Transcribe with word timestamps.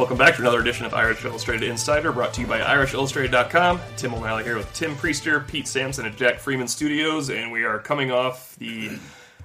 Welcome 0.00 0.16
back 0.16 0.36
to 0.36 0.40
another 0.40 0.62
edition 0.62 0.86
of 0.86 0.94
Irish 0.94 1.26
Illustrated 1.26 1.68
Insider, 1.68 2.10
brought 2.10 2.32
to 2.32 2.40
you 2.40 2.46
by 2.46 2.58
IrishIllustrated.com. 2.58 3.78
Tim 3.98 4.14
O'Malley 4.14 4.44
here 4.44 4.56
with 4.56 4.72
Tim 4.72 4.96
Priester, 4.96 5.46
Pete 5.46 5.68
Sampson 5.68 6.06
at 6.06 6.16
Jack 6.16 6.38
Freeman 6.38 6.68
Studios, 6.68 7.28
and 7.28 7.52
we 7.52 7.64
are 7.64 7.78
coming 7.78 8.10
off 8.10 8.56
the 8.56 8.92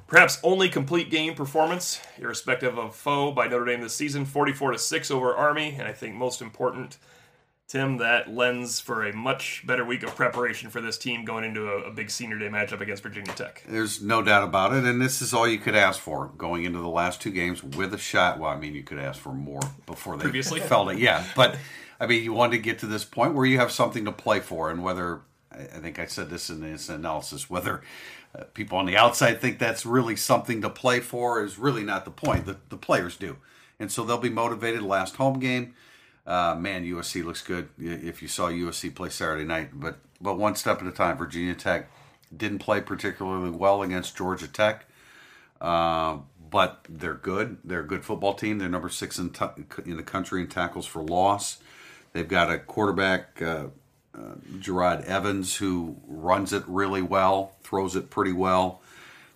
perhaps 0.07 0.39
only 0.43 0.69
complete 0.69 1.11
game 1.11 1.35
performance, 1.35 1.99
irrespective 2.17 2.79
of 2.79 2.95
foe, 2.95 3.33
by 3.33 3.49
Notre 3.49 3.65
Dame 3.65 3.81
this 3.81 3.97
season, 3.97 4.23
44 4.23 4.71
to 4.71 4.79
six 4.79 5.11
over 5.11 5.35
Army, 5.35 5.75
and 5.77 5.89
I 5.89 5.91
think 5.91 6.15
most 6.15 6.41
important, 6.41 6.99
Tim, 7.67 7.97
that 7.97 8.31
lends 8.31 8.79
for 8.79 9.07
a 9.07 9.11
much 9.13 9.63
better 9.65 9.83
week 9.83 10.03
of 10.03 10.15
preparation 10.15 10.69
for 10.69 10.81
this 10.81 10.99
team 10.99 11.25
going 11.25 11.43
into 11.43 11.67
a, 11.67 11.85
a 11.85 11.91
big 11.91 12.11
Senior 12.11 12.37
Day 12.37 12.47
matchup 12.47 12.79
against 12.79 13.01
Virginia 13.01 13.33
Tech. 13.33 13.63
There's 13.67 14.03
no 14.03 14.21
doubt 14.21 14.43
about 14.43 14.73
it, 14.73 14.83
and 14.83 15.01
this 15.01 15.19
is 15.19 15.33
all 15.33 15.47
you 15.47 15.57
could 15.57 15.75
ask 15.75 15.99
for 15.99 16.27
going 16.37 16.63
into 16.63 16.77
the 16.77 16.87
last 16.87 17.21
two 17.21 17.31
games 17.31 17.63
with 17.63 17.91
a 17.95 17.97
shot. 17.97 18.39
Well, 18.39 18.51
I 18.51 18.55
mean, 18.57 18.75
you 18.75 18.83
could 18.83 18.99
ask 18.99 19.19
for 19.19 19.33
more 19.33 19.61
before 19.87 20.15
they 20.15 20.21
Previously? 20.23 20.59
felt 20.59 20.91
it, 20.91 20.99
yeah. 20.99 21.23
But 21.35 21.57
I 21.99 22.05
mean, 22.05 22.23
you 22.23 22.33
want 22.33 22.51
to 22.51 22.59
get 22.59 22.79
to 22.79 22.85
this 22.85 23.03
point 23.03 23.33
where 23.33 23.47
you 23.47 23.57
have 23.57 23.71
something 23.71 24.05
to 24.05 24.11
play 24.11 24.41
for, 24.41 24.69
and 24.69 24.83
whether 24.83 25.21
I 25.51 25.61
I 25.61 25.79
think 25.79 25.97
I 25.97 26.05
said 26.05 26.29
this 26.29 26.51
in 26.51 26.61
this 26.61 26.87
analysis, 26.87 27.49
whether 27.49 27.81
uh, 28.37 28.43
people 28.53 28.77
on 28.77 28.85
the 28.85 28.95
outside 28.95 29.41
think 29.41 29.57
that's 29.57 29.87
really 29.87 30.15
something 30.15 30.61
to 30.61 30.69
play 30.69 30.99
for 30.99 31.43
is 31.43 31.57
really 31.57 31.83
not 31.83 32.05
the 32.05 32.11
point. 32.11 32.45
The, 32.45 32.57
the 32.69 32.77
players 32.77 33.17
do, 33.17 33.37
and 33.79 33.91
so 33.91 34.03
they'll 34.03 34.19
be 34.19 34.29
motivated. 34.29 34.83
Last 34.83 35.15
home 35.15 35.39
game, 35.39 35.73
uh, 36.25 36.55
man, 36.59 36.85
USC 36.85 37.23
looks 37.23 37.41
good. 37.41 37.69
If 37.77 38.21
you 38.21 38.27
saw 38.27 38.49
USC 38.49 38.93
play 38.93 39.09
Saturday 39.09 39.45
night, 39.45 39.69
but 39.73 39.97
but 40.21 40.37
one 40.37 40.55
step 40.55 40.81
at 40.81 40.87
a 40.87 40.91
time. 40.91 41.17
Virginia 41.17 41.53
Tech 41.53 41.89
didn't 42.35 42.59
play 42.59 42.81
particularly 42.81 43.51
well 43.51 43.83
against 43.83 44.17
Georgia 44.17 44.47
Tech, 44.47 44.85
uh, 45.61 46.17
but 46.49 46.85
they're 46.89 47.13
good. 47.13 47.57
They're 47.63 47.81
a 47.81 47.87
good 47.87 48.03
football 48.03 48.33
team. 48.33 48.57
They're 48.57 48.69
number 48.69 48.89
six 48.89 49.19
in, 49.19 49.31
t- 49.31 49.45
in 49.85 49.97
the 49.97 50.03
country 50.03 50.41
in 50.41 50.47
tackles 50.47 50.85
for 50.85 51.03
loss. 51.03 51.57
They've 52.13 52.27
got 52.27 52.49
a 52.49 52.57
quarterback, 52.57 53.41
uh, 53.41 53.67
uh, 54.15 54.35
Jerod 54.57 55.03
Evans, 55.03 55.57
who 55.57 55.97
runs 56.07 56.53
it 56.53 56.63
really 56.65 57.01
well, 57.01 57.51
throws 57.61 57.95
it 57.95 58.09
pretty 58.09 58.31
well. 58.31 58.81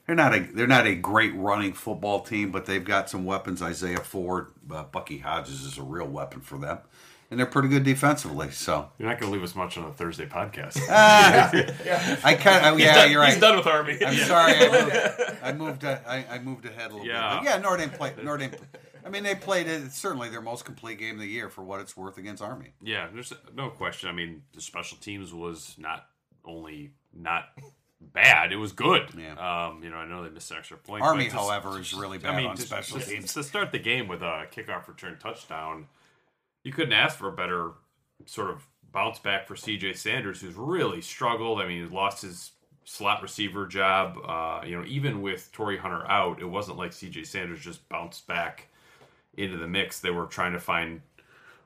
They're 0.09 0.15
not 0.15 0.33
a 0.35 0.39
they're 0.39 0.65
not 0.65 0.88
a 0.88 0.95
great 0.95 1.35
running 1.35 1.73
football 1.73 2.21
team, 2.21 2.49
but 2.52 2.65
they've 2.65 2.83
got 2.83 3.11
some 3.11 3.25
weapons. 3.25 3.61
Isaiah 3.61 3.99
Ford, 3.99 4.47
uh, 4.71 4.85
Bucky 4.85 5.19
Hodges 5.19 5.61
is 5.63 5.77
a 5.77 5.83
real 5.83 6.07
weapon 6.07 6.41
for 6.41 6.57
them, 6.57 6.79
and 7.29 7.39
they're 7.39 7.45
pretty 7.45 7.67
good 7.67 7.83
defensively. 7.83 8.49
So 8.49 8.89
You're 8.97 9.07
not 9.07 9.19
going 9.19 9.31
to 9.31 9.33
leave 9.35 9.43
us 9.43 9.53
much 9.53 9.77
on 9.77 9.85
a 9.85 9.93
Thursday 9.93 10.25
podcast. 10.25 10.79
I 10.89 12.33
kind 12.39 12.66
of 12.66 12.79
yeah, 12.79 12.95
done, 12.95 13.11
you're 13.11 13.21
right. 13.21 13.33
He's 13.33 13.39
done 13.39 13.55
with 13.57 13.67
Army. 13.67 13.97
I'm 14.03 14.16
sorry, 14.16 14.53
I 14.55 14.69
moved, 14.71 15.38
I 15.43 15.53
moved, 15.53 15.85
uh, 15.85 15.99
I, 16.07 16.25
I 16.31 16.39
moved 16.39 16.66
ahead 16.66 16.89
a 16.89 16.94
little 16.95 17.05
Yeah. 17.07 17.35
bit. 17.35 17.45
But 17.45 17.51
yeah, 17.51 17.57
Notre 17.61 17.77
Dame 17.77 17.89
played. 17.91 18.17
Notre 18.17 18.38
Dame. 18.38 18.51
I 19.05 19.09
mean, 19.09 19.21
they 19.21 19.35
played 19.35 19.67
it. 19.67 19.91
Certainly 19.91 20.29
their 20.29 20.41
most 20.41 20.66
complete 20.66 20.97
game 20.97 21.16
of 21.16 21.21
the 21.21 21.27
year 21.27 21.49
for 21.49 21.63
what 21.63 21.81
it's 21.81 21.95
worth 21.95 22.17
against 22.17 22.41
Army. 22.41 22.73
yeah, 22.81 23.09
there's 23.13 23.31
no 23.55 23.69
question. 23.69 24.09
I 24.09 24.13
mean, 24.13 24.41
the 24.55 24.61
special 24.61 24.97
teams 24.97 25.31
was 25.34 25.75
not 25.78 26.07
only 26.44 26.94
not 27.13 27.50
bad, 28.01 28.51
it 28.51 28.57
was 28.57 28.71
good. 28.71 29.09
Yeah. 29.17 29.33
Um, 29.67 29.83
you 29.83 29.89
know, 29.89 29.97
I 29.97 30.07
know 30.07 30.23
they 30.23 30.29
missed 30.29 30.51
an 30.51 30.57
extra 30.57 30.77
point. 30.77 31.03
Army, 31.03 31.25
but 31.25 31.33
however, 31.33 31.79
is 31.79 31.93
really 31.93 32.17
bad 32.17 32.35
I 32.35 32.37
mean, 32.37 32.47
on 32.47 32.55
to, 32.55 32.61
special 32.61 32.99
to- 32.99 33.05
teams. 33.05 33.33
to 33.33 33.43
start 33.43 33.71
the 33.71 33.79
game 33.79 34.07
with 34.07 34.21
a 34.21 34.47
kickoff 34.51 34.87
return 34.87 35.17
touchdown, 35.19 35.87
you 36.63 36.71
couldn't 36.71 36.93
ask 36.93 37.17
for 37.17 37.27
a 37.27 37.31
better 37.31 37.71
sort 38.25 38.49
of 38.49 38.65
bounce 38.91 39.19
back 39.19 39.47
for 39.47 39.55
CJ 39.55 39.97
Sanders, 39.97 40.41
who's 40.41 40.55
really 40.55 41.01
struggled. 41.01 41.61
I 41.61 41.67
mean, 41.67 41.83
he 41.87 41.89
lost 41.93 42.21
his 42.21 42.51
slot 42.85 43.21
receiver 43.21 43.67
job. 43.67 44.17
Uh, 44.25 44.66
you 44.66 44.75
know, 44.77 44.83
even 44.87 45.21
with 45.21 45.51
Torii 45.51 45.77
Hunter 45.77 46.09
out, 46.09 46.41
it 46.41 46.45
wasn't 46.45 46.77
like 46.77 46.91
CJ 46.91 47.25
Sanders 47.27 47.59
just 47.59 47.87
bounced 47.89 48.27
back 48.27 48.67
into 49.37 49.57
the 49.57 49.67
mix. 49.67 49.99
They 49.99 50.09
were 50.09 50.25
trying 50.25 50.53
to 50.53 50.59
find 50.59 51.01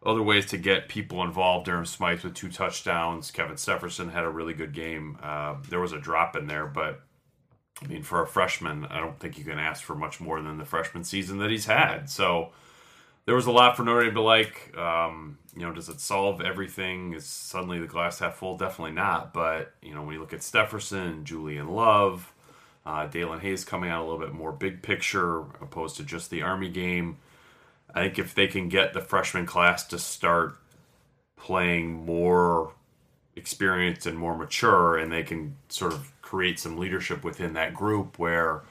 other 0.05 0.21
ways 0.21 0.45
to 0.47 0.57
get 0.57 0.89
people 0.89 1.23
involved. 1.23 1.65
Durham 1.65 1.85
Smythe 1.85 2.23
with 2.23 2.33
two 2.33 2.49
touchdowns. 2.49 3.31
Kevin 3.31 3.55
Stepherson 3.55 4.11
had 4.11 4.23
a 4.23 4.29
really 4.29 4.53
good 4.53 4.73
game. 4.73 5.17
Uh, 5.21 5.55
there 5.69 5.79
was 5.79 5.93
a 5.93 5.99
drop 5.99 6.35
in 6.35 6.47
there, 6.47 6.65
but 6.65 7.01
I 7.81 7.87
mean, 7.87 8.03
for 8.03 8.21
a 8.21 8.27
freshman, 8.27 8.85
I 8.85 8.99
don't 8.99 9.19
think 9.19 9.37
you 9.37 9.43
can 9.43 9.59
ask 9.59 9.83
for 9.83 9.95
much 9.95 10.19
more 10.19 10.41
than 10.41 10.57
the 10.57 10.65
freshman 10.65 11.03
season 11.03 11.37
that 11.39 11.49
he's 11.49 11.65
had. 11.65 12.09
So 12.09 12.51
there 13.25 13.35
was 13.35 13.45
a 13.45 13.51
lot 13.51 13.75
for 13.75 13.83
Notre 13.83 14.05
Dame 14.05 14.13
to 14.15 14.21
like. 14.21 14.77
Um, 14.77 15.37
you 15.55 15.63
know, 15.63 15.71
does 15.71 15.89
it 15.89 15.99
solve 15.99 16.41
everything? 16.41 17.13
Is 17.13 17.25
suddenly 17.25 17.79
the 17.79 17.87
glass 17.87 18.19
half 18.19 18.35
full? 18.35 18.57
Definitely 18.57 18.93
not. 18.93 19.33
But 19.33 19.73
you 19.81 19.93
know, 19.93 20.03
when 20.03 20.13
you 20.13 20.19
look 20.19 20.33
at 20.33 20.41
Stepherson, 20.41 21.23
Julian 21.23 21.69
Love, 21.69 22.33
uh, 22.85 23.07
Daelin 23.07 23.39
Hayes 23.39 23.63
coming 23.63 23.89
out 23.89 24.01
a 24.01 24.05
little 24.05 24.19
bit 24.19 24.33
more 24.33 24.51
big 24.51 24.81
picture 24.81 25.39
opposed 25.61 25.97
to 25.97 26.03
just 26.03 26.29
the 26.29 26.41
Army 26.41 26.69
game. 26.69 27.17
I 27.93 28.01
think 28.01 28.19
if 28.19 28.33
they 28.33 28.47
can 28.47 28.69
get 28.69 28.93
the 28.93 29.01
freshman 29.01 29.45
class 29.45 29.85
to 29.87 29.99
start 29.99 30.57
playing 31.35 32.05
more 32.05 32.73
experienced 33.35 34.05
and 34.05 34.17
more 34.17 34.37
mature, 34.37 34.97
and 34.97 35.11
they 35.11 35.23
can 35.23 35.57
sort 35.69 35.93
of 35.93 36.11
create 36.21 36.59
some 36.59 36.77
leadership 36.77 37.23
within 37.23 37.53
that 37.53 37.73
group 37.73 38.17
where 38.17 38.63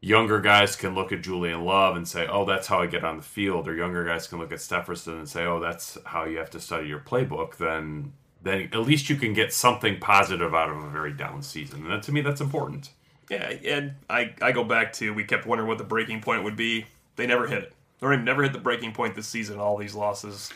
younger 0.00 0.40
guys 0.40 0.76
can 0.76 0.94
look 0.94 1.12
at 1.12 1.22
Julian 1.22 1.64
Love 1.64 1.96
and 1.96 2.06
say, 2.08 2.26
"Oh, 2.26 2.44
that's 2.44 2.68
how 2.68 2.80
I 2.80 2.86
get 2.86 3.04
on 3.04 3.16
the 3.18 3.22
field," 3.22 3.68
or 3.68 3.74
younger 3.74 4.04
guys 4.04 4.26
can 4.26 4.38
look 4.38 4.52
at 4.52 4.58
Stepherson 4.58 5.18
and 5.18 5.28
say, 5.28 5.44
"Oh, 5.44 5.60
that's 5.60 5.98
how 6.06 6.24
you 6.24 6.38
have 6.38 6.50
to 6.50 6.60
study 6.60 6.88
your 6.88 7.00
playbook." 7.00 7.56
Then, 7.56 8.12
then 8.42 8.70
at 8.72 8.80
least 8.80 9.10
you 9.10 9.16
can 9.16 9.34
get 9.34 9.52
something 9.52 9.98
positive 10.00 10.54
out 10.54 10.70
of 10.70 10.78
a 10.78 10.88
very 10.88 11.12
down 11.12 11.42
season, 11.42 11.82
and 11.82 11.92
that, 11.92 12.02
to 12.04 12.12
me, 12.12 12.22
that's 12.22 12.40
important. 12.40 12.90
Yeah, 13.28 13.48
and 13.64 13.94
I, 14.08 14.34
I 14.42 14.50
go 14.52 14.64
back 14.64 14.92
to 14.94 15.14
we 15.14 15.24
kept 15.24 15.46
wondering 15.46 15.68
what 15.68 15.78
the 15.78 15.84
breaking 15.84 16.20
point 16.20 16.42
would 16.42 16.56
be. 16.56 16.86
They 17.16 17.26
never 17.26 17.46
hit 17.46 17.62
it. 17.62 17.74
Notre 18.00 18.16
Dame 18.16 18.24
never 18.24 18.42
hit 18.42 18.52
the 18.52 18.58
breaking 18.58 18.92
point 18.92 19.14
this 19.14 19.26
season. 19.28 19.58
All 19.58 19.76
these 19.76 19.94
losses. 19.94 20.50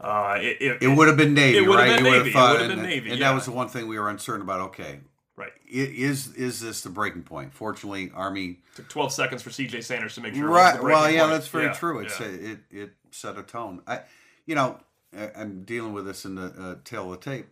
Uh, 0.00 0.36
it, 0.40 0.56
it, 0.60 0.82
It 0.82 0.88
would 0.88 1.08
have 1.08 1.16
been 1.16 1.32
Navy, 1.34 1.58
It 1.58 1.68
right? 1.68 1.96
been 1.96 2.04
You 2.04 2.10
would 2.10 2.18
Navy. 2.24 2.30
It 2.30 2.34
would 2.34 2.60
have 2.60 2.70
and, 2.70 2.80
been 2.80 2.82
Navy, 2.90 3.10
and 3.10 3.20
yeah. 3.20 3.28
that 3.28 3.34
was 3.34 3.44
the 3.44 3.52
one 3.52 3.68
thing 3.68 3.86
we 3.86 3.98
were 3.98 4.08
uncertain 4.10 4.42
about. 4.42 4.60
Okay, 4.60 4.98
right. 5.36 5.52
is 5.68 6.34
is 6.34 6.60
this 6.60 6.80
the 6.82 6.90
breaking 6.90 7.22
point? 7.22 7.54
Fortunately, 7.54 8.10
Army. 8.14 8.58
Took 8.74 8.88
12 8.88 9.12
seconds 9.12 9.42
for 9.42 9.50
C.J. 9.50 9.80
Sanders 9.82 10.14
to 10.16 10.20
make 10.20 10.34
sure. 10.34 10.46
it 10.46 10.50
was 10.50 10.72
the 10.72 10.78
Right. 10.80 10.82
Well, 10.82 11.10
yeah, 11.10 11.20
point. 11.20 11.32
that's 11.32 11.48
very 11.48 11.64
Yeah, 11.66 11.72
true. 11.74 11.98
It's 12.00 12.18
yeah. 12.20 12.26
a, 12.26 12.30
it 12.30 12.58
it 12.70 12.90
set 13.12 13.38
a 13.38 13.42
tone. 13.42 13.82
I, 13.86 14.00
you 14.46 14.54
know, 14.56 14.78
I- 15.16 15.30
I'm 15.36 15.62
dealing 15.64 15.92
with 15.92 16.04
this 16.06 16.24
in 16.24 16.34
the 16.34 16.46
uh, 16.46 16.74
tail 16.84 17.12
of 17.12 17.20
the 17.20 17.24
tape. 17.30 17.46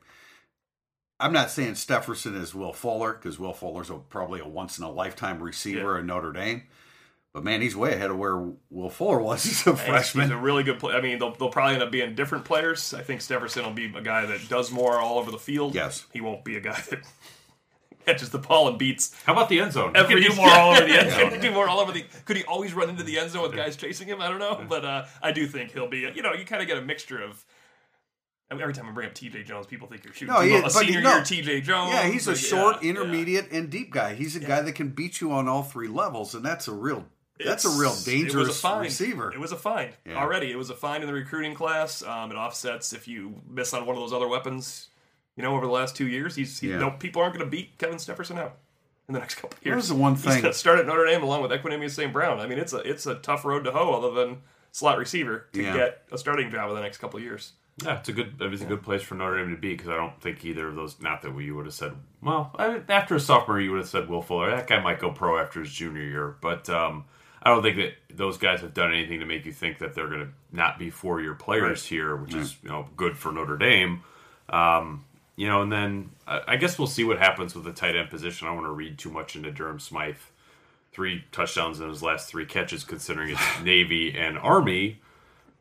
I'm 1.20 1.32
not 1.34 1.50
saying 1.50 1.74
Stepherson 1.74 2.34
is 2.34 2.54
Will 2.54 2.72
Fuller 2.72 3.12
because 3.12 3.38
Will 3.38 3.52
Fuller's 3.52 3.90
a, 3.90 3.94
probably 3.94 4.40
a 4.40 4.48
once 4.48 4.78
in 4.78 4.84
a 4.84 4.90
lifetime 4.90 5.40
receiver 5.42 5.94
Yeah. 5.94 6.00
in 6.00 6.06
Notre 6.06 6.32
Dame, 6.32 6.62
but 7.32 7.44
man, 7.44 7.60
he's 7.62 7.76
way 7.76 7.94
ahead 7.94 8.10
of 8.10 8.16
where 8.18 8.36
Will 8.70 8.90
Fuller 8.90 9.20
was 9.20 9.46
as 9.46 9.66
a 9.66 9.76
freshman. 9.76 10.24
He's 10.26 10.32
a 10.32 10.36
really 10.36 10.62
good 10.64 10.78
player. 10.80 10.96
I 10.96 11.00
mean, 11.00 11.18
they'll, 11.18 11.34
they'll 11.34 11.50
probably 11.50 11.74
end 11.74 11.82
up 11.82 11.90
being 11.92 12.14
different 12.14 12.44
players. 12.44 12.92
I 12.94 13.02
think 13.02 13.20
Stepherson 13.20 13.64
will 13.64 13.70
be 13.72 13.86
a 13.94 14.00
guy 14.00 14.26
that 14.26 14.48
does 14.48 14.70
more 14.70 14.98
all 14.98 15.18
over 15.18 15.30
the 15.30 15.38
field. 15.38 15.74
Yes. 15.74 16.06
He 16.12 16.20
won't 16.20 16.44
be 16.44 16.56
a 16.56 16.60
guy 16.60 16.80
that 16.90 17.00
catches 18.06 18.30
the 18.30 18.38
ball 18.38 18.66
and 18.68 18.78
beats 18.78 19.14
How 19.24 19.32
about 19.34 19.48
the 19.48 19.60
end 19.60 19.72
zone? 19.72 19.92
every 19.94 20.22
You 20.22 20.28
can 20.28 20.36
do 20.36 20.36
more 20.42 20.50
all 20.50 20.72
over 20.72 20.84
the 20.86 20.98
end 20.98 21.10
zone. 21.10 21.40
Do 21.40 21.50
more 21.52 21.68
all 21.68 21.80
over 21.80 21.92
the. 21.92 22.04
Could 22.24 22.36
he 22.36 22.44
always 22.44 22.72
run 22.74 22.88
into 22.90 23.02
the 23.04 23.18
end 23.18 23.30
zone 23.30 23.42
with 23.42 23.54
guys 23.54 23.76
chasing 23.76 24.08
him? 24.08 24.20
I 24.20 24.28
don't 24.28 24.38
know, 24.38 24.64
but 24.68 24.84
uh, 24.84 25.04
I 25.22 25.32
do 25.32 25.46
think 25.46 25.72
he'll 25.72 25.88
be. 25.88 25.98
You 26.14 26.22
know, 26.22 26.32
you 26.32 26.44
kind 26.44 26.62
of 26.62 26.68
get 26.68 26.78
a 26.78 26.82
mixture 26.82 27.22
of. 27.22 27.44
I 28.50 28.54
mean, 28.54 28.62
every 28.62 28.74
time 28.74 28.88
I 28.88 28.90
bring 28.90 29.06
up 29.06 29.14
T.J. 29.14 29.44
Jones, 29.44 29.68
people 29.68 29.86
think 29.86 30.02
you're 30.02 30.12
shooting 30.12 30.34
No, 30.34 30.40
he- 30.40 30.56
a 30.56 30.62
but 30.62 30.72
senior 30.72 30.98
he- 30.98 31.04
no. 31.04 31.14
year 31.14 31.24
T.J. 31.24 31.60
Jones. 31.60 31.92
Yeah, 31.92 32.08
he's 32.08 32.26
a 32.26 32.30
Like, 32.32 32.40
short, 32.40 32.82
yeah, 32.82 32.90
intermediate, 32.90 33.52
and 33.52 33.70
deep 33.70 33.92
guy. 33.92 34.14
He's 34.14 34.34
a 34.34 34.40
guy 34.40 34.60
that 34.62 34.72
can 34.72 34.88
beat 34.88 35.20
you 35.20 35.30
on 35.30 35.46
all 35.46 35.62
three 35.62 35.86
levels, 35.86 36.34
and 36.34 36.44
that's 36.44 36.66
a 36.66 36.72
real 36.72 37.04
that's 37.44 37.64
a 37.64 37.70
real 37.70 37.90
It's- 37.90 38.04
dangerous 38.04 38.34
it 38.34 38.38
was 38.38 38.48
a 38.48 38.52
find. 38.60 38.80
receiver. 38.82 39.32
It 39.32 39.40
was 39.40 39.52
a 39.52 39.56
find 39.56 39.92
Yeah. 40.06 40.16
already. 40.16 40.50
It 40.50 40.56
was 40.58 40.70
a 40.70 40.74
find 40.74 41.02
in 41.02 41.06
the 41.08 41.14
recruiting 41.14 41.54
class. 41.54 42.02
Um, 42.02 42.30
it 42.30 42.34
offsets 42.36 42.92
if 42.92 43.06
you 43.08 43.40
miss 43.48 43.72
on 43.74 43.86
one 43.86 43.96
of 43.96 44.00
those 44.02 44.12
other 44.12 44.28
weapons. 44.28 44.88
You 45.36 45.42
know, 45.42 45.54
over 45.56 45.64
the 45.66 45.72
last 45.72 45.96
two 45.96 46.06
years, 46.08 46.34
he's 46.36 46.58
he, 46.60 46.70
Yeah. 46.70 46.78
no 46.78 46.90
people 46.90 47.22
aren't 47.22 47.34
going 47.34 47.44
to 47.46 47.50
beat 47.50 47.78
Kevin 47.78 47.96
Stepherson 47.98 48.38
out 48.38 48.56
in 49.08 49.14
the 49.14 49.20
next 49.20 49.34
couple 49.40 49.56
of 49.58 49.64
years. 49.64 49.74
Here's 49.74 49.88
the 49.88 49.94
one 49.94 50.14
He's 50.16 50.24
thing- 50.24 50.42
going 50.42 50.52
to 50.52 50.58
start 50.58 50.78
at 50.78 50.86
Notre 50.86 51.06
Dame 51.06 51.22
along 51.22 51.42
with 51.42 51.50
Equanimeous 51.50 51.92
St. 51.92 52.12
Brown. 52.12 52.40
I 52.40 52.46
mean, 52.46 52.58
it's 52.58 52.72
a 52.72 52.78
it's 52.78 53.06
a 53.06 53.14
tough 53.16 53.44
road 53.44 53.64
to 53.64 53.72
hoe, 53.72 53.92
other 53.94 54.10
than 54.10 54.42
slot 54.72 54.98
receiver 54.98 55.46
to 55.52 55.62
Yeah. 55.62 55.76
get 55.76 56.06
a 56.12 56.18
starting 56.18 56.50
job 56.50 56.68
in 56.70 56.76
the 56.76 56.82
next 56.82 56.98
couple 56.98 57.18
of 57.18 57.24
years. 57.24 57.52
Yeah, 57.82 57.98
it's 57.98 58.10
a 58.10 58.12
good. 58.12 58.34
It 58.42 58.50
was 58.50 58.60
a 58.60 58.66
good 58.66 58.82
place 58.82 59.00
for 59.02 59.14
Notre 59.14 59.38
Dame 59.38 59.54
to 59.54 59.60
be 59.60 59.70
because 59.70 59.88
I 59.88 59.96
don't 59.96 60.20
think 60.20 60.44
either 60.44 60.68
of 60.68 60.74
those. 60.74 61.00
Not 61.00 61.22
that 61.22 61.32
we 61.34 61.50
would 61.50 61.64
have 61.64 61.74
said. 61.74 61.94
Well, 62.20 62.54
I, 62.58 62.82
after 62.90 63.14
a 63.14 63.20
sophomore, 63.20 63.58
you 63.58 63.70
would 63.70 63.78
have 63.80 63.88
said 63.88 64.08
Will 64.10 64.20
Fuller. 64.20 64.50
That 64.50 64.66
guy 64.66 64.80
might 64.80 64.98
go 64.98 65.10
pro 65.12 65.38
after 65.38 65.60
his 65.60 65.72
junior 65.72 66.02
year, 66.02 66.36
but 66.42 66.68
um, 66.68 67.06
I 67.42 67.50
don't 67.50 67.62
think 67.62 67.76
that 67.76 68.16
those 68.16 68.36
guys 68.38 68.60
have 68.60 68.74
done 68.74 68.92
anything 68.92 69.20
to 69.20 69.26
make 69.26 69.46
you 69.46 69.52
think 69.52 69.78
that 69.78 69.94
they're 69.94 70.08
going 70.08 70.26
to 70.26 70.28
not 70.52 70.78
be 70.78 70.90
four 70.90 71.20
year 71.20 71.34
players 71.34 71.86
here, 71.86 72.16
which 72.16 72.34
is 72.34 72.56
you 72.62 72.68
know 72.68 72.86
good 72.96 73.16
for 73.16 73.32
Notre 73.32 73.56
Dame. 73.56 74.02
Um, 74.48 75.04
you 75.36 75.48
know, 75.48 75.62
and 75.62 75.72
then 75.72 76.10
I, 76.26 76.42
I 76.48 76.56
guess 76.56 76.78
we'll 76.78 76.86
see 76.86 77.04
what 77.04 77.18
happens 77.18 77.54
with 77.54 77.64
the 77.64 77.72
tight 77.72 77.96
end 77.96 78.10
position. 78.10 78.46
I 78.46 78.50
don't 78.50 78.58
want 78.58 78.68
to 78.68 78.72
read 78.72 78.98
too 78.98 79.10
much 79.10 79.36
into 79.36 79.50
Durham 79.50 79.80
Smythe. 79.80 80.16
Three 80.92 81.24
touchdowns 81.32 81.80
in 81.80 81.88
his 81.88 82.02
last 82.02 82.28
three 82.28 82.44
catches, 82.44 82.84
considering 82.84 83.30
it's 83.30 83.60
Navy 83.62 84.16
and 84.18 84.36
Army, 84.38 85.00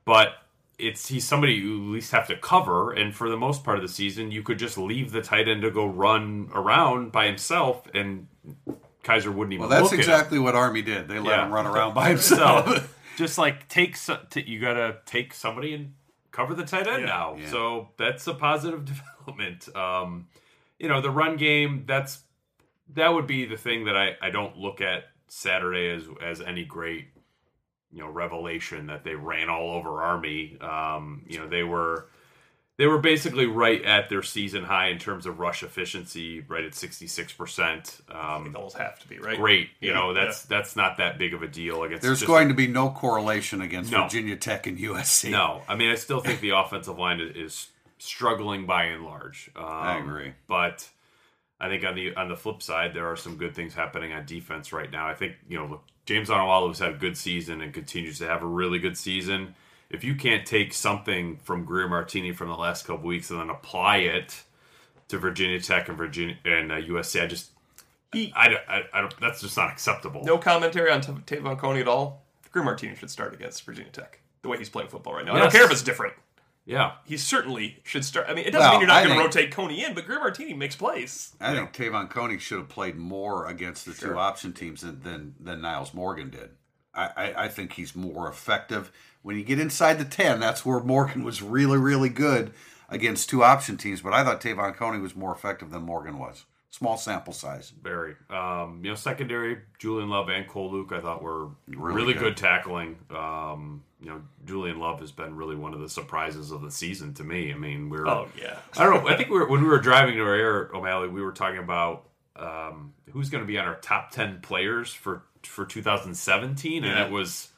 but 0.03 0.33
it's 0.77 1.07
he's 1.07 1.25
somebody 1.25 1.53
you 1.53 1.75
at 1.75 1.93
least 1.93 2.11
have 2.11 2.27
to 2.27 2.35
cover. 2.35 2.91
And 2.91 3.15
for 3.15 3.29
the 3.29 3.37
most 3.37 3.63
part 3.63 3.77
of 3.77 3.83
the 3.83 3.87
season, 3.87 4.31
you 4.31 4.43
could 4.43 4.59
just 4.59 4.77
leave 4.77 5.11
the 5.11 5.21
tight 5.21 5.47
end 5.47 5.61
to 5.61 5.71
go 5.71 5.85
run 5.85 6.49
around 6.53 7.13
by 7.13 7.27
himself, 7.27 7.87
and 7.93 8.27
Kizer 9.04 9.34
wouldn't 9.34 9.54
even. 9.54 9.62
Well, 9.62 9.69
that's 9.69 9.84
look 9.84 9.94
at 9.94 10.00
him. 10.00 10.00
exactly 10.01 10.40
what 10.40 10.56
Army 10.56 10.81
did. 10.81 11.07
They 11.07 11.19
let 11.19 11.38
Yeah. 11.38 11.46
him 11.46 11.54
run 11.54 11.66
around 11.68 11.94
by 11.94 12.10
himself. 12.16 12.68
So 12.68 12.84
just 13.18 13.38
like 13.38 13.68
take 13.69 13.96
so- 13.96 14.19
t- 14.30 14.44
you 14.46 14.60
got 14.60 14.74
to 14.74 14.98
take 15.06 15.34
somebody 15.34 15.74
and 15.74 15.94
cover 16.31 16.54
the 16.54 16.66
tight 16.66 16.88
end 16.88 17.01
Yeah. 17.01 17.07
now. 17.07 17.36
Yeah. 17.40 17.50
So 17.50 17.90
that's 17.98 18.28
a 18.28 18.34
positive 18.34 18.86
development. 19.25 19.74
Um, 19.75 20.28
you 20.80 20.88
know, 20.88 21.01
the 21.01 21.12
run 21.12 21.38
game 21.38 21.84
that's 21.88 22.19
that 22.96 23.13
would 23.13 23.28
be 23.28 23.46
the 23.46 23.57
thing 23.57 23.86
that 23.86 23.96
I 23.98 24.16
I 24.22 24.30
don't 24.31 24.57
look 24.57 24.81
at 24.81 25.06
Saturday 25.28 25.90
as 25.90 26.04
as 26.24 26.42
any 26.42 26.66
great 26.66 27.07
you 27.92 28.00
know 28.00 28.10
revelation 28.10 28.88
that 28.88 29.04
they 29.04 29.16
ran 29.16 29.50
all 29.50 29.72
over 29.72 30.01
Army. 30.01 30.57
Um, 30.62 31.24
you 31.28 31.40
know, 31.40 31.48
they 31.48 31.63
were 31.63 32.07
they 32.79 32.87
were 32.87 32.97
basically 32.97 33.45
right 33.45 33.83
at 33.83 34.07
their 34.07 34.23
season 34.23 34.63
high 34.63 34.87
in 34.87 34.99
terms 34.99 35.25
of 35.25 35.37
rush 35.37 35.63
efficiency, 35.63 36.39
right 36.47 36.63
at 36.63 36.73
sixty 36.73 37.07
six 37.07 37.33
percent. 37.33 37.99
Um, 38.09 38.47
It 38.47 38.55
almost 38.55 38.77
have 38.77 38.97
to 38.99 39.07
be 39.09 39.19
right. 39.19 39.37
Great, 39.37 39.69
you 39.81 39.89
Yeah, 39.89 39.95
know 39.95 40.13
that's 40.13 40.43
that's 40.43 40.77
not 40.77 40.95
that 40.97 41.17
big 41.17 41.33
of 41.33 41.43
a 41.43 41.47
deal 41.47 41.83
against. 41.83 42.01
There's 42.03 42.19
just 42.19 42.27
going 42.27 42.47
to 42.47 42.53
be 42.53 42.67
no 42.67 42.89
correlation 42.89 43.59
against 43.59 43.91
No. 43.91 44.03
Virginia 44.03 44.37
Tech 44.37 44.65
and 44.65 44.77
USC. 44.77 45.29
No, 45.29 45.61
I 45.67 45.75
mean 45.75 45.91
I 45.91 45.95
still 45.95 46.21
think 46.21 46.39
the 46.41 46.51
offensive 46.51 46.97
line 46.97 47.19
is, 47.19 47.35
is 47.35 47.67
struggling 47.97 48.65
by 48.65 48.85
and 48.85 49.03
large. 49.03 49.51
Um, 49.57 49.65
I 49.65 49.99
agree. 49.99 50.33
but 50.47 50.87
I 51.59 51.67
think 51.67 51.83
on 51.83 51.95
the 51.95 52.15
on 52.15 52.29
the 52.29 52.37
flip 52.37 52.61
side, 52.63 52.93
there 52.93 53.07
are 53.11 53.17
some 53.17 53.35
good 53.35 53.53
things 53.53 53.73
happening 53.73 54.13
on 54.13 54.25
defense 54.25 54.71
right 54.71 54.89
now. 54.89 55.05
I 55.05 55.15
think 55.15 55.35
you 55.49 55.57
know 55.57 55.65
look, 55.65 55.83
James 56.05 56.29
Onwualu 56.29 56.69
has 56.69 56.79
had 56.79 56.91
a 56.91 56.97
good 56.97 57.17
season 57.17 57.59
and 57.59 57.73
continues 57.73 58.19
to 58.19 58.27
have 58.27 58.41
a 58.41 58.47
really 58.47 58.79
good 58.79 58.97
season. 58.97 59.53
If 59.89 60.03
you 60.03 60.15
can't 60.15 60.45
take 60.45 60.74
something 60.74 61.38
from 61.38 61.65
Greer 61.65 61.88
Martini 61.88 62.31
from 62.31 62.47
the 62.50 62.56
last 62.56 62.86
couple 62.86 63.07
weeks 63.07 63.30
and 63.31 63.39
then 63.39 63.50
apply 63.50 63.97
it 63.97 64.44
to 65.07 65.18
Virginia 65.18 65.59
Tech 65.59 65.89
and 65.89 65.97
Virginia 65.97 66.38
and 66.45 66.71
uh, 66.71 66.75
USC, 66.75 67.21
I 67.24 67.27
just 67.27 67.51
He- 68.13 68.31
I, 68.36 68.56
I, 68.68 68.83
I 68.94 69.01
don't. 69.01 69.19
That's 69.19 69.41
just 69.41 69.57
not 69.57 69.71
acceptable. 69.71 70.24
No 70.24 70.38
commentary 70.38 70.91
on 70.91 71.01
T- 71.01 71.12
Te'von 71.25 71.57
Coney 71.57 71.80
at 71.81 71.88
all. 71.88 72.24
Drew 72.53 72.63
Martini 72.63 72.95
should 72.95 73.09
start 73.12 73.33
against 73.33 73.63
Virginia 73.65 73.91
Tech. 73.91 74.19
The 74.41 74.50
way 74.50 74.57
he's 74.57 74.69
playing 74.69 74.89
football 74.89 75.13
right 75.15 75.25
now. 75.25 75.36
I 75.36 75.39
don't 75.39 75.51
care 75.51 75.65
if 75.65 75.71
it's 75.71 75.81
different. 75.83 76.13
Yeah, 76.65 76.91
He 77.03 77.18
certainly 77.18 77.80
should 77.83 78.06
start. 78.06 78.27
I 78.30 78.36
mean, 78.36 78.45
it 78.45 78.51
doesn't 78.51 78.59
Well, 78.59 78.71
mean 78.74 78.81
you're 78.81 78.88
not 78.89 79.03
going 79.03 79.18
to 79.18 79.24
rotate 79.24 79.50
Coney 79.51 79.83
in, 79.83 79.95
but 79.95 80.06
Greer 80.06 80.19
Martini 80.19 80.53
makes 80.53 80.75
plays. 80.75 81.33
I 81.41 81.56
think 81.56 81.74
Te'von 81.74 82.09
Coney 82.12 82.38
should 82.38 82.59
have 82.59 82.69
played 82.69 82.95
more 82.95 83.47
against 83.47 83.88
the 83.88 83.94
Sure. 83.94 84.09
two 84.13 84.19
option 84.19 84.53
teams 84.53 84.81
than, 84.81 85.01
than, 85.01 85.33
than 85.39 85.62
Nyles 85.62 85.95
Morgan 85.95 86.30
did. 86.30 86.51
I, 87.07 87.12
I, 87.25 87.44
I 87.46 87.48
think 87.48 87.74
he's 87.74 87.96
more 87.96 88.28
effective. 88.28 88.92
When 89.22 89.38
you 89.38 89.44
get 89.44 89.60
inside 89.60 90.00
the 90.00 90.06
10, 90.06 90.40
that's 90.40 90.66
where 90.66 90.80
Morgan 90.80 91.24
was 91.24 91.42
really, 91.42 91.78
really 91.78 92.10
good 92.10 92.51
against 92.90 93.30
two 93.30 93.44
option 93.44 93.78
teams. 93.78 94.01
But 94.01 94.13
I 94.13 94.24
thought 94.24 94.42
Te'von 94.42 94.75
Coney 94.75 95.00
was 95.00 95.16
more 95.16 95.34
effective 95.34 95.72
than 95.72 95.84
Morgan 95.84 96.18
was. 96.18 96.46
Small 96.72 96.98
sample 96.98 97.34
size. 97.34 97.74
Very. 97.81 98.16
Um, 98.30 98.81
you 98.84 98.90
know, 98.92 98.96
secondary, 98.96 99.57
Julian 99.80 100.10
Love 100.10 100.30
and 100.30 100.48
Cole 100.48 100.72
Luke, 100.72 100.92
I 100.94 101.01
thought 101.01 101.22
were 101.24 101.48
really, 101.68 101.94
Really 101.96 102.13
good. 102.13 102.19
good. 102.22 102.38
tackling. 102.38 102.96
Um, 103.10 103.84
you 104.00 104.10
know, 104.10 104.22
Julian 104.46 104.80
Love 104.80 105.00
has 105.01 105.12
been 105.12 105.36
really 105.36 105.56
one 105.56 105.74
of 105.74 105.80
the 105.81 105.90
surprises 105.90 106.51
of 106.51 106.62
the 106.62 106.72
season 106.72 107.13
to 107.16 107.24
me. 107.24 107.51
I 107.51 107.57
mean, 107.57 107.90
we're. 107.90 108.07
Oh 108.07 108.28
yeah. 108.40 108.60
I 108.78 108.84
don't 108.86 109.04
know. 109.04 109.10
I 109.10 109.18
think 109.18 109.30
we 109.30 109.40
were, 109.40 109.48
when 109.50 109.62
we 109.62 109.68
were 109.68 109.80
driving 109.80 110.16
to 110.16 110.22
our 110.22 110.36
air, 110.36 110.69
O'Malley, 110.74 111.07
we 111.10 111.22
were 111.24 111.31
talking 111.34 111.60
about 111.60 112.06
um, 112.36 112.94
who's 113.12 113.30
going 113.30 113.44
to 113.44 113.48
be 113.48 113.57
on 113.57 113.66
our 113.68 113.75
top 113.75 114.12
ten 114.12 114.40
players 114.40 114.94
for 114.94 115.24
for 115.44 115.65
2017, 115.65 116.83
and 116.83 117.00
it 117.00 117.12
was 117.12 117.50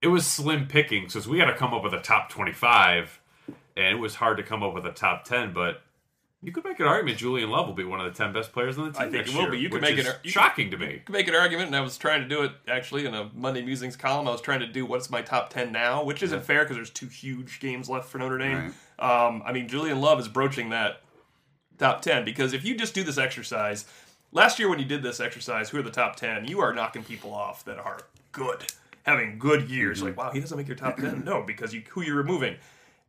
it 0.00 0.08
was 0.08 0.26
slim 0.26 0.66
picking 0.66 1.04
because 1.04 1.28
we 1.28 1.38
had 1.38 1.46
to 1.46 1.54
come 1.54 1.72
up 1.72 1.82
with 1.84 1.94
a 1.94 2.00
top 2.00 2.28
25, 2.28 3.20
and 3.76 3.86
it 3.86 4.00
was 4.00 4.16
hard 4.16 4.36
to 4.38 4.42
come 4.42 4.62
up 4.62 4.74
with 4.74 4.86
a 4.86 4.92
top 4.92 5.24
10, 5.24 5.52
but. 5.52 5.82
You 6.44 6.50
could 6.50 6.64
make 6.64 6.80
an 6.80 6.86
argument 6.86 7.18
Julian 7.18 7.50
Love 7.50 7.68
will 7.68 7.74
be 7.74 7.84
one 7.84 8.00
of 8.00 8.12
the 8.12 8.18
ten 8.20 8.32
best 8.32 8.52
players 8.52 8.76
on 8.76 8.86
the 8.86 8.90
team 8.90 9.00
I 9.00 9.04
think 9.04 9.14
next 9.14 9.32
will 9.32 9.42
year, 9.42 9.50
be. 9.52 9.58
You 9.60 9.68
could 9.70 9.80
make 9.80 9.96
it 9.96 10.06
an- 10.06 10.14
you 10.24 10.32
can- 10.32 10.42
shocking 10.42 10.72
to 10.72 10.76
me. 10.76 10.94
You 10.94 11.00
could 11.06 11.12
make 11.12 11.28
an 11.28 11.36
argument, 11.36 11.68
and 11.68 11.76
I 11.76 11.80
was 11.82 11.96
trying 11.96 12.20
to 12.20 12.26
do 12.26 12.42
it 12.42 12.50
actually 12.66 13.06
in 13.06 13.14
a 13.14 13.30
Monday 13.32 13.62
Musings 13.62 13.94
column. 13.94 14.26
I 14.26 14.32
was 14.32 14.40
trying 14.40 14.58
to 14.58 14.66
do 14.66 14.84
what's 14.84 15.08
my 15.08 15.22
top 15.22 15.50
ten 15.50 15.70
now, 15.70 16.02
which 16.02 16.20
isn't 16.20 16.42
fair 16.44 16.64
because 16.64 16.74
there's 16.74 16.90
two 16.90 17.06
huge 17.06 17.60
games 17.60 17.88
left 17.88 18.08
for 18.08 18.18
Notre 18.18 18.38
Dame. 18.38 18.74
Um, 18.98 19.44
I 19.46 19.52
mean, 19.52 19.68
Julian 19.68 20.00
Love 20.00 20.18
is 20.18 20.26
broaching 20.26 20.70
that 20.70 21.02
top 21.78 22.02
ten 22.02 22.24
because 22.24 22.52
if 22.52 22.64
you 22.64 22.74
just 22.74 22.92
do 22.92 23.04
this 23.04 23.18
exercise, 23.18 23.84
last 24.32 24.58
year 24.58 24.68
when 24.68 24.78
you 24.78 24.84
did 24.84 25.02
this 25.02 25.20
exercise, 25.20 25.70
who 25.70 25.78
are 25.78 25.82
the 25.82 25.90
top 25.90 26.16
ten? 26.16 26.46
You 26.46 26.60
are 26.60 26.72
knocking 26.74 27.04
people 27.04 27.32
off 27.32 27.64
that 27.66 27.78
are 27.78 28.00
good, 28.32 28.64
having 29.04 29.38
good 29.38 29.70
years. 29.70 29.98
Mm-hmm. 29.98 30.06
Like, 30.08 30.16
wow, 30.16 30.30
he 30.32 30.40
doesn't 30.40 30.56
make 30.56 30.66
your 30.68 30.76
top 30.76 30.96
ten. 30.96 31.24
No, 31.24 31.42
because 31.42 31.72
you 31.72 31.82
who 31.90 32.02
you're 32.02 32.16
removing. 32.16 32.56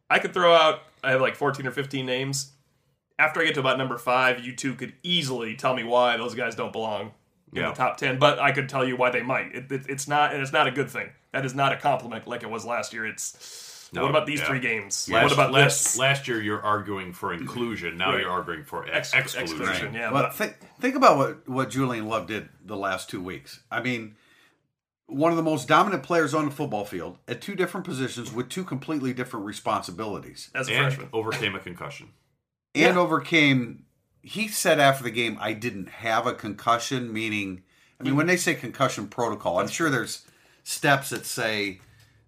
I 0.09 0.19
could 0.19 0.33
throw 0.33 0.53
out. 0.53 0.81
I 1.03 1.11
have 1.11 1.21
like 1.21 1.35
14 1.35 1.65
or 1.65 1.71
15 1.71 2.05
names. 2.05 2.51
After 3.17 3.41
I 3.41 3.45
get 3.45 3.53
to 3.55 3.59
about 3.61 3.77
number 3.77 3.97
five, 3.97 4.43
you 4.43 4.55
two 4.55 4.75
could 4.75 4.93
easily 5.01 5.55
tell 5.55 5.75
me 5.75 5.83
why 5.83 6.17
those 6.17 6.35
guys 6.35 6.55
don't 6.55 6.71
belong 6.73 7.11
in 7.51 7.61
Yeah. 7.61 7.69
the 7.69 7.75
top 7.75 7.97
10. 7.97 8.19
But 8.19 8.37
I 8.39 8.51
could 8.51 8.67
tell 8.69 8.85
you 8.87 8.95
why 8.95 9.09
they 9.11 9.21
might. 9.23 9.55
It, 9.55 9.71
it, 9.71 9.85
it's 9.87 10.07
not, 10.07 10.33
and 10.33 10.41
it's 10.41 10.51
not 10.51 10.67
a 10.67 10.71
good 10.71 10.89
thing. 10.89 11.09
That 11.31 11.45
is 11.45 11.55
not 11.55 11.71
a 11.71 11.77
compliment 11.77 12.27
like 12.27 12.43
it 12.43 12.49
was 12.49 12.65
last 12.65 12.91
year. 12.93 13.05
It's 13.05 13.31
No, 13.93 14.01
what 14.03 14.09
about 14.09 14.25
these 14.25 14.39
yeah. 14.39 14.47
three 14.47 14.59
games? 14.59 15.07
Last, 15.09 15.23
what 15.23 15.33
about 15.33 15.51
last, 15.51 15.83
this? 15.83 15.97
last 15.97 16.27
year 16.27 16.41
you're 16.41 16.61
arguing 16.61 17.13
for 17.13 17.33
inclusion. 17.33 17.97
Now 17.97 18.11
Right. 18.11 18.21
you're 18.21 18.29
arguing 18.31 18.63
for 18.63 18.85
ex- 18.87 19.13
Ex- 19.13 19.35
exclusion. 19.35 19.61
exclusion. 19.61 19.93
Yeah, 19.93 20.11
Well, 20.11 20.23
but- 20.23 20.35
think, 20.35 20.55
think 20.79 20.95
about 20.95 21.17
what, 21.17 21.47
what 21.47 21.69
Julian 21.69 22.07
Love 22.07 22.27
did 22.27 22.49
the 22.65 22.75
last 22.77 23.09
two 23.09 23.21
weeks. 23.21 23.61
I 23.71 23.81
mean, 23.81 24.15
one 25.07 25.31
of 25.31 25.37
the 25.37 25.43
most 25.43 25.67
dominant 25.67 26.01
players 26.03 26.33
on 26.33 26.45
the 26.45 26.51
football 26.51 26.85
field 26.85 27.17
at 27.27 27.41
two 27.41 27.55
different 27.55 27.85
positions 27.85 28.31
with 28.33 28.49
two 28.49 28.63
completely 28.63 29.13
different 29.13 29.45
responsibilities. 29.45 30.49
As 30.55 30.67
a 30.69 30.73
And 30.73 30.85
freshman, 30.87 31.09
overcame 31.13 31.55
a 31.55 31.59
concussion. 31.59 32.09
and 32.73 32.95
Yeah. 32.95 32.99
overcame. 32.99 33.85
He 34.21 34.47
said 34.47 34.79
after 34.79 35.03
the 35.03 35.11
game, 35.11 35.37
"I 35.41 35.51
didn't 35.53 35.89
have 35.89 36.25
a 36.25 36.33
concussion." 36.33 37.11
Meaning, 37.11 37.63
I 37.99 38.03
mean, 38.03 38.15
when 38.15 38.25
they 38.27 38.37
say 38.37 38.55
concussion 38.55 39.07
protocol, 39.07 39.59
I'm 39.59 39.67
sure 39.67 39.89
there's 39.89 40.25
steps 40.63 41.09
that 41.09 41.25
say, 41.25 41.81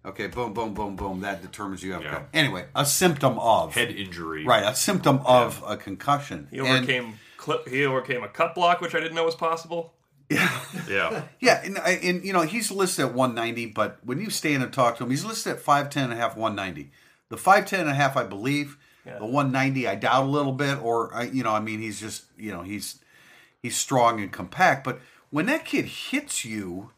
"Okay, 0.06 0.26
boom, 0.28 0.52
boom, 0.54 0.72
boom, 0.74 0.96
boom," 0.96 1.20
that 1.20 1.42
determines 1.42 1.82
you 1.82 1.92
have. 1.92 2.02
Yeah. 2.02 2.22
a 2.32 2.36
Anyway, 2.36 2.66
a 2.74 2.86
symptom 2.86 3.38
of 3.38 3.74
Head 3.74 3.90
injury. 3.90 4.44
right, 4.44 4.64
a 4.64 4.74
symptom 4.74 5.20
of 5.24 5.62
a 5.66 5.76
concussion. 5.76 6.48
he 6.50 6.58
And- 6.58 6.68
overcame 6.68 7.18
clip. 7.36 7.68
He 7.68 7.84
overcame 7.84 8.22
a 8.22 8.28
cut 8.28 8.54
block, 8.54 8.80
which 8.80 8.94
I 8.94 9.00
didn't 9.00 9.14
know 9.14 9.24
was 9.24 9.34
possible. 9.34 9.92
Yeah, 10.28 10.60
yeah. 10.88 11.22
Yeah, 11.40 11.62
and, 11.64 11.78
and 11.78 12.24
you 12.24 12.32
know 12.32 12.42
he's 12.42 12.70
listed 12.70 13.04
at 13.06 13.14
190, 13.14 13.66
but 13.66 13.98
when 14.04 14.18
you 14.20 14.30
stand 14.30 14.62
and 14.62 14.72
talk 14.72 14.96
to 14.98 15.04
him, 15.04 15.10
he's 15.10 15.24
listed 15.24 15.52
at 15.54 15.62
5'10 15.62 15.96
and 16.04 16.12
a 16.12 16.16
half, 16.16 16.36
190. 16.36 16.90
The 17.28 17.36
5'10 17.36 17.80
and 17.80 17.90
a 17.90 17.94
half, 17.94 18.16
I 18.16 18.24
believe. 18.24 18.76
Yeah. 19.04 19.18
The 19.18 19.24
190, 19.26 19.86
I 19.86 19.94
doubt 19.94 20.24
a 20.24 20.26
little 20.26 20.50
bit, 20.52 20.82
or 20.82 21.14
I, 21.14 21.24
you 21.24 21.44
know, 21.44 21.52
I 21.52 21.60
mean, 21.60 21.80
he's 21.80 22.00
just, 22.00 22.24
you 22.36 22.50
know, 22.52 22.62
he's 22.62 22.98
he's 23.62 23.76
strong 23.76 24.20
and 24.20 24.32
compact. 24.32 24.82
But 24.82 25.00
when 25.30 25.46
that 25.46 25.64
kid 25.64 25.84
hits 25.84 26.44
you, 26.44 26.90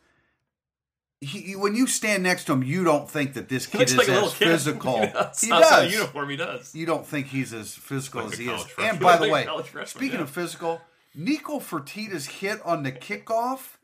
he, 1.20 1.56
when 1.56 1.74
you 1.74 1.86
stand 1.86 2.22
next 2.22 2.44
to 2.44 2.52
him, 2.52 2.62
you 2.62 2.84
don't 2.84 3.10
think 3.10 3.34
that 3.34 3.48
this 3.48 3.66
kid 3.66 3.82
is 3.82 3.96
like 3.96 4.08
as 4.08 4.34
kid. 4.34 4.48
physical. 4.48 5.00
He 5.00 5.06
does. 5.08 5.40
He 5.40 5.48
the 5.50 5.58
does. 5.60 5.92
uniform, 5.92 6.30
he 6.30 6.36
does. 6.36 6.74
You 6.74 6.86
don't 6.86 7.06
think 7.06 7.26
he's 7.26 7.52
as 7.52 7.74
physical 7.74 8.22
Like 8.22 8.32
as 8.34 8.38
he 8.38 8.48
is. 8.48 8.62
freshman. 8.62 8.86
And 8.90 9.00
by 9.00 9.16
the 9.24 9.28
way, 9.28 9.44
freshman, 9.44 9.86
speaking 9.86 10.18
yeah. 10.18 10.22
of 10.24 10.30
physical, 10.30 10.80
Nicco 11.16 11.60
Fertitta's 11.60 12.26
hit 12.26 12.60
on 12.64 12.84
the 12.84 12.92
kickoff, 12.92 13.76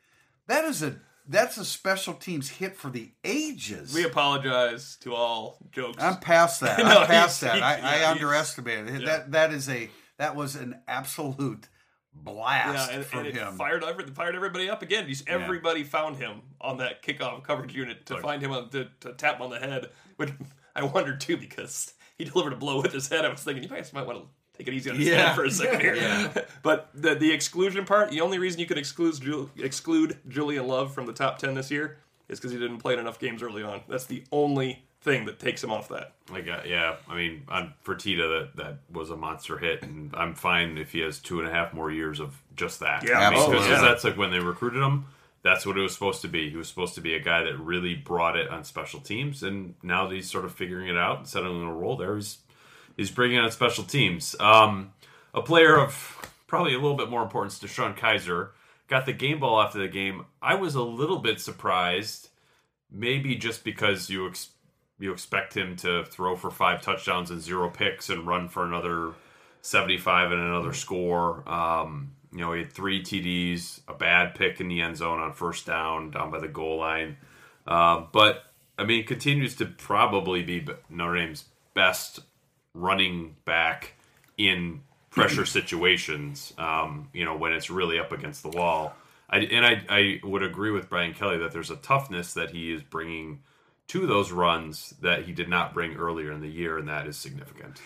that 0.47 0.65
is 0.65 0.83
a 0.83 0.97
that's 1.27 1.57
a 1.57 1.65
special 1.65 2.13
teams 2.15 2.51
hit 2.51 2.77
for 2.77 2.91
the 2.91 3.11
ages. 3.25 3.95
We 3.95 4.05
apologize 4.05 4.97
to 5.01 5.15
all 5.15 5.57
jokes. 5.73 6.03
I'm 6.03 6.19
past 6.19 6.61
that. 6.61 6.79
No, 6.85 7.01
I'm 7.01 7.07
past 7.07 7.41
that. 7.41 7.63
I, 7.63 7.75
I 7.75 7.79
yeah, 7.79 7.97
he's- 7.97 8.07
underestimated 8.13 9.01
yeah. 9.01 9.07
That 9.07 9.33
that 9.33 9.53
is 9.53 9.69
a 9.69 9.91
that 10.19 10.37
was 10.37 10.55
an 10.55 10.81
absolute 10.87 11.69
blast 12.15 12.91
Yeah, 12.91 12.97
and, 12.97 13.05
from 13.07 13.19
and 13.21 13.29
it 13.29 13.35
him. 13.35 13.57
fired 13.57 13.85
every, 13.85 14.07
fired 14.07 14.35
everybody 14.35 14.71
up 14.71 14.83
again. 14.83 15.07
Just 15.09 15.29
everybody 15.29 15.83
found 15.85 16.17
him 16.17 16.43
on 16.61 16.79
that 16.79 17.03
kickoff 17.03 17.43
coverage 17.43 17.75
unit 17.75 18.07
to 18.07 18.19
find 18.19 18.43
him 18.43 18.53
on, 18.53 18.69
to, 18.71 18.89
to 19.01 19.13
tap 19.13 19.37
him 19.37 19.43
on 19.43 19.51
the 19.51 19.59
head. 19.59 19.91
Which 20.17 20.31
I 20.77 20.85
wondered 20.85 21.21
too 21.21 21.37
because 21.37 21.95
he 22.17 22.25
delivered 22.25 22.53
a 22.53 22.57
blow 22.57 22.81
with 22.81 22.93
his 22.93 23.09
head. 23.09 23.25
I 23.25 23.29
was 23.29 23.43
thinking 23.43 23.63
you 23.63 23.69
guys 23.69 23.93
might 23.93 24.07
want 24.07 24.19
to 24.21 24.25
take 24.57 24.69
it 24.69 24.75
easy 24.75 24.91
on 24.91 24.97
his 24.97 25.09
Yeah. 25.09 25.29
head 25.29 25.37
for 25.37 25.45
a 25.45 25.51
second 25.51 25.81
here. 25.81 26.47
but 26.63 26.91
the 26.95 27.15
the 27.15 27.33
exclusion 27.33 27.85
part, 27.85 28.11
the 28.11 28.21
only 28.21 28.39
reason 28.39 28.61
you 28.61 28.67
could 28.67 28.79
exclude 28.79 29.21
Ju- 29.21 29.51
exclude 29.59 30.19
Julian 30.29 30.67
Love 30.67 30.95
from 30.95 31.07
the 31.07 31.13
top 31.13 31.39
ten 31.39 31.55
this 31.55 31.71
year 31.71 31.99
is 32.29 32.39
because 32.39 32.53
he 32.53 32.59
didn't 32.59 32.79
play 32.79 32.95
in 32.95 32.99
enough 33.01 33.19
games 33.19 33.43
early 33.43 33.63
on. 33.63 33.83
That's 33.89 34.07
the 34.07 34.25
only 34.33 34.85
thing 35.05 35.27
that 35.27 35.39
takes 35.39 35.63
him 35.63 35.71
off 35.71 35.89
that. 35.91 36.13
Like, 36.31 36.49
uh, 36.49 36.63
yeah, 36.67 36.97
I 37.09 37.15
mean, 37.15 37.43
for 37.83 37.95
Fertitta, 37.95 38.51
that 38.55 38.57
that 38.57 38.79
was 38.91 39.11
a 39.11 39.17
monster 39.17 39.59
hit, 39.59 39.83
and 39.83 40.13
I'm 40.17 40.35
fine 40.35 40.79
if 40.79 40.93
he 40.93 41.01
has 41.01 41.19
two 41.21 41.39
and 41.41 41.49
a 41.49 41.53
half 41.53 41.73
more 41.75 41.91
years 41.93 42.19
of 42.21 42.35
just 42.57 42.81
that. 42.81 43.05
Yeah, 43.07 43.19
I 43.19 43.31
mean, 43.31 43.39
'cause 43.39 43.49
absolutely. 43.55 43.71
Yeah. 43.71 43.81
that's 43.83 44.05
like 44.05 44.17
when 44.17 44.31
they 44.31 44.41
recruited 44.41 44.83
him. 44.83 45.05
That's 45.43 45.67
what 45.67 45.77
it 45.77 45.83
was 45.83 45.93
supposed 45.93 46.23
to 46.23 46.29
be. 46.29 46.49
He 46.49 46.57
was 46.57 46.69
supposed 46.69 46.95
to 46.95 47.03
be 47.03 47.13
a 47.15 47.21
guy 47.21 47.43
that 47.43 47.59
really 47.59 47.95
brought 47.95 48.35
it 48.39 48.49
on 48.49 48.65
special 48.65 48.99
teams, 49.01 49.43
and 49.43 49.75
now 49.83 50.07
that 50.09 50.15
he's 50.15 50.31
sort 50.31 50.47
of 50.47 50.55
figuring 50.55 50.89
it 50.89 50.97
out 50.97 51.19
and 51.19 51.29
settling 51.29 51.61
in 51.61 51.69
a 51.69 51.73
role 51.75 51.99
there, 51.99 52.17
he's 52.17 52.39
he's 52.97 53.11
bringing 53.11 53.39
on 53.39 53.51
special 53.51 53.85
teams. 53.85 54.35
Um, 54.41 54.95
a 55.35 55.43
player 55.43 55.77
of 55.79 56.31
probably 56.47 56.73
a 56.73 56.79
little 56.79 56.97
bit 56.97 57.11
more 57.11 57.23
importance 57.23 57.59
to 57.59 57.69
Sean 57.69 57.95
Kizer 57.95 58.51
got 58.89 59.05
the 59.05 59.13
game 59.13 59.41
ball 59.41 59.61
after 59.61 59.79
the 59.79 59.89
game. 59.89 60.25
I 60.41 60.55
was 60.55 60.75
a 60.77 60.83
little 60.83 61.19
bit 61.19 61.41
surprised, 61.41 62.31
maybe 62.91 63.35
just 63.37 63.65
because 63.65 64.09
you 64.09 64.27
ex- 64.29 64.49
you 64.99 65.13
expect 65.13 65.57
him 65.57 65.77
to 65.77 66.05
throw 66.05 66.37
for 66.37 66.51
five 66.51 66.83
touchdowns 66.83 67.31
and 67.31 67.41
zero 67.41 67.69
picks 67.69 68.11
and 68.11 68.27
run 68.27 68.49
for 68.49 68.65
another 68.65 69.13
75 69.63 70.33
and 70.33 70.41
another 70.41 70.73
score. 70.73 71.49
Um, 71.49 72.13
you 72.33 72.41
know, 72.41 72.53
he 72.53 72.63
had 72.63 72.73
three 72.73 73.03
TDs, 73.03 73.81
a 73.89 73.95
bad 73.95 74.35
pick 74.35 74.61
in 74.61 74.69
the 74.69 74.81
end 74.81 74.97
zone 74.97 75.21
on 75.21 75.33
first 75.33 75.67
down, 75.67 76.11
down 76.11 76.31
by 76.31 76.39
the 76.39 76.49
goal 76.49 76.79
line. 76.79 77.17
Uh, 77.67 78.05
but, 78.13 78.45
I 78.79 78.85
mean, 78.85 79.05
continues 79.05 79.57
to 79.57 79.67
probably 79.67 80.43
be 80.43 80.67
Notre 80.91 81.17
Dame's 81.17 81.45
best 81.75 82.21
running 82.75 83.37
back 83.45 83.95
in 84.37 84.83
pressure 85.11 85.47
situations, 85.47 86.53
um, 86.59 87.09
you 87.13 87.25
know, 87.25 87.37
when 87.37 87.53
it's 87.53 87.71
really 87.71 87.99
up 87.99 88.13
against 88.13 88.43
the 88.43 88.51
wall. 88.51 88.95
I, 89.31 89.39
and 89.39 89.65
I, 89.65 89.85
I 89.89 90.21
would 90.23 90.43
agree 90.43 90.71
with 90.71 90.89
Brian 90.89 91.15
Kelly 91.15 91.39
that 91.39 91.53
there's 91.53 91.71
a 91.71 91.77
toughness 91.77 92.35
that 92.35 92.51
he 92.51 92.73
is 92.73 92.83
bringing 92.83 93.41
to 93.89 94.07
those 94.07 94.33
runs 94.33 94.95
that 95.03 95.25
he 95.25 95.33
did 95.33 95.49
not 95.49 95.75
bring 95.75 95.95
earlier 95.97 96.33
in 96.33 96.41
the 96.41 96.49
year, 96.49 96.79
and 96.79 96.89
that 96.89 97.07
is 97.07 97.17
significant. 97.17 97.81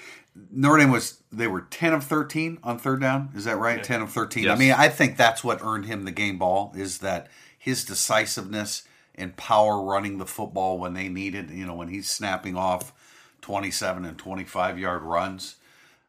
Notre 0.50 0.78
Dame 0.78 0.90
was 0.90 1.22
they 1.32 1.48
were 1.48 1.62
ten 1.62 1.92
of 1.92 2.04
thirteen 2.04 2.58
on 2.62 2.78
third 2.78 3.00
down. 3.00 3.30
Is 3.34 3.44
that 3.44 3.56
right? 3.56 3.82
Ten 3.82 4.02
of 4.02 4.12
thirteen. 4.12 4.48
I 4.48 4.54
mean, 4.54 4.72
I 4.72 4.88
think 4.88 5.16
that's 5.16 5.42
what 5.42 5.60
earned 5.62 5.86
him 5.86 6.04
the 6.04 6.12
game 6.12 6.38
ball 6.38 6.72
is 6.76 6.98
that 6.98 7.28
his 7.58 7.84
decisiveness 7.84 8.84
and 9.16 9.36
power 9.36 9.82
running 9.82 10.18
the 10.18 10.26
football 10.26 10.78
when 10.78 10.94
they 10.94 11.08
needed. 11.08 11.50
You 11.50 11.66
know, 11.66 11.74
when 11.74 11.88
he's 11.88 12.08
snapping 12.08 12.56
off 12.56 12.92
twenty-seven 13.40 14.04
and 14.04 14.16
twenty-five 14.16 14.78
yard 14.78 15.02
runs. 15.02 15.56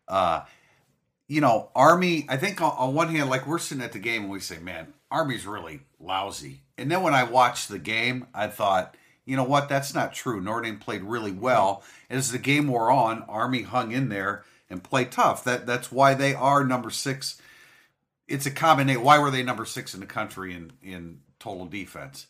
Uh, 0.08 0.42
you 1.28 1.42
know, 1.42 1.70
Army. 1.76 2.28
I 2.30 2.38
think 2.38 2.62
on, 2.62 2.72
on 2.78 2.94
one 2.94 3.14
hand, 3.14 3.30
like 3.30 3.48
we're 3.48 3.58
sitting 3.58 3.84
at 3.84 3.94
the 3.94 4.00
game 4.00 4.24
and 4.24 4.32
we 4.32 4.40
say, 4.40 4.60
"Man, 4.60 4.94
Army's 5.10 5.48
really 5.48 5.82
lousy." 6.00 6.62
And 6.78 6.92
then 6.92 7.02
when 7.02 7.16
I 7.16 7.24
watched 7.24 7.70
the 7.70 7.80
game, 7.80 8.28
I 8.34 8.48
thought, 8.48 8.96
you 9.30 9.36
know 9.36 9.44
what? 9.44 9.70
That's 9.70 9.94
not 9.94 10.14
true. 10.14 10.42
Notre 10.42 10.62
Dame 10.64 10.78
played 10.80 11.04
really 11.04 11.32
well. 11.32 11.84
As 12.10 12.32
the 12.32 12.40
game 12.40 12.68
wore 12.68 12.90
on, 12.92 13.24
Army 13.30 13.62
hung 13.62 13.92
in 13.92 14.10
there 14.10 14.44
and 14.70 14.84
played 14.84 15.12
tough. 15.12 15.44
That 15.44 15.66
that's 15.66 15.92
why 15.92 16.16
they 16.16 16.34
are 16.34 16.64
number 16.64 16.90
six. 16.90 17.40
It's 18.28 18.46
a 18.46 18.52
combination. 18.52 19.04
Why 19.04 19.20
were 19.20 19.32
they 19.32 19.44
number 19.44 19.66
six 19.66 19.94
in 19.94 20.00
the 20.00 20.06
country 20.06 20.54
in 20.54 20.72
in 20.84 21.20
total 21.40 21.66
defense? 21.66 22.28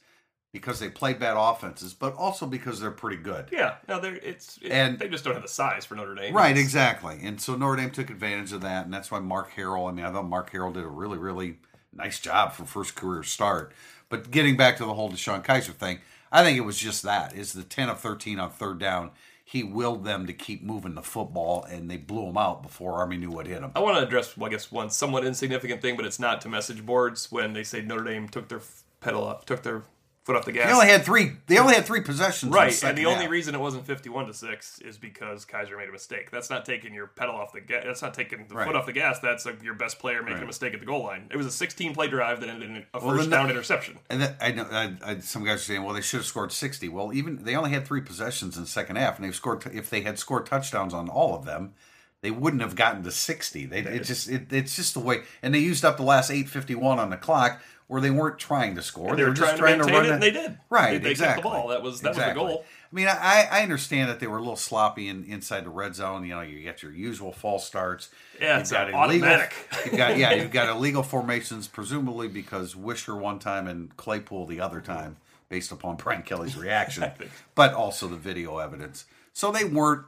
Because 0.51 0.79
they 0.79 0.89
played 0.89 1.19
bad 1.19 1.37
offenses, 1.37 1.93
but 1.93 2.15
also 2.15 2.47
because 2.47 2.79
they're 2.79 2.89
pretty 2.89 3.21
good. 3.21 3.49
Yeah, 3.51 3.75
no, 3.87 3.99
they're 3.99 4.15
it's 4.15 4.57
it, 4.61 4.71
And- 4.71 4.97
they 4.97 5.07
just 5.07 5.23
don't 5.23 5.33
have 5.35 5.43
the 5.43 5.47
size 5.47 5.85
for 5.85 5.93
Notre 5.95 6.15
Dame. 6.15 6.33
Right, 6.35 6.51
It's- 6.51 6.63
exactly. 6.65 7.19
And 7.21 7.39
so 7.39 7.55
Notre 7.55 7.75
Dame 7.75 7.91
took 7.91 8.09
advantage 8.09 8.51
of 8.51 8.61
that, 8.61 8.85
and 8.85 8.93
that's 8.93 9.11
why 9.11 9.19
Mark 9.19 9.51
Harrell. 9.55 9.87
I 9.87 9.93
mean, 9.93 10.05
I 10.05 10.11
thought 10.11 10.27
Mark 10.27 10.51
Harrell 10.51 10.73
did 10.73 10.83
a 10.83 10.87
really, 10.87 11.19
really 11.19 11.59
nice 11.93 12.19
job 12.19 12.53
for 12.53 12.65
first 12.65 12.95
career 12.95 13.21
start. 13.23 13.71
But 14.09 14.31
getting 14.31 14.57
back 14.57 14.77
to 14.77 14.85
the 14.85 14.95
whole 14.95 15.11
DeShone 15.11 15.45
Kizer 15.45 15.73
thing, 15.73 15.99
I 16.31 16.43
think 16.43 16.57
it 16.57 16.61
was 16.61 16.77
just 16.77 17.03
that: 17.03 17.35
is 17.35 17.53
the 17.53 17.63
ten 17.63 17.89
of 17.89 17.99
thirteen 17.99 18.39
on 18.39 18.51
third 18.51 18.79
down. 18.79 19.11
He 19.43 19.63
willed 19.63 20.05
them 20.05 20.27
to 20.27 20.33
keep 20.33 20.61
moving 20.61 20.93
the 20.93 21.01
football, 21.01 21.63
and 21.63 21.89
they 21.89 21.97
blew 21.97 22.27
him 22.27 22.37
out 22.37 22.61
before 22.61 22.93
Army 22.93 23.17
knew 23.17 23.31
what 23.31 23.47
hit 23.47 23.63
him. 23.63 23.71
I 23.75 23.79
want 23.79 23.97
to 23.97 24.03
address, 24.03 24.37
well, 24.37 24.47
I 24.47 24.51
guess, 24.51 24.71
one 24.71 24.91
somewhat 24.91 25.25
insignificant 25.25 25.81
thing, 25.81 25.95
but 25.95 26.05
it's 26.05 26.19
not 26.19 26.39
to 26.41 26.49
message 26.49 26.85
boards 26.85 27.31
when 27.31 27.53
they 27.53 27.63
say 27.63 27.81
Notre 27.81 28.03
Dame 28.03 28.29
took 28.29 28.47
their 28.47 28.61
pedal 29.01 29.27
up, 29.27 29.45
took 29.45 29.63
their 29.63 29.81
foot 30.29 30.35
off 30.37 30.45
the 30.45 30.51
gas. 30.51 30.67
They 30.67 30.73
only 30.73 30.87
had 30.87 31.03
three. 31.03 31.31
They 31.47 31.57
only 31.57 31.73
had 31.73 31.85
three 31.85 32.01
possessions. 32.01 32.43
in 32.43 32.51
the 32.51 32.55
right, 32.57 32.83
and 32.83 32.95
the 32.95 33.07
only 33.07 33.27
reason 33.27 33.55
it 33.55 33.59
wasn't 33.59 33.87
fifty-one 33.87 34.27
to 34.27 34.33
six 34.33 34.79
is 34.79 34.99
because 34.99 35.43
Kizer 35.43 35.75
made 35.75 35.89
a 35.89 35.91
mistake. 35.91 36.29
That's 36.29 36.51
not 36.51 36.65
taking 36.65 36.93
your 36.93 37.07
pedal 37.07 37.35
off 37.35 37.51
the 37.51 37.61
gas. 37.61 37.83
That's 37.85 38.01
not 38.03 38.13
taking 38.13 38.45
the 38.47 38.53
Right. 38.53 38.67
foot 38.67 38.75
off 38.75 38.85
the 38.85 38.93
gas. 38.93 39.17
That's 39.19 39.45
like 39.45 39.63
your 39.63 39.73
best 39.73 39.97
player 39.97 40.21
making 40.21 40.43
a 40.43 40.45
mistake 40.45 40.75
at 40.75 40.79
the 40.81 40.85
goal 40.85 41.03
line. 41.03 41.27
It 41.31 41.37
was 41.37 41.47
a 41.47 41.51
sixteen-play 41.51 42.09
drive 42.09 42.41
that 42.41 42.49
ended 42.49 42.69
in 42.69 42.85
a 42.93 42.99
Well, 42.99 43.15
first 43.17 43.31
down 43.31 43.49
interception. 43.49 43.97
And 44.09 44.21
that, 44.21 44.35
I 44.39 44.51
know 44.51 44.67
I, 44.71 44.93
I, 45.03 45.17
some 45.19 45.43
guys 45.43 45.55
are 45.61 45.63
saying, 45.63 45.83
well, 45.83 45.95
they 45.95 46.01
should 46.01 46.19
have 46.19 46.27
scored 46.27 46.51
sixty. 46.51 46.87
Well, 46.89 47.11
even 47.13 47.43
they 47.43 47.55
only 47.55 47.71
had 47.71 47.87
three 47.87 48.01
possessions 48.01 48.55
in 48.55 48.63
the 48.63 48.69
second 48.69 48.97
half, 48.97 49.15
and 49.17 49.25
they've 49.25 49.35
scored. 49.35 49.65
If 49.73 49.89
they 49.89 50.01
had 50.01 50.19
scored 50.19 50.45
touchdowns 50.45 50.93
on 50.93 51.09
all 51.09 51.35
of 51.35 51.45
them, 51.45 51.73
they 52.21 52.31
wouldn't 52.31 52.61
have 52.61 52.75
gotten 52.75 53.01
to 53.03 53.11
sixty. 53.11 53.65
They 53.65 53.79
it 53.79 54.03
just 54.03 54.29
it, 54.29 54.51
it's 54.53 54.75
just 54.75 54.93
the 54.93 54.99
way. 54.99 55.21
And 55.41 55.55
they 55.55 55.59
used 55.59 55.83
up 55.83 55.97
the 55.97 56.03
last 56.03 56.29
eight 56.29 56.49
fifty 56.49 56.75
one 56.75 56.99
on 56.99 57.09
the 57.09 57.17
clock, 57.17 57.61
where 57.89 57.99
they 57.99 58.11
weren't 58.11 58.37
trying 58.39 58.75
to 58.75 58.81
score. 58.83 59.15
They 59.15 59.23
were 59.23 59.33
just 59.33 59.57
trying 59.57 59.79
to 59.79 59.83
run 59.83 60.05
it, 60.05 60.11
and 60.11 60.21
they 60.23 60.29
did. 60.31 60.57
Right, 60.69 60.91
They- 60.91 60.97
they 60.99 61.09
kept 61.15 61.17
the 61.19 61.25
exactly. 61.25 61.43
ball. 61.43 61.67
That 61.69 61.81
was- 61.81 62.01
that 62.01 62.15
was 62.15 62.23
the 62.23 62.33
goal. 62.33 62.63
I 62.91 62.95
mean, 62.95 63.07
I, 63.07 63.47
I 63.51 63.61
understand 63.63 64.09
that 64.11 64.19
they 64.19 64.27
were 64.27 64.37
a 64.37 64.41
little 64.41 64.55
sloppy 64.55 65.07
in, 65.09 65.23
inside 65.25 65.63
the 65.65 65.69
red 65.71 65.95
zone. 65.95 66.23
You 66.23 66.35
know, 66.35 66.41
you 66.41 66.61
get 66.61 66.81
your 66.83 66.91
usual 66.91 67.31
false 67.31 67.65
starts. 67.65 68.09
Yeah, 68.39 68.53
You've 68.53 68.61
it's 68.61 68.71
got 68.71 68.93
automatic. 68.93 69.53
Illegal, 69.71 69.85
you've 69.91 69.97
got 69.97 70.17
yeah, 70.17 70.33
you've 70.33 70.51
got 70.51 70.69
illegal 70.75 71.01
formations, 71.03 71.67
presumably 71.67 72.27
because 72.27 72.75
Weishar 72.75 73.19
one 73.19 73.39
time 73.39 73.67
and 73.67 73.95
Claypool 73.97 74.45
the 74.45 74.61
other 74.61 74.81
time, 74.81 75.17
based 75.49 75.71
upon 75.71 75.95
Brian 75.97 76.21
Kelly's 76.21 76.55
reaction, 76.55 77.11
but 77.55 77.73
also 77.73 78.07
the 78.07 78.15
video 78.17 78.59
evidence. 78.59 79.05
So 79.33 79.51
they 79.51 79.65
weren't. 79.65 80.05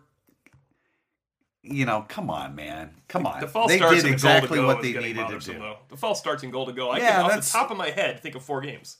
You 1.64 1.86
know, 1.86 2.06
come 2.10 2.30
on, 2.32 2.56
man, 2.56 2.90
come 3.08 3.28
on. 3.28 3.40
The 3.40 3.48
false 3.48 3.70
they 3.70 3.78
starts 3.78 3.98
did 3.98 4.06
and 4.06 4.14
exactly 4.14 4.48
goal 4.48 4.56
to 4.58 4.62
go 4.62 4.68
what 4.76 4.86
is 4.86 4.94
they 4.96 5.00
needed 5.00 5.28
to 5.28 5.40
do. 5.40 5.60
Though. 5.60 5.78
The 5.90 5.98
false 5.98 6.20
starts 6.20 6.42
and 6.42 6.52
goal 6.52 6.66
to 6.66 6.74
go. 6.74 6.90
I 6.90 6.98
Yeah, 6.98 7.22
can, 7.22 7.26
off 7.26 7.46
the 7.46 7.52
top 7.52 7.70
of 7.70 7.78
my 7.78 7.92
head, 7.92 8.20
think 8.20 8.34
of 8.36 8.44
four 8.44 8.62
games 8.62 8.98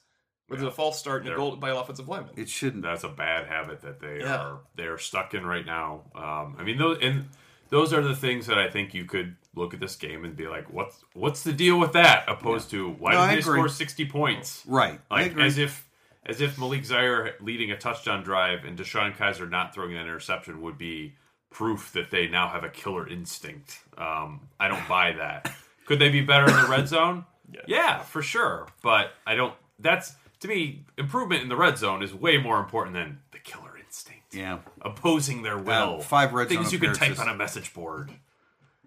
where 0.48 0.60
there's 0.60 0.68
a 0.72 0.76
false 0.76 1.00
start 1.00 1.24
and 1.24 1.32
a 1.34 1.36
goal 1.36 1.56
by 1.56 1.72
an 1.72 1.78
offensive 1.78 2.08
lineman. 2.08 2.34
It 2.38 2.50
shouldn't. 2.50 2.84
That's 2.84 3.04
a 3.04 3.10
bad 3.10 3.48
habit 3.48 3.82
that 3.82 4.00
they 4.00 4.20
Yeah. 4.20 4.36
are 4.38 4.60
they 4.76 4.84
are 4.84 5.00
stuck 5.00 5.34
in 5.34 5.44
right 5.46 5.66
now. 5.66 6.04
Um, 6.14 6.56
I 6.60 6.64
mean, 6.64 6.78
those 6.78 7.00
and 7.02 7.30
those 7.70 7.94
are 7.94 8.02
the 8.04 8.16
things 8.16 8.46
that 8.46 8.60
I 8.60 8.70
think 8.70 8.94
you 8.94 9.06
could 9.06 9.38
look 9.56 9.74
at 9.74 9.80
this 9.80 9.96
game 9.96 10.24
and 10.24 10.36
be 10.36 10.48
like, 10.48 10.72
what's 10.72 11.04
what's 11.14 11.42
the 11.42 11.54
deal 11.54 11.80
with 11.80 11.94
that? 11.94 12.26
Opposed 12.28 12.70
to 12.72 12.90
why 12.92 13.14
No, 13.14 13.22
I 13.22 13.30
did 13.34 13.38
they 13.38 13.40
agree. 13.50 13.60
score 13.60 13.70
sixty 13.70 14.06
points? 14.06 14.62
Right. 14.68 15.00
I 15.10 15.22
Like 15.24 15.32
agree. 15.32 15.46
as 15.46 15.58
if 15.58 15.90
as 16.28 16.42
if 16.42 16.60
Malik 16.60 16.86
Zaire 16.86 17.34
leading 17.42 17.72
a 17.72 17.78
touchdown 17.78 18.22
drive 18.24 18.66
and 18.66 18.78
DeShone 18.78 19.18
Kizer 19.18 19.50
not 19.50 19.74
throwing 19.74 19.96
an 19.96 20.02
interception 20.02 20.62
would 20.62 20.78
be 20.78 21.16
proof 21.52 21.92
that 21.94 22.10
they 22.10 22.28
now 22.28 22.48
have 22.50 22.64
a 22.64 22.70
killer 22.70 23.08
instinct. 23.08 23.80
Um, 23.98 24.42
I 24.60 24.68
don't 24.68 24.88
buy 24.88 25.12
that. 25.14 25.54
Could 25.86 26.00
they 26.00 26.10
be 26.10 26.22
better 26.22 26.48
in 26.50 26.56
the 26.56 26.68
red 26.68 26.88
zone? 26.88 27.26
Yeah. 27.68 28.00
for 28.00 28.22
sure. 28.22 28.68
But 28.82 29.12
I 29.28 29.36
don't. 29.36 29.54
That's 29.78 30.16
to 30.40 30.48
me 30.48 30.86
improvement 30.98 31.42
in 31.44 31.50
the 31.50 31.58
red 31.58 31.78
zone 31.78 32.02
is 32.02 32.14
way 32.14 32.38
more 32.38 32.60
important 32.62 32.96
than 32.96 33.20
the 33.34 33.40
killer 33.40 33.78
instinct. 33.78 34.34
Yeah. 34.34 34.60
Opposing 34.82 35.42
their 35.42 35.58
will. 35.58 35.98
Uh, 36.00 36.00
five 36.00 36.32
red 36.32 36.48
things 36.48 36.72
you 36.72 36.80
can 36.80 36.94
type 36.94 37.20
on 37.20 37.28
a 37.28 37.36
message 37.36 37.74
board. 37.74 38.12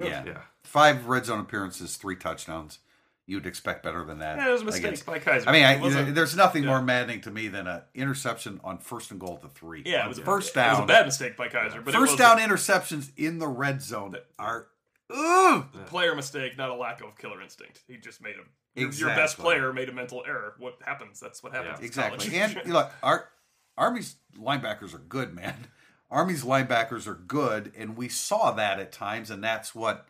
Yeah. 0.01 0.25
Yeah. 0.25 0.39
Five 0.63 1.07
red 1.07 1.27
zone 1.27 1.41
appearances, 1.41 1.97
three 1.97 2.17
touchdowns. 2.17 2.79
You'd 3.27 3.47
expect 3.47 3.83
better 3.83 4.05
than 4.05 4.19
that. 4.19 4.37
Yeah, 4.37 4.49
it 4.49 4.53
was 4.53 4.63
a 4.63 4.65
mistake 4.67 4.85
against- 4.85 5.07
by 5.07 5.19
Kizer. 5.19 5.45
I 5.47 5.53
mean, 5.53 5.65
I, 5.65 6.11
there's 6.11 6.37
nothing 6.37 6.65
yeah. 6.65 6.71
more 6.71 6.83
maddening 6.83 7.23
to 7.23 7.31
me 7.31 7.49
than 7.49 7.67
an 7.67 7.81
interception 7.95 8.61
on 8.63 8.79
first 8.79 9.11
and 9.11 9.19
goal 9.19 9.39
to 9.39 9.49
three. 9.49 9.83
yeah, 9.87 10.05
it 10.05 10.09
was 10.09 10.19
a 10.19 10.23
first 10.23 10.55
It 10.55 10.61
was 10.61 10.77
down. 10.77 10.83
a 10.85 10.87
bad 10.87 11.07
mistake 11.07 11.37
by 11.37 11.49
Kizer, 11.49 11.83
but 11.83 11.95
first 11.95 12.19
down 12.19 12.39
interceptions 12.39 13.11
in 13.17 13.39
the 13.39 13.49
red 13.49 13.81
zone 13.83 14.17
are. 14.39 14.69
Ugh! 15.11 15.67
player 15.87 16.15
mistake, 16.15 16.57
not 16.57 16.71
a 16.71 16.75
lack 16.75 17.03
of 17.03 17.17
killer 17.19 17.41
instinct. 17.43 17.83
He 17.87 17.99
just 17.99 18.23
made 18.23 18.37
a 18.37 18.81
your, 18.81 18.91
your 18.91 19.09
best 19.11 19.39
player 19.39 19.73
made 19.73 19.89
a 19.89 19.93
mental 19.93 20.25
error. 20.27 20.55
What 20.59 20.79
happens? 20.85 21.21
That's 21.21 21.43
what 21.43 21.53
happens. 21.53 21.79
Yeah, 21.81 21.87
Exactly. 21.87 22.37
And 22.37 22.61
you 22.67 22.73
know, 22.73 22.89
our 23.03 23.29
Army's 23.77 24.17
linebackers 24.39 24.95
are 24.95 24.99
good, 24.99 25.35
man. 25.35 25.69
Army's 26.11 26.45
linebackers 26.45 27.07
are 27.07 27.15
good, 27.15 27.73
and 27.77 27.97
we 27.97 28.09
saw 28.09 28.53
that 28.53 28.79
at 28.79 28.93
times, 28.93 29.31
and 29.31 29.43
that's 29.43 29.75
what 29.75 30.09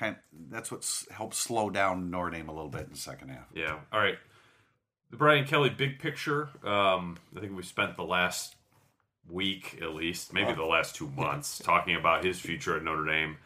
kind. 0.00 0.16
That's 0.50 0.70
what 0.72 0.80
s- 0.80 1.06
helped 1.10 1.34
slow 1.34 1.70
down 1.70 2.10
Notre 2.10 2.30
Dame 2.30 2.48
a 2.48 2.52
little 2.52 2.70
bit 2.70 2.82
in 2.82 2.90
the 2.90 2.98
second 2.98 3.28
half. 3.28 3.46
Yeah. 3.54 3.78
All 3.92 4.00
right. 4.00 4.18
The 5.10 5.16
Brian 5.16 5.44
Kelly 5.44 5.70
big 5.70 5.98
picture. 5.98 6.48
Um, 6.64 7.18
I 7.36 7.40
think 7.40 7.56
we 7.56 7.62
spent 7.62 7.96
the 7.96 8.04
last 8.04 8.54
week, 9.28 9.78
at 9.82 9.94
least, 9.94 10.32
maybe 10.32 10.52
the 10.52 10.64
last 10.64 10.94
two 10.96 11.08
months, 11.16 11.58
talking 11.64 11.94
about 11.96 12.24
his 12.24 12.38
future 12.40 12.76
at 12.76 12.82
Notre 12.82 13.04
Dame. 13.04 13.36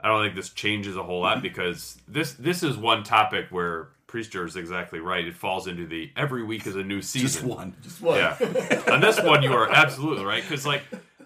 I 0.00 0.08
don't 0.08 0.24
think 0.24 0.34
this 0.34 0.50
changes 0.50 0.96
a 0.96 1.02
whole 1.02 1.20
lot 1.20 1.42
because 1.48 1.98
this 2.08 2.32
this 2.34 2.62
is 2.62 2.76
one 2.76 3.02
topic 3.04 3.46
where 3.50 3.88
Priester 4.08 4.44
is 4.46 4.56
exactly 4.56 4.98
right. 4.98 5.24
It 5.26 5.36
falls 5.36 5.66
into 5.68 5.86
the 5.86 6.10
every 6.16 6.42
week 6.42 6.66
is 6.66 6.74
a 6.74 6.82
new 6.82 7.00
season. 7.02 7.28
Just 7.28 7.44
one. 7.44 7.74
Just 7.82 8.00
one. 8.00 8.16
Yeah. 8.18 8.82
On 8.92 9.00
this 9.00 9.22
one, 9.22 9.42
you 9.42 9.52
are 9.52 9.70
absolutely 9.70 10.24
right. 10.24 10.42
Because, 10.42 10.66
like, 10.66 10.82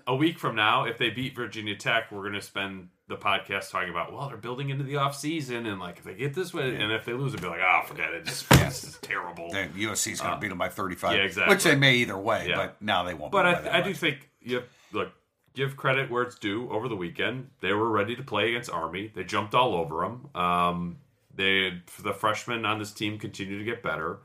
a 0.07 0.15
week 0.15 0.39
from 0.39 0.55
now, 0.57 0.85
if 0.85 0.99
they 0.99 1.09
beat 1.11 1.35
Virginia 1.35 1.77
Tech, 1.77 2.13
we're 2.13 2.21
going 2.23 2.35
to 2.35 2.43
spend 2.43 2.89
the 3.07 3.17
podcast 3.17 3.71
talking 3.71 3.91
about, 3.91 4.13
well, 4.13 4.29
they're 4.29 4.37
building 4.39 4.71
into 4.71 4.83
the 4.83 4.97
off 4.97 5.15
season 5.15 5.67
And, 5.67 5.79
like, 5.79 5.99
if 5.99 6.05
they 6.05 6.15
get 6.15 6.33
this 6.33 6.55
way, 6.55 6.75
and 6.75 6.91
if 6.91 7.05
they 7.05 7.13
lose, 7.13 7.35
it'll 7.35 7.43
be 7.43 7.49
like, 7.49 7.61
oh, 7.61 7.83
forget 7.87 8.15
it. 8.15 8.25
This, 8.25 8.43
this 8.49 8.83
is 8.85 8.99
terrible. 9.03 9.51
Then 9.51 9.71
USC's 9.75 10.21
going 10.21 10.33
to 10.35 10.41
beat 10.41 10.49
them 10.49 10.57
by 10.59 10.69
35. 10.71 11.13
yeah, 11.17 11.23
exactly. 11.23 11.55
Which 11.55 11.65
they 11.65 11.77
may 11.77 11.97
either 11.97 12.17
way, 12.17 12.47
Yeah. 12.49 12.57
but 12.57 12.81
now 12.81 13.03
they 13.05 13.13
won't. 13.15 13.31
But 13.33 13.43
beat 13.45 13.57
'em 13.59 13.65
by 13.65 13.71
I, 13.71 13.79
I 13.79 13.83
do 13.83 13.93
think 13.93 14.31
you 14.41 14.63
look, 14.93 15.13
give 15.55 15.77
credit 15.77 16.11
where 16.11 16.23
it's 16.23 16.37
due. 16.39 16.71
Over 16.71 16.89
the 16.89 16.97
weekend, 16.97 17.51
they 17.61 17.73
were 17.75 17.91
ready 17.91 18.17
to 18.17 18.23
play 18.23 18.49
against 18.51 18.71
Army. 18.71 19.13
They 19.15 19.25
jumped 19.25 19.55
all 19.55 19.75
over 19.75 20.01
them. 20.01 20.29
Um, 20.35 20.97
they 21.35 21.83
the 22.03 22.15
freshmen 22.15 22.65
on 22.65 22.79
this 22.79 22.93
team 22.93 23.19
continue 23.19 23.59
to 23.59 23.65
get 23.65 23.83
better. 23.83 24.19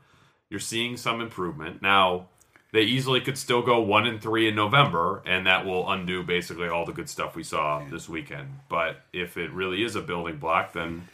You're 0.48 0.58
seeing 0.60 0.96
some 0.96 1.20
improvement 1.20 1.82
now. 1.82 2.28
They 2.72 2.82
easily 2.82 3.20
could 3.20 3.36
still 3.36 3.62
go 3.62 3.80
one 3.80 4.06
and 4.06 4.20
three 4.20 4.48
in 4.48 4.54
November, 4.54 5.22
and 5.26 5.46
that 5.46 5.66
will 5.66 5.90
undo 5.90 6.22
basically 6.22 6.68
all 6.68 6.84
the 6.86 6.92
good 6.92 7.08
stuff 7.08 7.34
we 7.34 7.42
saw 7.42 7.84
this 7.90 8.08
weekend. 8.08 8.60
But 8.68 9.00
if 9.12 9.36
it 9.36 9.50
really 9.52 9.82
is 9.82 9.96
a 9.96 10.00
building 10.00 10.36
block, 10.36 10.72
then 10.72 11.08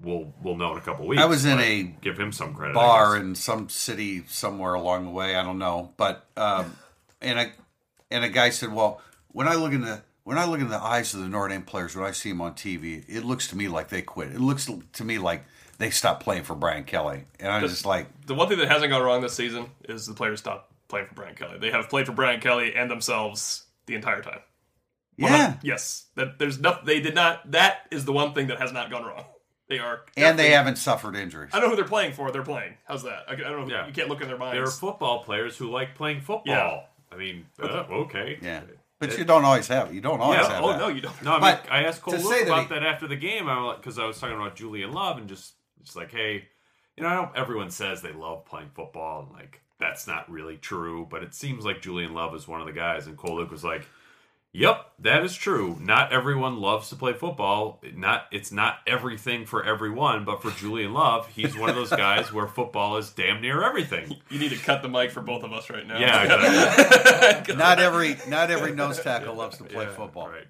we'll 0.00 0.32
we'll 0.42 0.56
know 0.56 0.72
in 0.72 0.78
a 0.78 0.80
couple 0.80 1.06
weeks. 1.06 1.22
I 1.22 1.26
was 1.26 1.44
in 1.44 1.58
a 1.58 1.82
give 1.82 2.18
him 2.18 2.30
some 2.30 2.54
credit. 2.54 2.74
Bar 2.74 3.16
in 3.16 3.34
some 3.34 3.68
city 3.68 4.24
somewhere 4.28 4.74
along 4.74 5.06
the 5.06 5.10
way. 5.10 5.34
I 5.34 5.42
don't 5.42 5.58
know, 5.58 5.92
but 5.96 6.26
um, 6.36 6.76
and 7.20 7.38
a 7.38 7.52
and 8.10 8.24
a 8.24 8.28
guy 8.28 8.50
said, 8.50 8.72
"Well, 8.72 9.00
when 9.28 9.48
I 9.48 9.54
look 9.54 9.72
in 9.72 9.80
the 9.80 10.02
when 10.24 10.38
I 10.38 10.46
look 10.46 10.60
in 10.60 10.68
the 10.68 10.82
eyes 10.82 11.14
of 11.14 11.20
the 11.20 11.28
Notre 11.28 11.48
Dame 11.48 11.62
players 11.62 11.94
when 11.94 12.04
I 12.04 12.12
see 12.12 12.30
them 12.30 12.40
on 12.40 12.54
TV, 12.54 13.04
it 13.08 13.24
looks 13.24 13.48
to 13.48 13.56
me 13.56 13.68
like 13.68 13.88
they 13.88 14.02
quit. 14.02 14.30
It 14.30 14.40
looks 14.40 14.68
to 14.92 15.04
me 15.04 15.18
like 15.18 15.44
they 15.78 15.90
stopped 15.90 16.22
playing 16.22 16.42
for 16.44 16.54
Brian 16.54 16.84
Kelly." 16.84 17.24
And 17.40 17.50
I'm 17.50 17.60
just 17.62 17.84
like, 17.86 18.08
The 18.26 18.34
one 18.34 18.48
thing 18.48 18.58
that 18.58 18.68
hasn't 18.68 18.90
gone 18.90 19.02
wrong 19.02 19.20
this 19.20 19.34
season 19.34 19.66
is 19.88 20.06
the 20.06 20.14
players 20.14 20.40
stopped 20.40 20.70
playing 20.88 21.06
for 21.06 21.14
Brian 21.14 21.34
Kelly. 21.34 21.58
They 21.58 21.70
have 21.70 21.88
played 21.88 22.06
for 22.06 22.12
Brian 22.12 22.40
Kelly 22.40 22.74
and 22.74 22.90
themselves 22.90 23.64
the 23.86 23.94
entire 23.94 24.22
time. 24.22 24.40
"Yeah." 25.16 25.54
Yes, 25.62 26.06
that 26.16 26.38
there's 26.38 26.58
nothing. 26.58 26.86
They 26.86 27.00
did 27.00 27.14
not. 27.14 27.50
That 27.52 27.86
is 27.90 28.04
the 28.04 28.12
one 28.12 28.32
thing 28.34 28.48
that 28.48 28.58
has 28.58 28.72
not 28.72 28.90
gone 28.90 29.04
wrong. 29.04 29.24
They 29.66 29.78
are, 29.78 30.02
And 30.16 30.38
they 30.38 30.50
haven't 30.50 30.76
suffered 30.76 31.16
injuries. 31.16 31.50
I 31.54 31.58
don't 31.58 31.68
know 31.68 31.70
who 31.70 31.76
they're 31.76 31.88
playing 31.88 32.12
for. 32.12 32.30
They're 32.30 32.42
playing. 32.42 32.74
How's 32.86 33.02
that? 33.04 33.24
I, 33.26 33.32
I 33.32 33.36
don't 33.36 33.66
know. 33.66 33.74
Yeah. 33.74 33.86
You 33.86 33.94
can't 33.94 34.10
look 34.10 34.20
in 34.20 34.28
their 34.28 34.36
minds. 34.36 34.56
They're 34.58 34.66
football 34.66 35.24
players 35.24 35.56
who 35.56 35.70
like 35.70 35.94
playing 35.94 36.20
football. 36.20 36.42
Yeah. 36.54 36.80
I 37.10 37.16
mean, 37.16 37.46
uh, 37.62 37.66
okay. 37.90 38.38
Yeah, 38.42 38.60
but 38.98 39.16
you 39.16 39.24
don't 39.24 39.44
always 39.44 39.66
have. 39.68 39.88
it. 39.88 39.94
You 39.94 40.02
don't 40.02 40.20
always 40.20 40.40
Yeah, 40.40 40.48
have. 40.54 40.64
oh 40.64 40.68
that. 40.72 40.78
no, 40.80 40.88
you 40.88 41.00
don't. 41.00 41.22
No, 41.22 41.32
I 41.36 41.40
mean, 41.54 41.58
I 41.70 41.84
asked 41.84 42.02
Cole 42.02 42.14
Luke 42.14 42.24
say 42.30 42.40
that 42.44 42.48
about 42.52 42.62
he- 42.64 42.74
that 42.74 42.82
after 42.82 43.06
the 43.08 43.16
game. 43.16 43.48
I 43.48 43.74
because 43.76 43.98
I 43.98 44.04
was 44.04 44.18
talking 44.20 44.36
about 44.36 44.54
Julian 44.54 44.92
Love 44.92 45.16
and 45.16 45.28
just 45.28 45.54
just 45.84 45.96
like, 45.96 46.10
hey, 46.10 46.48
you 46.96 47.02
know, 47.02 47.08
I 47.08 47.14
know 47.14 47.32
everyone 47.36 47.70
says 47.70 48.02
they 48.02 48.12
love 48.12 48.44
playing 48.46 48.70
football 48.74 49.22
and 49.22 49.32
like 49.32 49.60
that's 49.78 50.06
not 50.06 50.30
really 50.30 50.56
true, 50.56 51.06
but 51.10 51.22
it 51.22 51.34
seems 51.34 51.64
like 51.64 51.82
Julian 51.82 52.14
Love 52.14 52.34
is 52.34 52.46
one 52.48 52.60
of 52.60 52.66
the 52.66 52.72
guys. 52.72 53.06
And 53.06 53.16
Cole 53.16 53.36
Luke 53.36 53.50
was 53.50 53.64
like, 53.64 53.84
"Yep, 54.52 54.86
that 55.00 55.24
is 55.24 55.34
true. 55.34 55.76
Not 55.80 56.12
everyone 56.12 56.60
loves 56.60 56.88
to 56.90 56.96
play 56.96 57.12
football. 57.12 57.82
Not 57.94 58.26
it's 58.30 58.52
not 58.52 58.78
everything 58.86 59.46
for 59.46 59.64
everyone, 59.64 60.24
but 60.24 60.40
for 60.40 60.52
Julian 60.52 60.92
Love, 60.92 61.26
he's 61.26 61.56
one 61.56 61.68
of 61.70 61.74
those 61.74 61.90
guys 61.90 62.32
where 62.32 62.46
football 62.46 62.96
is 62.96 63.10
damn 63.10 63.42
near 63.42 63.62
everything." 63.64 64.16
You 64.30 64.38
need 64.38 64.50
to 64.50 64.56
cut 64.56 64.82
the 64.82 64.88
mic 64.88 65.10
for 65.10 65.20
both 65.20 65.42
of 65.42 65.52
us 65.52 65.68
right 65.70 65.86
now. 65.86 65.98
Yeah, 65.98 66.22
exactly. 66.22 67.54
Not 67.56 67.78
every 67.80 68.16
not 68.28 68.50
every 68.50 68.72
nose 68.72 69.00
tackle 69.00 69.34
loves 69.34 69.58
to 69.58 69.64
play 69.64 69.84
Yeah, 69.84 69.90
football. 69.92 70.28
Right. 70.28 70.46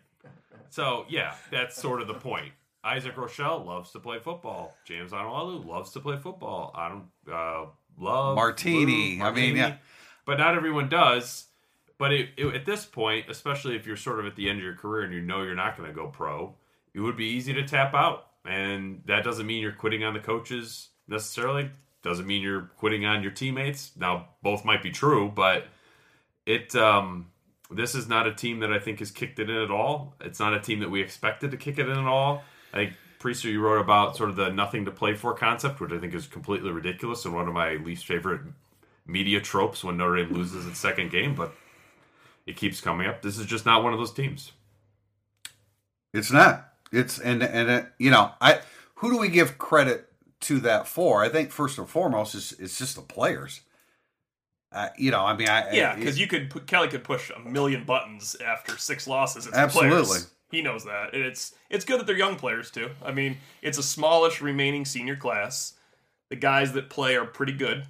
So 0.70 1.06
yeah, 1.08 1.34
that's 1.50 1.80
sort 1.80 2.00
of 2.00 2.08
the 2.08 2.14
point. 2.14 2.52
Isaac 2.84 3.16
Rochell 3.16 3.64
loves 3.64 3.90
to 3.92 3.98
play 3.98 4.18
football. 4.18 4.76
James 4.84 5.12
Onwualu 5.12 5.64
loves 5.64 5.90
to 5.92 6.00
play 6.00 6.18
football. 6.18 6.70
I 6.74 6.88
don't 6.90 7.34
uh, 7.34 7.66
love 7.98 8.36
Martini. 8.36 9.16
Lou, 9.18 9.24
I 9.24 9.30
mean, 9.32 9.56
yeah. 9.56 9.76
but 10.26 10.38
not 10.38 10.54
everyone 10.54 10.88
does. 10.88 11.46
But 11.96 12.12
it, 12.12 12.30
it, 12.36 12.46
at 12.54 12.66
this 12.66 12.84
point, 12.84 13.30
especially 13.30 13.76
if 13.76 13.86
you're 13.86 13.96
sort 13.96 14.18
of 14.18 14.26
at 14.26 14.36
the 14.36 14.50
end 14.50 14.58
of 14.58 14.64
your 14.64 14.74
career 14.74 15.04
and 15.04 15.14
you 15.14 15.22
know 15.22 15.42
you're 15.42 15.54
not 15.54 15.76
going 15.76 15.88
to 15.88 15.94
go 15.94 16.08
pro, 16.08 16.54
it 16.92 17.00
would 17.00 17.16
be 17.16 17.26
easy 17.26 17.54
to 17.54 17.66
tap 17.66 17.94
out, 17.94 18.26
and 18.44 19.02
that 19.06 19.24
doesn't 19.24 19.46
mean 19.46 19.62
you're 19.62 19.72
quitting 19.72 20.04
on 20.04 20.12
the 20.12 20.20
coaches 20.20 20.88
necessarily. 21.08 21.70
Doesn't 22.02 22.26
mean 22.26 22.42
you're 22.42 22.70
quitting 22.76 23.06
on 23.06 23.22
your 23.22 23.32
teammates. 23.32 23.92
Now, 23.96 24.28
both 24.42 24.64
might 24.64 24.82
be 24.82 24.90
true, 24.90 25.32
but 25.34 25.66
it 26.44 26.76
um 26.76 27.30
this 27.70 27.94
is 27.94 28.06
not 28.06 28.26
a 28.26 28.34
team 28.34 28.60
that 28.60 28.72
I 28.72 28.78
think 28.78 28.98
has 28.98 29.10
kicked 29.10 29.38
it 29.38 29.48
in 29.48 29.56
at 29.56 29.70
all. 29.70 30.14
It's 30.20 30.38
not 30.38 30.52
a 30.52 30.60
team 30.60 30.80
that 30.80 30.90
we 30.90 31.00
expected 31.00 31.50
to 31.52 31.56
kick 31.56 31.78
it 31.78 31.88
in 31.88 31.98
at 31.98 32.06
all. 32.06 32.44
I 32.74 32.76
think 32.78 32.94
Priester, 33.20 33.50
you 33.50 33.60
wrote 33.60 33.80
about 33.80 34.16
sort 34.16 34.28
of 34.28 34.36
the 34.36 34.50
nothing 34.50 34.84
to 34.84 34.90
play 34.90 35.14
for 35.14 35.32
concept, 35.32 35.80
which 35.80 35.92
I 35.92 35.98
think 35.98 36.12
is 36.12 36.26
completely 36.26 36.70
ridiculous 36.70 37.24
and 37.24 37.34
one 37.34 37.48
of 37.48 37.54
my 37.54 37.76
least 37.76 38.04
favorite 38.04 38.40
media 39.06 39.40
tropes 39.40 39.84
when 39.84 39.96
Notre 39.96 40.16
Dame 40.16 40.34
loses 40.34 40.66
its 40.66 40.78
second 40.78 41.10
game, 41.10 41.34
but 41.34 41.54
it 42.46 42.56
keeps 42.56 42.80
coming 42.80 43.06
up. 43.06 43.22
This 43.22 43.38
is 43.38 43.46
just 43.46 43.64
not 43.64 43.82
one 43.82 43.92
of 43.92 43.98
those 43.98 44.12
teams. 44.12 44.52
It's 46.12 46.32
not. 46.32 46.72
It's 46.92 47.18
and 47.18 47.42
and 47.42 47.70
uh, 47.70 47.82
you 47.98 48.10
know, 48.10 48.32
I 48.40 48.60
who 48.96 49.10
do 49.10 49.18
we 49.18 49.28
give 49.28 49.56
credit 49.56 50.10
to 50.42 50.60
that 50.60 50.86
for? 50.86 51.24
I 51.24 51.28
think 51.28 51.50
first 51.50 51.78
and 51.78 51.88
foremost 51.88 52.34
is 52.34 52.54
it's 52.58 52.76
just 52.76 52.96
the 52.96 53.02
players. 53.02 53.60
Uh, 54.70 54.88
you 54.98 55.12
know, 55.12 55.24
I 55.24 55.36
mean, 55.36 55.48
I 55.48 55.72
Yeah, 55.72 55.94
because 55.94 56.18
you 56.18 56.26
could 56.26 56.66
Kelly 56.66 56.88
could 56.88 57.04
push 57.04 57.30
a 57.30 57.38
million 57.38 57.84
buttons 57.84 58.36
after 58.44 58.76
six 58.76 59.06
losses. 59.06 59.46
It's 59.46 59.54
the 59.54 59.60
Absolutely. 59.60 60.18
He 60.54 60.62
knows 60.62 60.84
that, 60.84 61.12
and 61.14 61.22
it's 61.24 61.54
it's 61.70 61.84
good 61.84 61.98
that 62.00 62.06
they're 62.06 62.16
young 62.16 62.36
players 62.36 62.70
too. 62.70 62.90
I 63.04 63.10
mean, 63.12 63.38
it's 63.62 63.78
a 63.78 63.82
smallish 63.82 64.40
remaining 64.40 64.84
senior 64.84 65.16
class. 65.16 65.72
The 66.30 66.36
guys 66.36 66.72
that 66.74 66.88
play 66.90 67.16
are 67.16 67.24
pretty 67.26 67.52
good, 67.52 67.86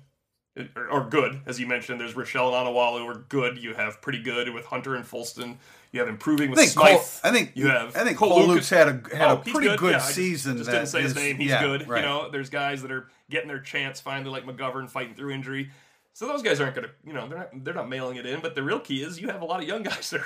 or, 0.76 0.88
or 0.88 1.04
good 1.08 1.40
as 1.46 1.60
you 1.60 1.66
mentioned. 1.66 2.00
There's 2.00 2.14
Rochell 2.14 2.52
and 2.54 2.68
Onwualu 2.68 3.06
are 3.14 3.18
good. 3.28 3.58
You 3.58 3.74
have 3.74 4.00
pretty 4.00 4.22
good 4.22 4.48
with 4.52 4.64
Hunter 4.66 4.94
and 4.94 5.04
Folston. 5.04 5.56
You 5.92 6.00
have 6.00 6.08
improving 6.08 6.48
I 6.48 6.50
with 6.50 6.58
think 6.58 6.70
Smythe. 6.72 6.96
Cole, 6.96 7.04
I 7.22 7.30
think 7.30 7.52
you 7.54 7.68
have 7.68 7.94
I 7.96 8.02
think 8.04 8.18
Cole 8.18 8.30
Cole, 8.30 8.46
Luke's 8.48 8.68
had 8.70 8.88
a 8.88 9.16
had 9.16 9.30
Oh, 9.30 9.34
a 9.34 9.36
pretty 9.36 9.76
good, 9.76 9.90
Yeah, 9.92 9.96
I 9.96 10.00
just- 10.00 10.14
season. 10.14 10.56
Just, 10.56 10.70
didn't 10.70 10.86
say 10.88 11.02
his 11.02 11.14
name. 11.14 11.36
He's 11.36 11.50
yeah, 11.50 11.62
good. 11.62 11.86
right. 11.88 12.00
You 12.02 12.08
know, 12.08 12.30
there's 12.30 12.50
guys 12.50 12.82
that 12.82 12.90
are 12.90 13.08
getting 13.30 13.48
their 13.48 13.60
chance 13.60 14.00
finally, 14.00 14.30
like 14.30 14.44
McGovern 14.46 14.88
fighting 14.88 15.14
through 15.14 15.30
injury. 15.32 15.70
So 16.14 16.26
those 16.26 16.42
guys 16.42 16.60
aren't 16.60 16.74
gonna, 16.76 16.90
you 17.06 17.12
know, 17.12 17.28
they're 17.28 17.38
not 17.38 17.64
they're 17.64 17.74
not 17.74 17.88
mailing 17.88 18.16
it 18.16 18.26
in. 18.26 18.40
But 18.40 18.54
the 18.54 18.62
real 18.62 18.80
key 18.80 19.02
is 19.02 19.20
you 19.20 19.28
have 19.28 19.42
a 19.42 19.44
lot 19.44 19.60
of 19.62 19.68
young 19.68 19.82
guys 19.82 20.10
that 20.10 20.20
are 20.22 20.24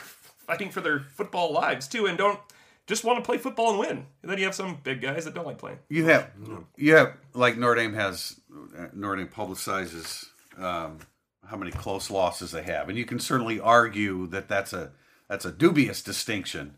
fighting 0.48 0.70
for 0.70 0.80
their 0.80 0.98
football 1.00 1.52
lives 1.52 1.86
too, 1.86 2.06
and 2.06 2.18
don't 2.18 2.40
just 2.88 3.04
want 3.04 3.18
to 3.18 3.24
play 3.24 3.38
football 3.38 3.70
and 3.70 3.78
win. 3.78 4.06
And 4.22 4.30
then 4.30 4.38
you 4.38 4.44
have 4.44 4.54
some 4.54 4.78
big 4.82 5.00
guys 5.00 5.26
that 5.26 5.34
don't 5.34 5.46
like 5.46 5.58
playing. 5.58 5.78
You 5.88 6.06
have, 6.06 6.30
you 6.76 6.96
have 6.96 7.12
like 7.34 7.56
Notre 7.56 7.76
Dame 7.76 7.94
has. 7.94 8.40
uh, 8.76 8.86
Notre 8.94 9.16
Dame 9.16 9.28
publicizes 9.28 10.24
um, 10.56 10.98
how 11.46 11.56
many 11.56 11.70
close 11.70 12.10
losses 12.10 12.50
they 12.50 12.62
have, 12.62 12.88
and 12.88 12.98
you 12.98 13.04
can 13.04 13.20
certainly 13.20 13.60
argue 13.60 14.26
that 14.28 14.48
that's 14.48 14.72
a 14.72 14.90
that's 15.28 15.44
a 15.44 15.52
dubious 15.52 16.02
distinction. 16.02 16.76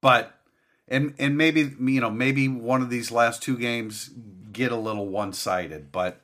But 0.00 0.38
and 0.86 1.14
and 1.18 1.36
maybe 1.36 1.72
you 1.80 2.00
know 2.00 2.10
maybe 2.10 2.46
one 2.46 2.82
of 2.82 2.90
these 2.90 3.10
last 3.10 3.42
two 3.42 3.56
games 3.56 4.10
get 4.52 4.70
a 4.70 4.76
little 4.76 5.08
one 5.08 5.32
sided, 5.32 5.90
but 5.90 6.20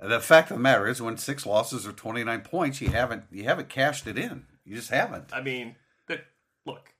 the 0.00 0.20
fact 0.20 0.50
of 0.50 0.56
the 0.56 0.62
matter 0.62 0.88
is, 0.88 1.02
when 1.02 1.18
six 1.18 1.44
losses 1.44 1.86
or 1.86 1.92
twenty 1.92 2.24
nine 2.24 2.40
points, 2.40 2.80
you 2.80 2.88
haven't 2.88 3.24
you 3.30 3.44
haven't 3.44 3.68
cashed 3.68 4.06
it 4.06 4.18
in. 4.18 4.46
You 4.64 4.76
just 4.76 4.90
haven't. 4.90 5.30
I 5.32 5.42
mean, 5.42 5.76
look, 6.70 6.92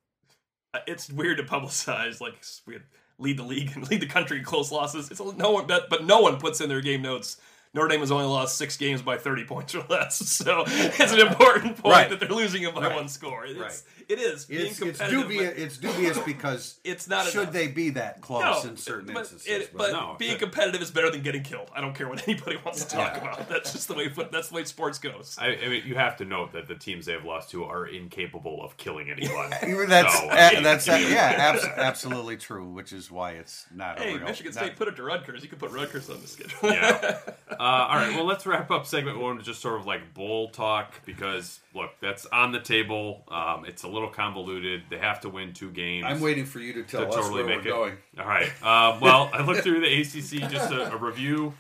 uh, 0.75 0.81
it's 0.87 1.11
weird 1.11 1.39
to 1.39 1.45
publicize 1.45 2.21
like 2.21 2.43
we 2.67 2.79
lead 3.19 3.39
the 3.39 3.43
league 3.45 3.73
and 3.75 3.89
lead 3.91 4.01
the 4.01 4.07
country 4.07 4.39
in 4.39 4.45
close 4.45 4.71
losses. 4.71 5.11
It's 5.11 5.21
no 5.21 5.51
one, 5.51 5.67
but 5.67 5.89
but 5.89 6.05
no 6.05 6.21
one 6.21 6.39
puts 6.39 6.61
in 6.61 6.69
their 6.69 6.81
game 6.81 7.03
notes. 7.03 7.37
Notre 7.73 7.87
Dame 7.89 8.01
has 8.01 8.11
only 8.11 8.25
lost 8.27 8.59
six 8.59 8.77
games 8.77 9.01
by 9.01 9.17
30 9.17 9.45
points 9.45 9.75
or 9.77 9.85
less, 9.89 10.17
so 10.29 10.65
it's 10.67 11.13
an 11.13 11.21
important 11.21 11.77
point 11.77 11.93
Right. 11.95 12.11
that 12.11 12.19
they're 12.19 12.29
losing 12.29 12.63
it 12.65 12.75
by 12.75 12.89
Right. 12.89 12.97
one 12.97 13.09
score. 13.09 13.45
It's, 13.47 13.59
Right. 13.59 13.83
It 14.09 14.19
is 14.19 14.47
being 14.47 14.63
It's, 14.63 14.81
it's 14.81 14.99
competitive. 14.99 15.29
dubious. 15.29 15.55
It's 15.57 15.77
dubious 15.79 16.19
because 16.19 16.81
It's 16.85 17.07
not 17.07 17.27
Should 17.27 17.43
enough. 17.43 17.53
they 17.53 17.69
be 17.69 17.91
that 17.91 18.21
close 18.21 18.65
no, 18.65 18.71
in 18.71 18.77
certain 18.77 19.13
but, 19.15 19.21
instances? 19.21 19.47
it, 19.47 19.77
but 19.77 19.93
no. 19.93 20.17
being 20.19 20.37
competitive 20.37 20.83
is 20.83 20.91
better 20.91 21.13
than 21.13 21.23
getting 21.23 21.45
killed. 21.45 21.71
I 21.73 21.81
don't 21.81 21.95
care 21.95 22.09
what 22.09 22.27
anybody 22.29 22.59
wants 22.65 22.85
to 22.85 22.97
talk 22.97 23.17
about. 23.17 23.49
That's 23.49 23.73
just 23.73 23.87
the 23.87 23.95
way 23.95 24.09
that's 24.33 24.49
the 24.49 24.55
way 24.57 24.65
sports 24.65 24.99
goes. 24.99 25.37
I, 25.41 25.57
I 25.65 25.69
mean, 25.69 25.85
you 25.87 25.95
have 25.95 26.17
to 26.17 26.25
note 26.25 26.53
that 26.55 26.67
the 26.67 26.75
teams 26.75 27.07
they 27.07 27.13
have 27.13 27.25
lost 27.25 27.51
to 27.51 27.63
are 27.65 27.87
incapable 27.87 28.65
of 28.65 28.77
killing 28.79 29.11
anyone. 29.13 29.51
That's 29.89 30.19
So, 30.19 30.27
mean, 30.55 30.63
that's 30.65 30.89
a 30.89 31.01
yeah, 31.09 31.35
abs- 31.39 31.65
absolutely 31.77 32.37
true. 32.37 32.65
Which 32.69 32.93
is 32.93 33.13
why 33.13 33.33
it's 33.33 33.67
not. 33.73 34.01
Hey, 34.01 34.15
a 34.15 34.17
real, 34.17 34.25
Michigan 34.27 34.53
not- 34.55 34.65
State 34.65 34.77
put 34.77 34.89
it 34.89 34.97
to 34.97 35.05
Rutgers. 35.05 35.45
You 35.45 35.49
could 35.49 35.61
put 35.61 35.71
Rutgers 35.71 36.11
on 36.11 36.21
the 36.21 36.27
schedule. 36.27 36.59
yeah. 36.65 37.21
Uh, 37.61 37.89
all 37.91 37.97
right. 37.97 38.17
Well, 38.17 38.25
let's 38.25 38.47
wrap 38.47 38.71
up 38.71 38.87
segment 38.87 39.19
one 39.19 39.37
with 39.37 39.45
just 39.45 39.61
sort 39.61 39.79
of 39.79 39.85
like 39.85 40.15
bowl 40.15 40.49
talk 40.49 40.95
because 41.05 41.61
look, 41.75 41.91
that's 42.01 42.25
on 42.25 42.53
the 42.53 42.59
table. 42.59 43.23
Um, 43.29 43.67
it's 43.67 43.83
a 43.83 43.89
little 43.89 44.09
convoluted. 44.09 44.85
They 44.89 44.97
have 44.97 45.21
to 45.21 45.29
win 45.29 45.53
two 45.53 45.71
games. 45.71 46.07
I'm 46.09 46.23
waiting 46.23 46.47
for 46.47 46.59
you 46.59 46.73
to 46.73 46.85
tell 46.85 47.03
to 47.03 47.09
us 47.09 47.15
totally 47.17 47.45
where 47.45 47.57
we're 47.57 47.61
it. 47.61 47.65
going. 47.65 47.99
All 48.19 48.27
right. 48.27 48.51
Uh, 48.63 48.99
well, 49.03 49.29
I 49.35 49.43
looked 49.43 49.61
through 49.63 49.81
the 49.81 50.01
ACC 50.01 50.51
just 50.51 50.73
a, 50.73 50.91
a 50.91 50.97
review, 50.97 51.53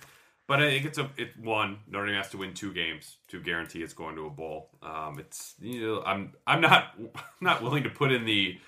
but 0.46 0.62
I 0.62 0.70
think 0.70 0.86
it's 0.86 0.96
a 0.96 1.10
it 1.18 1.38
one. 1.38 1.80
Notre 1.86 2.06
Dame 2.06 2.16
has 2.16 2.30
to 2.30 2.38
win 2.38 2.54
two 2.54 2.72
games 2.72 3.18
to 3.28 3.38
guarantee 3.38 3.82
it's 3.82 3.92
going 3.92 4.16
to 4.16 4.24
a 4.24 4.30
bowl. 4.30 4.70
Um, 4.82 5.18
it's 5.18 5.54
you 5.60 5.86
know 5.86 6.02
I'm 6.02 6.32
I'm 6.46 6.62
not 6.62 6.98
not 7.42 7.62
willing 7.62 7.82
to 7.82 7.90
put 7.90 8.10
in 8.10 8.24
the 8.24 8.58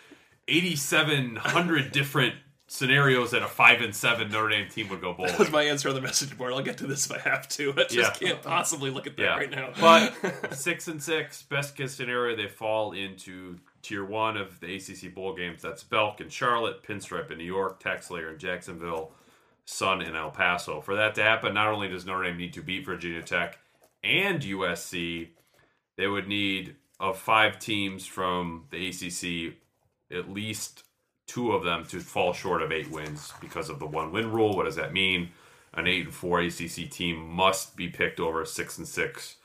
8,700 0.48 1.92
different 1.92 2.34
scenarios 2.72 3.32
that 3.32 3.42
a 3.42 3.46
five 3.46 3.82
and 3.82 3.94
seven 3.94 4.30
Notre 4.30 4.48
Dame 4.48 4.66
team 4.66 4.88
would 4.88 5.02
go 5.02 5.14
That 5.18 5.38
was 5.38 5.50
my 5.50 5.62
answer 5.64 5.90
on 5.90 5.94
the 5.94 6.00
message 6.00 6.38
board. 6.38 6.54
I'll 6.54 6.62
get 6.62 6.78
to 6.78 6.87
this 6.87 7.04
if 7.04 7.12
I 7.12 7.18
have 7.28 7.46
to. 7.50 7.70
I 7.76 7.85
just 7.85 7.94
Yeah. 7.94 8.28
can't 8.28 8.42
possibly 8.42 8.88
look 8.90 9.06
at 9.06 9.14
that 9.18 9.22
Yeah, 9.22 9.37
right 9.37 9.50
now. 9.50 9.72
but 9.78 10.54
six 10.56 10.88
and 10.88 11.02
six, 11.02 11.42
best 11.42 11.76
case 11.76 11.92
scenario, 11.92 12.35
they 12.35 12.48
fall 12.48 12.92
into 12.92 13.58
tier 13.82 14.02
one 14.06 14.38
of 14.38 14.58
the 14.61 14.74
ACC 14.76 15.14
bowl 15.14 15.35
games. 15.35 15.61
That's 15.61 15.85
Belk 15.85 16.22
in 16.22 16.30
Charlotte, 16.30 16.82
Pinstripe 16.82 17.30
in 17.30 17.37
New 17.37 17.44
York, 17.44 17.82
Taxslayer 17.82 18.32
in 18.32 18.38
Jacksonville, 18.38 19.12
Sun 19.66 20.00
in 20.00 20.16
El 20.16 20.30
Paso. 20.30 20.80
For 20.80 20.94
that 20.96 21.14
to 21.16 21.22
happen, 21.22 21.52
not 21.52 21.68
only 21.68 21.88
does 21.88 22.06
Notre 22.06 22.24
Dame 22.24 22.38
need 22.38 22.54
to 22.54 22.62
beat 22.62 22.87
Virginia 22.87 23.20
Tech 23.22 23.58
and 24.02 24.40
USC, 24.40 25.28
they 25.98 26.06
would 26.06 26.26
need 26.26 26.76
of 26.98 27.18
five 27.18 27.58
teams 27.58 28.06
from 28.06 28.64
the 28.70 28.88
ACC, 28.88 29.56
at 30.11 30.30
least 30.30 30.85
two 31.32 31.52
of 31.52 31.64
them 31.64 31.86
to 31.86 31.98
fall 31.98 32.34
short 32.34 32.60
of 32.60 32.70
eight 32.70 32.90
wins 32.90 33.32
because 33.40 33.70
of 33.70 33.78
the 33.78 33.86
one 33.86 34.12
win 34.12 34.30
rule. 34.30 34.54
What 34.54 34.64
does 34.64 34.76
that 34.76 34.92
mean? 34.92 35.30
An 35.72 35.86
eight 35.86 36.04
and 36.04 36.14
four 36.14 36.40
ACC 36.40 36.90
team 36.90 37.26
must 37.26 37.74
be 37.74 37.88
picked 37.88 38.20
over 38.20 38.42
a 38.42 38.46
six 38.46 38.76
and 38.76 38.86
six 38.86 39.36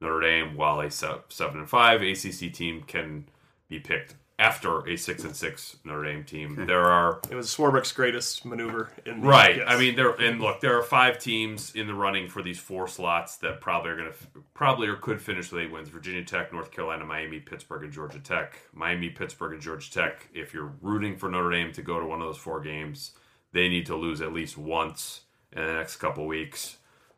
Notre 0.00 0.20
Dame, 0.20 0.56
while 0.56 0.80
a 0.80 0.90
seven 0.90 1.60
and 1.60 1.68
five 1.68 2.02
ACC 2.02 2.52
team 2.52 2.82
can 2.82 3.26
be 3.68 3.78
picked 3.78 4.16
after 4.38 4.86
a 4.86 4.96
six 4.96 5.24
and 5.24 5.34
six 5.34 5.76
Notre 5.84 6.04
Dame 6.04 6.22
team. 6.24 6.56
Hmm. 6.56 6.66
There 6.66 6.84
are 6.84 7.20
It 7.30 7.34
was 7.34 7.46
Swarbrick's 7.48 7.92
greatest 7.92 8.44
maneuver 8.44 8.90
in 9.06 9.20
the 9.20 9.26
Right. 9.26 9.56
yes. 9.56 9.66
I 9.66 9.78
mean, 9.78 9.96
there 9.96 10.10
and 10.10 10.40
look, 10.40 10.60
there 10.60 10.78
are 10.78 10.82
five 10.82 11.18
teams 11.18 11.74
in 11.74 11.86
the 11.86 11.94
running 11.94 12.28
for 12.28 12.42
these 12.42 12.58
four 12.58 12.86
slots 12.86 13.36
that 13.38 13.60
probably 13.60 13.90
are 13.92 13.96
going 13.96 14.12
to 14.12 14.18
probably 14.52 14.88
or 14.88 14.96
could 14.96 15.22
finish 15.22 15.50
with 15.50 15.62
eight 15.62 15.72
wins: 15.72 15.88
Virginia 15.88 16.22
Tech, 16.24 16.52
North 16.52 16.70
Carolina, 16.70 17.04
Miami, 17.04 17.40
Pittsburgh, 17.40 17.84
and 17.84 17.92
Georgia 17.92 18.18
Tech. 18.18 18.58
Miami, 18.74 19.08
Pittsburgh, 19.08 19.54
and 19.54 19.62
Georgia 19.62 19.90
Tech. 19.90 20.28
If 20.34 20.52
you're 20.52 20.72
rooting 20.82 21.16
for 21.16 21.30
Notre 21.30 21.50
Dame 21.50 21.72
to 21.72 21.82
go 21.82 21.98
to 21.98 22.06
one 22.06 22.20
of 22.20 22.26
those 22.26 22.36
four 22.36 22.60
games, 22.60 23.12
they 23.52 23.68
need 23.68 23.86
to 23.86 23.96
lose 23.96 24.20
at 24.20 24.32
least 24.34 24.58
once 24.58 25.22
in 25.52 25.64
the 25.64 25.72
next 25.72 25.96
couple 25.96 26.26
weeks. 26.26 26.76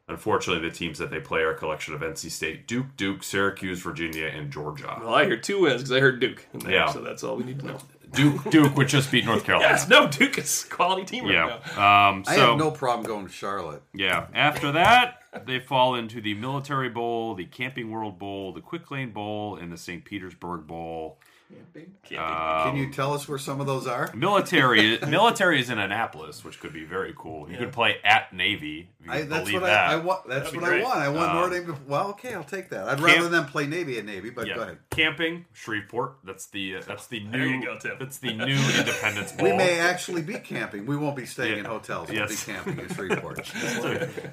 Unfortunately, 0.09 0.67
the 0.67 0.75
teams 0.75 0.99
that 0.99 1.11
they 1.11 1.21
play 1.21 1.41
are 1.41 1.51
a 1.51 1.55
collection 1.57 1.93
of 1.95 2.01
NC 2.01 2.31
State, 2.31 2.67
Duke, 2.67 2.97
Duke, 2.97 3.23
Syracuse, 3.23 3.81
Virginia, 3.81 4.27
and 4.27 4.51
Georgia. 4.51 4.97
Well, 5.01 5.15
I 5.15 5.25
hear 5.27 5.37
two 5.37 5.61
wins 5.63 5.83
because 5.83 5.93
I 5.93 6.01
heard 6.01 6.19
Duke. 6.21 6.47
In 6.55 6.61
there, 6.61 6.73
Yeah. 6.73 6.87
So 6.91 7.01
that's 7.03 7.23
all 7.23 7.37
we 7.37 7.45
need 7.45 7.61
to 7.61 7.67
know. 7.67 7.79
Duke, 8.15 8.51
Duke, 8.51 8.75
would 8.79 8.89
just 8.89 9.13
beat 9.13 9.27
North 9.27 9.45
Carolina. 9.45 9.69
Yes, 9.71 9.87
no, 9.87 10.09
Duke 10.09 10.39
is 10.39 10.65
a 10.65 10.75
quality 10.75 11.05
team 11.05 11.25
right 11.25 11.35
Yeah. 11.35 11.59
now. 11.77 12.09
Um, 12.09 12.25
so, 12.25 12.31
I 12.31 12.35
have 12.37 12.57
no 12.59 12.71
problem 12.71 13.07
going 13.07 13.27
to 13.27 13.33
Charlotte. 13.33 13.83
Yeah. 13.93 14.29
After 14.33 14.73
that, 14.73 15.19
they 15.47 15.61
fall 15.61 15.95
into 15.95 16.21
the 16.21 16.35
Military 16.35 16.89
Bowl, 16.89 17.35
the 17.35 17.45
Camping 17.45 17.91
World 17.91 18.19
Bowl, 18.19 18.53
the 18.53 18.61
Quick 18.61 18.91
Lane 18.91 19.11
Bowl, 19.13 19.57
and 19.57 19.73
the 19.73 19.77
St. 19.79 20.05
Petersburg 20.05 20.67
Bowl. 20.67 21.19
Camping. 21.51 21.95
Can 22.05 22.77
you 22.77 22.93
tell 22.93 23.15
us 23.15 23.27
where 23.27 23.39
some 23.39 23.59
of 23.59 23.67
those 23.67 23.87
are? 23.87 24.11
Military, 24.15 24.99
military 25.09 25.59
is 25.61 25.71
in 25.71 25.79
Annapolis, 25.79 26.45
which 26.45 26.61
could 26.61 26.75
be 26.75 26.85
very 26.85 27.15
cool. 27.17 27.51
You 27.51 27.57
could 27.57 27.73
play 27.73 27.97
at 28.05 28.35
Navy. 28.35 28.91
I, 29.09 29.23
that's 29.23 29.45
believe 29.45 29.63
what 29.63 29.69
that. 29.69 29.89
I, 29.89 29.93
I 29.95 29.97
want. 29.97 30.29
That's 30.29 30.51
That'd 30.51 30.61
what 30.61 30.71
I 30.71 30.83
want. 30.83 30.99
I 30.99 31.09
want 31.09 31.31
Um, 31.31 31.37
Notre 31.37 31.59
Dame 31.61 31.67
to. 31.69 31.79
Well, 31.87 32.09
okay, 32.11 32.35
I'll 32.35 32.45
take 32.45 32.69
that. 32.69 32.87
I'd 32.87 32.99
Camp- 32.99 33.01
rather 33.01 33.29
than 33.31 33.47
play 33.47 33.67
Navy 33.67 33.97
at 33.97 34.05
Navy. 34.05 34.29
But 34.29 34.47
yeah. 34.49 34.57
go 34.57 34.63
ahead. 34.63 34.79
Camping 34.91 35.47
Shreveport. 35.55 36.17
That's 36.23 36.47
the 36.49 36.77
uh, 36.77 36.83
that's 36.87 37.07
the 37.07 37.21
new 37.21 37.47
you 37.47 37.65
go, 37.65 37.79
Tim. 37.79 37.97
that's 37.99 38.19
the 38.19 38.35
new 38.35 38.59
Independence 38.79 39.33
Bowl. 39.33 39.47
We 39.51 39.57
may 39.57 39.79
actually 39.79 40.21
be 40.21 40.35
camping. 40.35 40.85
We 40.85 40.99
won't 40.99 41.17
be 41.17 41.25
staying 41.25 41.55
Yeah. 41.55 41.59
in 41.61 41.65
hotels. 41.65 42.11
We'll 42.11 42.19
Yes. 42.19 42.45
be 42.45 42.53
camping 42.53 42.79
in 42.79 42.89
Shreveport. 42.95 43.39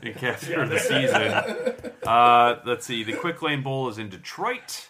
in 0.03 0.17
after 0.21 0.65
the 0.67 0.79
season. 0.87 1.91
Uh, 2.05 2.59
let's 2.65 2.85
see. 2.85 3.03
The 3.03 3.13
Quick 3.13 3.41
Lane 3.41 3.63
Bowl 3.63 3.89
is 3.89 3.97
in 3.97 4.09
Detroit. 4.09 4.89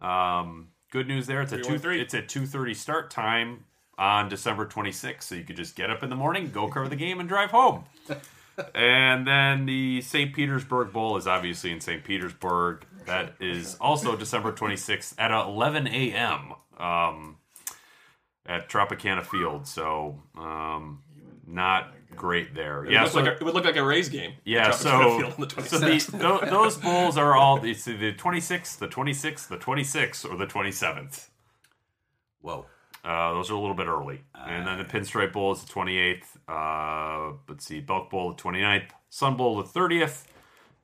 Um, 0.00 0.68
good 0.90 1.06
news 1.08 1.26
there. 1.26 1.40
It's 1.42 1.52
a 1.52 1.56
two. 1.56 1.78
313. 1.78 2.00
It's 2.00 2.14
a 2.14 2.22
two 2.22 2.46
thirty 2.46 2.74
start 2.74 3.10
time 3.10 3.64
on 3.96 4.28
December 4.28 4.66
twenty 4.66 4.92
sixth. 4.92 5.28
So 5.28 5.34
you 5.34 5.44
could 5.44 5.56
just 5.56 5.76
get 5.76 5.90
up 5.90 6.02
in 6.02 6.10
the 6.10 6.16
morning, 6.16 6.50
go 6.50 6.68
cover 6.68 6.88
the 6.88 6.96
game, 6.96 7.20
and 7.20 7.28
drive 7.28 7.50
home. 7.50 7.84
and 8.74 9.26
then 9.26 9.66
the 9.66 10.00
St. 10.02 10.34
Petersburg 10.34 10.92
Bowl 10.92 11.16
is 11.16 11.26
obviously 11.26 11.70
in 11.72 11.80
St. 11.80 12.02
Petersburg. 12.04 12.84
That 13.06 13.34
is 13.40 13.76
also 13.80 14.16
December 14.16 14.52
twenty 14.52 14.76
sixth 14.76 15.18
at 15.18 15.30
eleven 15.30 15.86
a.m. 15.86 16.52
Um, 16.78 17.36
at 18.46 18.68
Tropicana 18.68 19.24
Field. 19.24 19.66
So 19.66 20.22
um, 20.36 21.02
not 21.46 21.92
great 22.16 22.54
there. 22.54 22.84
It, 22.84 22.92
yeah, 22.92 23.02
looked 23.02 23.14
so, 23.14 23.20
like 23.20 23.28
a, 23.28 23.32
it 23.36 23.42
would 23.42 23.54
look 23.54 23.64
like 23.64 23.76
a 23.76 23.84
Rays 23.84 24.08
game. 24.08 24.34
yeah, 24.44 24.70
so, 24.70 25.18
Field 25.18 25.50
the 25.50 25.62
so 25.62 25.78
the, 25.78 26.16
tho- 26.18 26.40
those 26.50 26.76
bowls 26.76 27.16
are 27.16 27.34
all 27.34 27.64
it's 27.64 27.84
the 27.84 28.12
26th, 28.14 28.78
the 28.78 28.88
26th, 28.88 29.48
the 29.48 29.56
26th, 29.56 30.30
or 30.30 30.36
the 30.36 30.46
27th. 30.46 31.28
Whoa. 32.40 32.66
Uh, 33.04 33.32
those 33.34 33.50
are 33.50 33.54
a 33.54 33.60
little 33.60 33.76
bit 33.76 33.86
early. 33.86 34.20
and 34.34 34.66
then 34.66 34.78
the 34.78 34.84
Pinstripe 34.84 35.32
Bowl 35.32 35.52
is 35.52 35.62
the 35.64 35.72
28th. 35.72 36.24
Uh, 36.48 37.36
let's 37.48 37.64
see, 37.64 37.80
Belk 37.80 38.10
Bowl 38.10 38.32
the 38.32 38.42
29th, 38.42 38.90
Sun 39.08 39.36
Bowl 39.36 39.56
the 39.56 39.64
30th, 39.64 40.24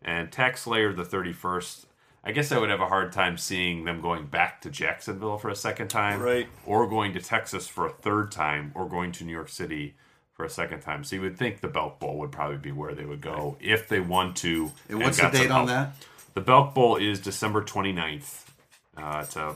and 0.02 0.30
Tax 0.30 0.62
Slayer 0.62 0.92
the 0.92 1.04
31st. 1.04 1.86
I 2.26 2.32
guess 2.32 2.50
I 2.52 2.58
would 2.58 2.70
have 2.70 2.80
a 2.80 2.86
hard 2.86 3.12
time 3.12 3.36
seeing 3.36 3.84
them 3.84 4.00
going 4.00 4.26
back 4.26 4.62
to 4.62 4.70
Jacksonville 4.70 5.36
for 5.36 5.50
a 5.50 5.54
second 5.56 5.88
time, 5.88 6.20
Right. 6.20 6.48
Or 6.64 6.88
going 6.88 7.12
to 7.12 7.20
Texas 7.20 7.66
for 7.66 7.86
a 7.86 7.90
third 7.90 8.32
time, 8.32 8.72
or 8.74 8.88
going 8.88 9.12
to 9.12 9.24
New 9.24 9.32
York 9.32 9.50
City 9.50 9.94
for 10.34 10.44
a 10.44 10.50
second 10.50 10.80
time. 10.80 11.04
So 11.04 11.16
you 11.16 11.22
would 11.22 11.36
think 11.38 11.60
the 11.60 11.68
Belk 11.68 11.98
Bowl 12.00 12.18
would 12.18 12.32
probably 12.32 12.56
be 12.58 12.72
where 12.72 12.92
they 12.94 13.04
would 13.04 13.20
go 13.20 13.56
if 13.60 13.88
they 13.88 14.00
want 14.00 14.36
to. 14.38 14.72
And 14.88 15.00
what's 15.00 15.18
the 15.20 15.28
date 15.30 15.50
on 15.50 15.66
that? 15.66 15.92
The 16.34 16.40
Belk 16.40 16.74
Bowl 16.74 16.96
is 16.96 17.20
December 17.20 17.62
29th. 17.62 18.42
Uh, 18.96 19.20
it's 19.24 19.36
a 19.36 19.54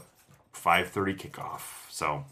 5:30 0.54 1.16
kickoff. 1.18 1.60
So, 1.90 2.24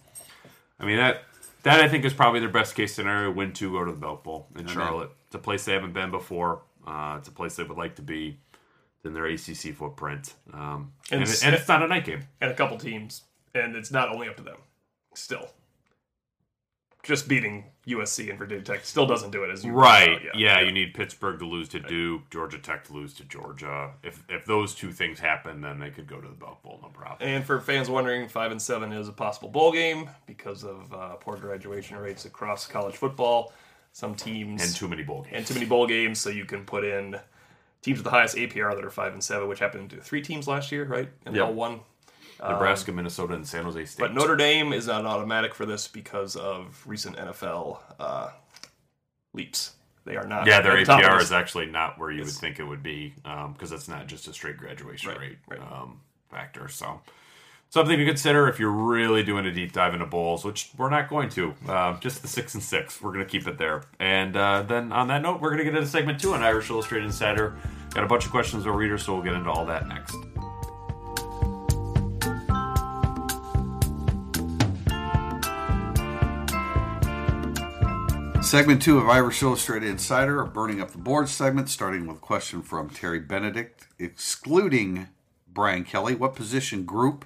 I 0.80 0.84
mean 0.84 0.96
that 0.98 1.22
that 1.64 1.80
I 1.80 1.88
think 1.88 2.04
is 2.04 2.12
probably 2.14 2.40
their 2.40 2.48
best 2.48 2.74
case 2.76 2.94
scenario. 2.94 3.30
Win 3.32 3.52
two, 3.52 3.72
go 3.72 3.84
to 3.84 3.90
the 3.92 3.98
Belk 3.98 4.22
Bowl 4.22 4.46
in 4.56 4.66
Charlotte. 4.68 5.10
It's 5.26 5.34
a 5.34 5.38
place 5.38 5.64
they 5.64 5.72
haven't 5.72 5.92
been 5.92 6.10
before. 6.12 6.60
Uh, 6.86 7.16
it's 7.18 7.28
a 7.28 7.32
place 7.32 7.56
they 7.56 7.64
would 7.64 7.76
like 7.76 7.96
to 7.96 8.02
be 8.02 8.38
in 9.04 9.12
their 9.14 9.26
ACC 9.26 9.72
footprint. 9.74 10.34
Um, 10.52 10.92
and, 11.10 11.20
And 11.20 11.22
it- 11.22 11.28
s- 11.28 11.42
and 11.44 11.54
it's 11.54 11.66
not 11.68 11.82
a 11.82 11.88
night 11.88 12.04
game. 12.04 12.22
and 12.40 12.50
a 12.50 12.54
couple 12.54 12.78
teams, 12.78 13.22
and 13.54 13.74
it's 13.74 13.90
not 13.90 14.08
only 14.08 14.28
up 14.28 14.36
to 14.36 14.42
them. 14.44 14.56
Still, 15.14 15.48
just 17.06 17.28
beating 17.28 17.64
USC 17.86 18.28
and 18.28 18.38
Virginia 18.38 18.64
Tech 18.64 18.84
still 18.84 19.06
doesn't 19.06 19.30
do 19.30 19.44
it 19.44 19.50
as 19.50 19.64
you 19.64 19.72
Right. 19.72 20.16
uh, 20.16 20.30
yeah, 20.34 20.60
you 20.60 20.72
need 20.72 20.92
Pittsburgh 20.92 21.38
to 21.38 21.46
lose 21.46 21.68
to 21.70 21.80
Duke, 21.80 22.28
Georgia 22.30 22.58
Tech 22.58 22.84
to 22.88 22.92
lose 22.92 23.14
to 23.14 23.24
Georgia. 23.24 23.92
If 24.02 24.22
if 24.28 24.44
those 24.44 24.74
two 24.74 24.92
things 24.92 25.20
happen, 25.20 25.60
then 25.60 25.78
they 25.78 25.90
could 25.90 26.06
go 26.08 26.20
to 26.20 26.26
the 26.28 26.34
Belk 26.34 26.62
Bowl, 26.62 26.80
no 26.82 26.88
problem. 26.88 27.28
And 27.28 27.44
for 27.44 27.60
fans 27.60 27.88
wondering, 27.88 28.28
five 28.28 28.50
and 28.50 28.60
seven 28.60 28.92
is 28.92 29.08
a 29.08 29.12
possible 29.12 29.48
bowl 29.48 29.72
game 29.72 30.10
because 30.26 30.64
of 30.64 30.92
uh, 30.92 31.14
poor 31.14 31.36
graduation 31.36 31.96
rates 31.96 32.24
across 32.24 32.66
college 32.66 32.96
football. 32.96 33.52
Some 33.92 34.14
teams 34.14 34.62
And 34.62 34.74
too 34.74 34.88
many 34.88 35.02
bowl 35.04 35.22
games. 35.22 35.34
and 35.34 35.46
too 35.46 35.54
many 35.54 35.64
bowl 35.66 35.86
games, 35.86 36.20
so 36.20 36.28
you 36.28 36.44
can 36.44 36.64
put 36.66 36.84
in 36.84 37.18
teams 37.82 37.98
with 37.98 38.04
the 38.04 38.10
highest 38.10 38.36
APR 38.36 38.74
that 38.74 38.84
are 38.84 38.90
five 38.90 39.12
and 39.14 39.22
seven, 39.24 39.48
which 39.48 39.58
happened 39.60 39.88
to 39.90 39.96
three 40.02 40.20
teams 40.20 40.46
last 40.46 40.70
year, 40.72 40.84
right? 40.84 41.08
And 41.24 41.34
they 41.34 41.38
Yep. 41.38 41.48
all 41.48 41.54
won. 41.54 41.80
Nebraska, 42.40 42.92
Minnesota, 42.92 43.34
and 43.34 43.46
San 43.46 43.64
Jose 43.64 43.84
State. 43.84 44.00
But 44.00 44.14
Notre 44.14 44.36
Dame 44.36 44.72
is 44.72 44.86
not 44.86 45.04
automatic 45.04 45.54
for 45.54 45.66
this 45.66 45.88
because 45.88 46.36
of 46.36 46.82
recent 46.86 47.16
NFL 47.16 47.78
uh, 47.98 48.30
leaps. 49.32 49.72
They 50.04 50.16
are 50.16 50.26
not. 50.26 50.46
Yeah, 50.46 50.60
their 50.60 50.76
APR 50.76 51.20
is 51.20 51.32
actually 51.32 51.66
not 51.66 51.98
where 51.98 52.10
you 52.10 52.22
would 52.22 52.32
think 52.32 52.60
it 52.60 52.64
would 52.64 52.82
be 52.82 53.14
because 53.52 53.72
it's 53.72 53.88
not 53.88 54.06
just 54.06 54.28
a 54.28 54.32
straight 54.32 54.56
graduation 54.56 55.10
Right, 55.10 55.20
rate 55.20 55.38
right. 55.48 55.60
Um, 55.60 56.00
factor. 56.30 56.68
So 56.68 57.00
something 57.70 57.98
to 57.98 58.04
consider 58.04 58.48
if 58.48 58.60
you're 58.60 58.70
really 58.70 59.22
doing 59.24 59.46
a 59.46 59.52
deep 59.52 59.72
dive 59.72 59.94
into 59.94 60.06
bowls, 60.06 60.44
which 60.44 60.70
we're 60.76 60.90
not 60.90 61.08
going 61.08 61.28
to. 61.30 61.54
Uh, 61.68 61.98
just 61.98 62.22
the 62.22 62.28
six 62.28 62.54
and 62.54 62.62
six. 62.62 63.02
We're 63.02 63.12
going 63.12 63.24
to 63.24 63.30
keep 63.30 63.48
it 63.48 63.58
there. 63.58 63.82
And 63.98 64.36
uh, 64.36 64.62
then 64.62 64.92
on 64.92 65.08
that 65.08 65.22
note, 65.22 65.40
we're 65.40 65.50
going 65.50 65.58
to 65.58 65.64
get 65.64 65.74
into 65.74 65.88
segment 65.88 66.20
two 66.20 66.34
on 66.34 66.42
Irish 66.42 66.70
Illustrated 66.70 67.06
Insider. 67.06 67.56
Got 67.92 68.04
a 68.04 68.08
bunch 68.08 68.26
of 68.26 68.30
questions 68.30 68.62
from 68.62 68.72
our 68.72 68.78
readers, 68.78 69.04
so 69.04 69.14
we'll 69.14 69.24
get 69.24 69.34
into 69.34 69.50
all 69.50 69.66
that 69.66 69.88
next. 69.88 70.14
Segment 78.46 78.80
two 78.80 78.96
of 78.96 79.08
Irish 79.08 79.42
Illustrated 79.42 79.88
Insider, 79.88 80.40
a 80.40 80.46
burning 80.46 80.80
up 80.80 80.92
the 80.92 80.98
board 80.98 81.28
segment, 81.28 81.68
starting 81.68 82.06
with 82.06 82.18
a 82.18 82.20
question 82.20 82.62
from 82.62 82.88
Terry 82.88 83.18
Benedict, 83.18 83.88
excluding 83.98 85.08
Brian 85.52 85.82
Kelly. 85.82 86.14
What 86.14 86.36
position 86.36 86.84
group 86.84 87.24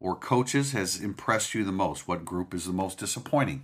or 0.00 0.16
coaches 0.16 0.72
has 0.72 1.00
impressed 1.00 1.54
you 1.54 1.62
the 1.62 1.70
most? 1.70 2.08
What 2.08 2.24
group 2.24 2.52
is 2.52 2.66
the 2.66 2.72
most 2.72 2.98
disappointing? 2.98 3.62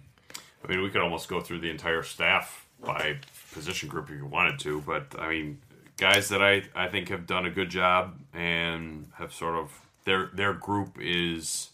I 0.65 0.69
mean, 0.69 0.81
we 0.81 0.91
could 0.91 1.01
almost 1.01 1.29
go 1.29 1.41
through 1.41 1.59
the 1.59 1.71
entire 1.71 2.05
staff 2.05 2.69
by 2.81 3.17
position 3.53 3.89
group 3.89 4.09
if 4.09 4.17
you 4.17 4.25
wanted 4.25 4.61
to, 4.61 4.81
but 4.83 5.13
I 5.19 5.29
mean, 5.29 5.59
guys 5.97 6.29
that 6.29 6.41
I, 6.41 6.63
I 6.77 6.87
think 6.87 7.09
have 7.09 7.27
done 7.27 7.47
a 7.47 7.51
good 7.51 7.69
job 7.69 8.21
and 8.33 9.09
have 9.17 9.33
sort 9.33 9.57
of 9.57 9.73
their 10.05 10.31
their 10.33 10.53
group 10.53 10.99
is 11.01 11.71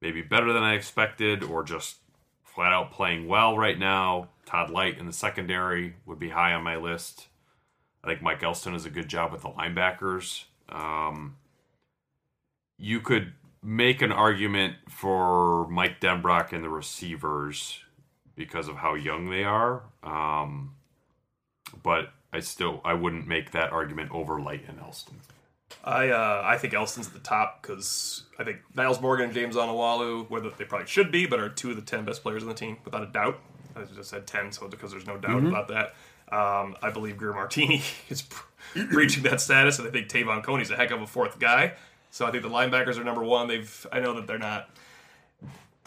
maybe 0.00 0.22
better 0.22 0.52
than 0.52 0.64
I 0.64 0.74
expected, 0.74 1.44
or 1.44 1.62
just 1.62 1.98
flat 2.54 2.72
out 2.72 2.92
playing 2.92 3.26
well 3.28 3.56
right 3.56 3.78
now. 3.78 4.28
Todd 4.46 4.70
Lyght 4.70 4.98
in 4.98 5.06
the 5.06 5.12
secondary 5.12 5.94
would 6.04 6.18
be 6.18 6.30
high 6.30 6.52
on 6.52 6.62
my 6.62 6.76
list. 6.76 7.28
I 8.04 8.08
think 8.08 8.22
Mike 8.22 8.42
Elston 8.42 8.72
does 8.72 8.84
a 8.84 8.90
good 8.90 9.08
job 9.08 9.32
with 9.32 9.42
the 9.42 9.48
linebackers. 9.48 10.44
Um, 10.68 11.36
you 12.78 13.00
could 13.00 13.32
make 13.62 14.02
an 14.02 14.12
argument 14.12 14.74
for 14.88 15.68
Mike 15.68 16.00
Denbrock 16.00 16.52
and 16.52 16.64
the 16.64 16.68
receivers 16.68 17.80
because 18.34 18.68
of 18.68 18.76
how 18.76 18.94
young 18.94 19.30
they 19.30 19.44
are. 19.44 19.82
Um, 20.02 20.74
but 21.82 22.12
I 22.32 22.40
still 22.40 22.80
I 22.84 22.94
wouldn't 22.94 23.28
make 23.28 23.52
that 23.52 23.72
argument 23.72 24.10
over 24.12 24.40
Lyght 24.40 24.68
and 24.68 24.80
Elston. 24.80 25.20
I 25.84 26.10
uh, 26.10 26.42
I 26.44 26.58
think 26.58 26.74
Elston's 26.74 27.06
at 27.08 27.12
the 27.12 27.18
top 27.20 27.62
because 27.62 28.24
I 28.38 28.44
think 28.44 28.58
Nyles 28.76 29.00
Morgan 29.00 29.26
and 29.26 29.34
James 29.34 29.56
Onwualu, 29.56 30.30
whether 30.30 30.50
they 30.50 30.64
probably 30.64 30.86
should 30.86 31.10
be, 31.12 31.26
but 31.26 31.40
are 31.40 31.48
two 31.48 31.70
of 31.70 31.76
the 31.76 31.82
ten 31.82 32.04
best 32.04 32.22
players 32.22 32.42
on 32.42 32.48
the 32.48 32.54
team 32.54 32.76
without 32.84 33.02
a 33.02 33.06
doubt. 33.06 33.40
I 33.76 33.82
just 33.84 34.10
said 34.10 34.26
ten, 34.26 34.52
so 34.52 34.68
because 34.68 34.90
there's 34.90 35.06
no 35.06 35.16
doubt 35.18 35.38
Mm-hmm. 35.38 35.46
about 35.48 35.68
that. 35.68 35.94
Um, 36.30 36.76
I 36.82 36.90
believe 36.90 37.16
Greer 37.18 37.32
Martini 37.34 37.82
is 38.08 38.24
reaching 38.74 39.22
that 39.24 39.40
status, 39.40 39.78
and 39.78 39.86
I 39.88 39.90
think 39.90 40.08
Te'von 40.08 40.42
Coney's 40.42 40.70
a 40.70 40.76
heck 40.76 40.90
of 40.90 41.02
a 41.02 41.06
fourth 41.06 41.38
guy. 41.38 41.74
So 42.10 42.26
I 42.26 42.30
think 42.30 42.42
the 42.42 42.48
linebackers 42.50 42.98
are 42.98 43.04
number 43.04 43.22
one. 43.24 43.48
They've 43.48 43.86
I 43.92 44.00
know 44.00 44.14
that 44.14 44.26
they're 44.26 44.38
not 44.38 44.68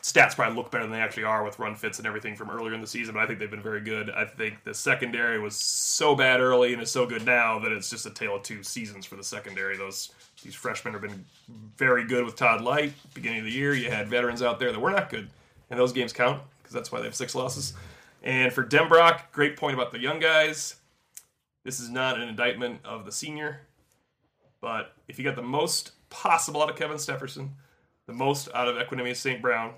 stats 0.06 0.36
probably 0.36 0.56
look 0.56 0.70
better 0.70 0.84
than 0.84 0.92
they 0.92 1.00
actually 1.00 1.24
are 1.24 1.44
with 1.44 1.58
run 1.58 1.76
fits 1.76 1.98
and 1.98 2.06
everything 2.06 2.36
from 2.36 2.52
earlier 2.52 2.76
in 2.76 2.82
the 2.82 2.86
season, 2.86 3.16
but 3.16 3.24
I 3.24 3.26
think 3.26 3.40
they've 3.40 3.50
been 3.50 3.60
very 3.60 3.82
good. 3.82 4.12
I 4.12 4.24
think 4.24 4.64
the 4.64 4.72
secondary 4.72 5.40
was 5.40 5.56
so 5.56 6.16
bad 6.16 6.42
early 6.42 6.74
and 6.74 6.82
is 6.82 6.92
so 6.92 7.08
good 7.08 7.26
now 7.26 7.58
that 7.58 7.72
it's 7.72 7.90
just 7.90 8.06
a 8.06 8.12
tale 8.12 8.36
of 8.36 8.44
two 8.44 8.62
seasons 8.62 9.08
for 9.08 9.16
the 9.16 9.24
secondary. 9.24 9.76
Those 9.76 10.12
these 10.44 10.54
freshmen 10.54 10.94
have 10.94 11.02
been 11.02 11.26
very 11.76 12.06
good 12.06 12.24
with 12.24 12.36
Todd 12.36 12.62
Lyght. 12.62 12.94
Beginning 13.16 13.40
of 13.40 13.46
the 13.46 13.52
year, 13.52 13.74
you 13.74 13.90
had 13.90 14.08
veterans 14.08 14.44
out 14.44 14.60
there 14.60 14.72
that 14.72 14.80
were 14.80 14.92
not 14.92 15.10
good, 15.10 15.28
and 15.72 15.80
those 15.80 15.92
games 15.92 16.14
count 16.14 16.40
because 16.60 16.76
that's 16.76 16.92
why 16.92 17.00
they 17.00 17.06
have 17.06 17.16
six 17.16 17.34
losses. 17.34 17.74
And 18.22 18.54
for 18.54 18.64
Denbrock, 18.64 19.32
great 19.32 19.58
point 19.58 19.74
about 19.74 19.92
the 19.92 20.00
young 20.00 20.20
guys. 20.20 20.76
This 21.64 21.80
is 21.80 21.90
not 21.90 22.22
an 22.22 22.30
indictment 22.30 22.80
of 22.86 23.06
the 23.06 23.12
senior, 23.12 23.62
but 24.62 24.94
if 25.08 25.18
you 25.18 25.26
got 25.26 25.36
the 25.36 25.42
most 25.42 25.94
possible 26.12 26.62
out 26.62 26.70
of 26.70 26.76
Kevin 26.76 26.98
Stepherson, 26.98 27.50
the 28.06 28.14
most 28.14 28.50
out 28.54 28.68
of 28.68 28.76
Equanimeous 28.76 29.16
St. 29.16 29.42
Brown, 29.42 29.74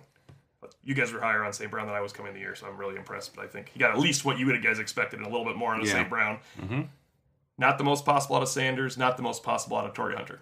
you 0.84 0.96
guys 0.96 1.12
were 1.12 1.20
higher 1.20 1.44
on 1.44 1.54
St. 1.54 1.70
Brown 1.70 1.86
than 1.88 1.96
I 1.96 2.02
was 2.02 2.12
coming 2.14 2.30
in 2.32 2.34
the 2.36 2.42
year, 2.42 2.56
so 2.56 2.66
I'm 2.68 2.78
really 2.78 2.96
impressed. 2.96 3.36
But 3.36 3.46
I 3.46 3.48
think 3.48 3.70
he 3.74 3.80
got 3.80 3.92
at 3.92 4.00
least 4.00 4.26
what 4.26 4.40
you 4.40 4.46
would 4.48 4.56
have 4.56 4.64
guys 4.64 4.80
expected 4.80 5.20
and 5.20 5.28
a 5.28 5.30
little 5.30 5.46
bit 5.46 5.56
more 5.56 5.74
out 5.74 5.82
of 5.82 5.88
Yeah. 5.88 5.94
St. 5.94 6.10
Brown. 6.10 6.40
Mm-hmm. 6.60 6.82
Not 7.60 7.78
the 7.78 7.84
most 7.84 8.06
possible 8.06 8.36
out 8.36 8.42
of 8.44 8.50
Sanders, 8.50 8.98
not 8.98 9.18
the 9.18 9.24
most 9.24 9.44
possible 9.44 9.78
out 9.78 9.86
of 9.86 9.94
Torii 9.94 10.16
Hunter. 10.16 10.42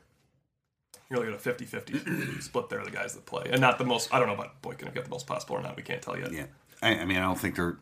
You're 1.10 1.20
looking 1.20 1.34
at 1.34 1.40
a 1.40 1.42
50 1.42 1.66
50 1.66 2.40
split 2.42 2.70
there 2.70 2.80
of 2.80 2.86
the 2.86 2.92
guys 2.92 3.14
that 3.14 3.26
play. 3.26 3.44
And 3.52 3.62
not 3.62 3.78
the 3.78 3.86
most, 3.86 4.14
I 4.14 4.20
don't 4.20 4.28
know 4.28 4.34
about 4.34 4.62
Boykin 4.62 4.88
if 4.88 4.94
get 4.94 5.04
the 5.04 5.10
most 5.12 5.28
possible 5.28 5.56
or 5.56 5.62
not. 5.62 5.76
We 5.78 5.84
can't 5.84 6.02
tell 6.02 6.18
yet. 6.18 6.32
Yeah, 6.32 6.46
I, 6.82 7.00
I 7.00 7.06
mean, 7.06 7.18
I 7.18 7.22
don't 7.22 7.40
think 7.40 7.56
there, 7.56 7.78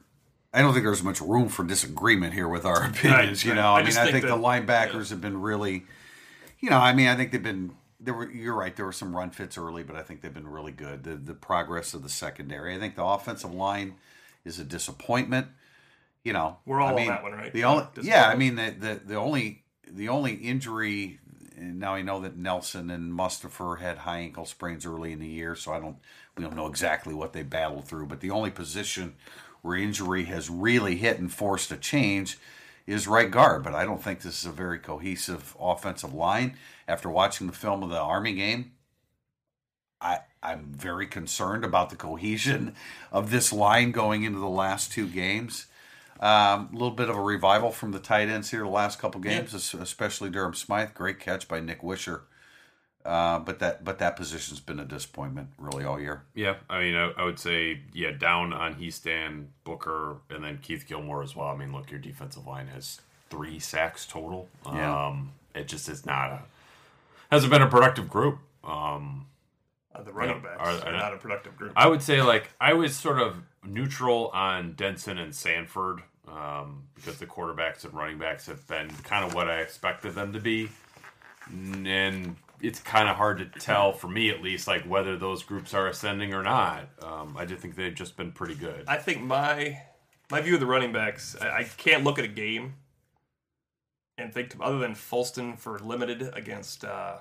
I 0.54 0.62
don't 0.62 0.74
think 0.74 0.86
there's 0.86 1.02
much 1.04 1.22
room 1.22 1.50
for 1.50 1.63
disagreement 1.63 2.34
here 2.34 2.48
with 2.48 2.65
our 2.65 2.84
opinions. 2.86 3.43
you 3.43 3.52
right. 3.52 3.58
know, 3.58 3.69
I 3.69 3.76
I, 3.76 3.78
mean, 3.78 3.86
just 3.88 3.98
I 3.98 4.04
think 4.04 4.13
think 4.13 4.26
the 4.26 4.36
that- 4.36 4.43
linebackers 4.91 5.10
have 5.10 5.22
been 5.22 5.41
really, 5.41 5.86
you 6.60 6.69
know, 6.69 6.78
I 6.78 6.93
mean, 6.93 7.08
I 7.08 7.15
think 7.15 7.32
they've 7.32 7.41
been. 7.41 7.72
There 8.04 8.13
were, 8.13 8.30
you're 8.30 8.56
right. 8.56 8.76
There 8.76 8.86
were 8.86 8.92
some 8.92 9.16
run 9.16 9.32
fits 9.32 9.58
early, 9.58 9.84
but 9.84 9.96
I 9.96 10.02
think 10.02 10.22
they've 10.22 10.34
been 10.34 10.48
really 10.48 10.72
good. 10.72 11.04
The 11.04 11.16
the 11.16 11.34
progress 11.34 11.94
of 11.94 12.04
the 12.04 12.10
secondary. 12.10 12.76
I 12.76 12.80
think 12.80 12.96
the 12.96 13.04
offensive 13.04 13.54
line 13.54 13.96
is 14.46 14.60
a 14.60 14.63
disappointment. 14.63 15.48
You 16.24 16.34
know, 16.34 16.58
We're 16.66 16.82
all 16.82 16.98
I 16.98 17.02
on 17.02 17.08
that 17.08 17.24
one, 17.24 17.34
right? 17.34 17.52
The 17.52 17.66
only, 17.66 17.86
yeah, 18.02 18.28
I 18.28 18.36
mean, 18.36 18.56
the, 18.56 18.76
the 18.78 19.02
the 19.06 19.16
only 19.16 19.63
the 19.88 20.10
only 20.10 20.34
injury. 20.34 21.20
Now 21.58 21.94
I 21.94 22.02
know 22.02 22.20
that 22.22 22.36
Nelson 22.36 22.89
and 22.89 23.13
Mustipher 23.13 23.80
had 23.80 24.00
high 24.00 24.20
ankle 24.20 24.46
sprains 24.46 24.86
early 24.86 25.12
in 25.12 25.20
the 25.20 25.28
year, 25.28 25.56
so 25.56 25.72
I 25.72 25.80
don't 25.80 25.98
we 26.36 26.44
don't 26.44 26.56
know 26.56 26.68
exactly 26.68 27.13
what 27.13 27.34
they 27.34 27.44
battled 27.44 27.88
through. 27.88 28.08
But 28.08 28.22
the 28.22 28.32
only 28.32 28.52
position 28.52 29.16
where 29.62 29.78
injury 29.78 30.26
has 30.26 30.50
really 30.50 30.96
hit 30.98 31.20
and 31.20 31.32
forced 31.32 31.72
a 31.72 31.78
change 31.78 32.38
is 32.86 33.08
right 33.08 33.32
guard. 33.32 33.63
But 33.63 33.76
I 33.76 33.86
don't 33.86 34.04
think 34.04 34.22
this 34.22 34.39
is 34.39 34.46
a 34.46 34.52
very 34.52 34.80
cohesive 34.80 35.56
offensive 35.60 36.13
line. 36.13 36.58
After 36.88 37.10
watching 37.10 37.48
the 37.48 37.54
film 37.54 37.84
of 37.84 37.89
the 37.89 38.00
Army 38.00 38.34
game, 38.34 38.74
I 40.02 40.19
I'm 40.41 40.65
very 40.74 41.08
concerned 41.08 41.63
about 41.63 41.89
the 41.89 41.96
cohesion 41.96 42.76
of 43.12 43.32
this 43.32 43.54
line 43.54 43.91
going 43.91 44.24
into 44.24 44.39
the 44.39 44.50
last 44.50 44.91
two 44.91 45.08
games. 45.08 45.67
Um, 46.19 46.69
a 46.72 46.74
little 46.74 46.91
bit 46.91 47.10
of 47.10 47.17
a 47.17 47.22
revival 47.22 47.72
from 47.72 47.91
the 47.91 48.00
tight 48.00 48.30
ends 48.30 48.52
here 48.52 48.62
the 48.62 48.67
last 48.69 49.00
couple 49.00 49.19
games, 49.22 49.54
es- 49.54 49.74
especially 49.74 50.30
Durham 50.30 50.54
Smythe. 50.54 50.93
Great 50.93 51.19
catch 51.19 51.48
by 51.48 51.60
Nic 51.60 51.82
Weishar. 51.82 52.22
Uh, 53.06 53.39
but 53.39 53.60
that 53.60 53.84
but 53.84 54.00
that 54.00 54.15
position's 54.15 54.62
been 54.62 54.80
a 54.80 54.86
disappointment 54.86 55.50
really 55.58 55.84
all 55.84 56.00
year. 56.00 56.24
Yeah, 56.34 56.56
I 56.69 56.80
mean, 56.80 56.96
I, 56.96 57.12
I 57.17 57.26
would 57.26 57.39
say, 57.39 57.82
yeah, 57.93 58.12
down 58.12 58.54
on 58.54 58.76
Hiestand, 58.76 59.48
Booker, 59.65 60.17
and 60.30 60.41
then 60.43 60.60
Keith 60.62 60.86
Gilmore 60.88 61.22
as 61.22 61.36
well. 61.36 61.48
I 61.48 61.56
mean, 61.58 61.74
look, 61.74 61.91
your 61.91 62.00
defensive 62.00 62.48
line 62.48 62.67
has 62.67 63.02
three 63.30 63.60
sacks 63.60 64.06
total. 64.06 64.48
Yeah. 64.65 65.08
Um, 65.08 65.32
it 65.54 65.67
just 65.67 65.89
is 65.89 66.06
not 66.06 66.32
a 66.32 66.41
hasn't 67.34 67.52
been 67.52 67.62
a 67.62 67.67
productive 67.69 68.10
group. 68.10 68.39
Um, 68.63 69.28
Uh, 69.96 70.02
the 70.02 70.12
running 70.12 70.38
Yeah, 70.38 70.56
backs 70.58 70.84
are- 70.84 70.88
are, 70.89 70.91
not 70.91 71.13
a 71.13 71.17
productive 71.17 71.56
group. 71.56 71.74
I 71.76 71.88
would 71.88 72.02
say 72.02 72.22
like 72.24 72.50
I 72.60 72.74
was 72.74 72.96
sort 72.96 73.19
of 73.19 73.43
neutral 73.63 74.30
on 74.30 74.74
Denson 74.74 75.19
and 75.19 75.36
Sanford 75.36 76.02
um, 76.28 76.88
because 76.96 77.19
the 77.19 77.28
quarterbacks 77.28 77.84
and 77.86 77.93
running 77.93 78.17
backs 78.17 78.48
have 78.48 78.65
been 78.67 78.89
kind 79.04 79.24
of 79.24 79.36
what 79.36 79.48
I 79.50 79.60
expected 79.60 80.15
them 80.15 80.34
to 80.34 80.39
be, 80.39 80.69
and 81.52 82.36
it's 82.62 82.80
kind 82.80 83.10
of 83.10 83.17
hard 83.17 83.38
to 83.39 83.46
tell 83.60 83.93
for 83.93 84.08
me 84.08 84.30
at 84.30 84.41
least 84.41 84.67
like 84.67 84.84
whether 84.86 85.17
those 85.17 85.43
groups 85.43 85.74
are 85.74 85.88
ascending 85.88 86.34
or 86.34 86.41
not. 86.43 86.89
Um, 87.02 87.36
I 87.38 87.46
just 87.46 87.62
think 87.62 87.76
they've 87.76 87.93
just 87.93 88.15
been 88.17 88.32
pretty 88.32 88.56
good. 88.56 88.86
I 88.88 88.98
think 88.98 89.22
my 89.22 89.80
my 90.32 90.41
view 90.41 90.56
of 90.56 90.60
the 90.60 90.65
running 90.65 90.91
backs, 90.93 91.36
I, 91.39 91.60
I 91.60 91.63
can't 91.65 92.04
look 92.04 92.17
at 92.17 92.26
a 92.26 92.30
game 92.30 92.76
and 94.17 94.34
think 94.34 94.56
other 94.60 94.78
than 94.80 94.93
Folston 94.93 95.58
for 95.58 95.80
limited 95.80 96.30
against 96.34 96.86
uh, 96.86 97.17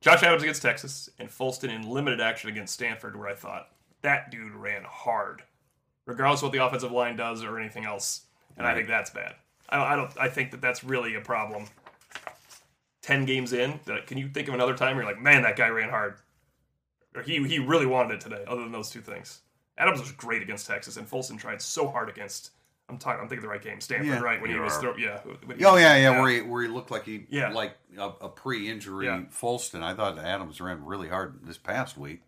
Josh 0.00 0.22
Adams 0.22 0.42
against 0.42 0.62
Texas 0.62 1.10
and 1.18 1.28
Folston 1.28 1.70
in 1.74 1.88
limited 1.88 2.20
action 2.20 2.48
against 2.48 2.74
Stanford, 2.74 3.16
where 3.16 3.28
I 3.28 3.34
thought 3.34 3.68
that 4.02 4.30
dude 4.30 4.54
ran 4.54 4.84
hard, 4.84 5.42
regardless 6.06 6.40
of 6.40 6.44
what 6.44 6.52
the 6.52 6.64
offensive 6.64 6.92
line 6.92 7.16
does 7.16 7.42
or 7.42 7.58
anything 7.58 7.84
else, 7.84 8.22
and 8.56 8.66
I 8.66 8.74
think 8.74 8.88
that's 8.88 9.10
bad. 9.10 9.34
I 9.68 9.76
don't, 9.78 9.86
I 9.86 9.96
don't. 9.96 10.18
I 10.20 10.28
think 10.28 10.52
that 10.52 10.60
that's 10.60 10.84
really 10.84 11.16
a 11.16 11.20
problem. 11.20 11.64
Ten 13.02 13.24
games 13.24 13.52
in, 13.52 13.80
that- 13.86 14.06
can 14.06 14.18
you 14.18 14.28
think 14.28 14.48
of 14.48 14.54
another 14.54 14.76
time 14.76 14.96
where 14.96 15.04
you're 15.04 15.12
like, 15.12 15.22
man, 15.22 15.42
that 15.42 15.56
guy 15.56 15.68
ran 15.68 15.90
hard? 15.90 16.16
Or 17.14 17.22
he 17.22 17.42
he 17.48 17.58
really 17.58 17.86
wanted 17.86 18.14
it 18.14 18.20
today. 18.20 18.44
Other 18.46 18.62
than 18.62 18.72
those 18.72 18.90
two 18.90 19.00
things, 19.00 19.40
Adams 19.78 20.00
was 20.00 20.12
great 20.12 20.42
against 20.42 20.66
Texas, 20.66 20.96
and 20.96 21.08
Folston 21.08 21.38
tried 21.38 21.60
so 21.62 21.88
hard 21.88 22.08
against. 22.08 22.50
I'm 22.88 22.98
talking. 22.98 23.20
I'm 23.20 23.28
thinking 23.28 23.42
the 23.42 23.48
right 23.48 23.62
game. 23.62 23.80
Stanford, 23.80 24.06
Yeah. 24.06 24.20
right 24.20 24.40
when 24.40 24.50
he 24.50 24.58
was 24.58 24.72
Yeah. 24.74 24.80
throw, 24.80 24.96
yeah. 24.96 25.20
when 25.44 25.58
he- 25.58 25.64
Oh 25.64 25.76
yeah, 25.76 25.96
yeah, 25.96 26.20
where 26.20 26.30
he 26.30 26.40
where 26.42 26.62
he 26.62 26.68
looked 26.68 26.90
like 26.90 27.04
he 27.04 27.26
Yeah. 27.30 27.48
like 27.50 27.76
a, 27.98 28.08
a 28.20 28.28
pre-injury 28.28 29.06
Yeah. 29.06 29.22
Folston. 29.32 29.82
I 29.82 29.94
thought 29.94 30.18
Adams 30.18 30.60
ran 30.60 30.84
really 30.84 31.08
hard 31.08 31.40
this 31.44 31.58
past 31.58 31.96
week 31.98 32.22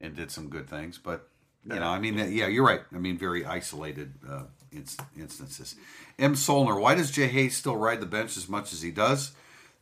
and 0.00 0.14
did 0.14 0.30
some 0.30 0.48
good 0.48 0.68
things, 0.68 0.98
but 0.98 1.28
you 1.64 1.76
know, 1.78 1.88
I 1.88 1.98
mean, 2.00 2.18
yeah, 2.18 2.48
you're 2.48 2.66
right. 2.66 2.82
I 2.92 2.98
mean, 2.98 3.16
very 3.16 3.44
isolated 3.44 4.14
uh, 4.28 4.44
inst- 4.72 5.00
instances. 5.16 5.76
M. 6.18 6.34
Solner, 6.34 6.80
why 6.80 6.94
does 6.96 7.10
Jay 7.12 7.28
Hayes 7.28 7.56
still 7.56 7.76
ride 7.76 8.00
the 8.00 8.06
bench 8.06 8.36
as 8.36 8.48
much 8.48 8.72
as 8.72 8.82
he 8.82 8.90
does? 8.90 9.32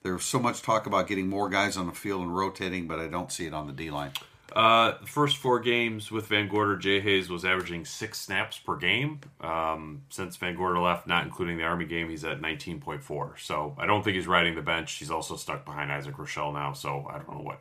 There's 0.02 0.22
so 0.24 0.38
much 0.38 0.60
talk 0.62 0.86
about 0.86 1.06
getting 1.08 1.28
more 1.28 1.48
guys 1.50 1.76
on 1.78 1.86
the 1.86 1.92
field 1.92 2.22
and 2.22 2.34
rotating, 2.36 2.86
but 2.86 2.98
I 2.98 3.06
don't 3.06 3.30
see 3.32 3.46
it 3.46 3.54
on 3.54 3.66
the 3.66 3.72
D 3.72 3.90
line. 3.90 4.12
Uh, 4.54 4.98
the 5.00 5.06
first 5.06 5.36
four 5.36 5.60
games 5.60 6.10
with 6.10 6.26
Van 6.26 6.48
Gorder, 6.48 6.76
Jay 6.76 7.00
Hayes 7.00 7.28
was 7.30 7.44
averaging 7.44 7.84
six 7.84 8.20
snaps 8.20 8.58
per 8.58 8.76
game. 8.76 9.20
Um, 9.40 10.02
since 10.10 10.36
Van 10.36 10.54
Gorder 10.56 10.78
left, 10.80 11.06
not 11.06 11.24
including 11.24 11.56
the 11.58 11.64
Army 11.64 11.84
game, 11.84 12.08
he's 12.10 12.24
at 12.24 12.40
19.4. 12.40 13.38
So 13.40 13.74
I 13.78 13.86
don't 13.86 14.02
think 14.02 14.16
he's 14.16 14.26
riding 14.26 14.54
the 14.54 14.62
bench. 14.62 14.92
He's 14.94 15.10
also 15.10 15.36
stuck 15.36 15.64
behind 15.64 15.90
Isaac 15.92 16.16
Rochell 16.16 16.52
now, 16.52 16.72
so 16.72 17.06
I 17.08 17.18
don't 17.18 17.30
know 17.30 17.42
what. 17.42 17.60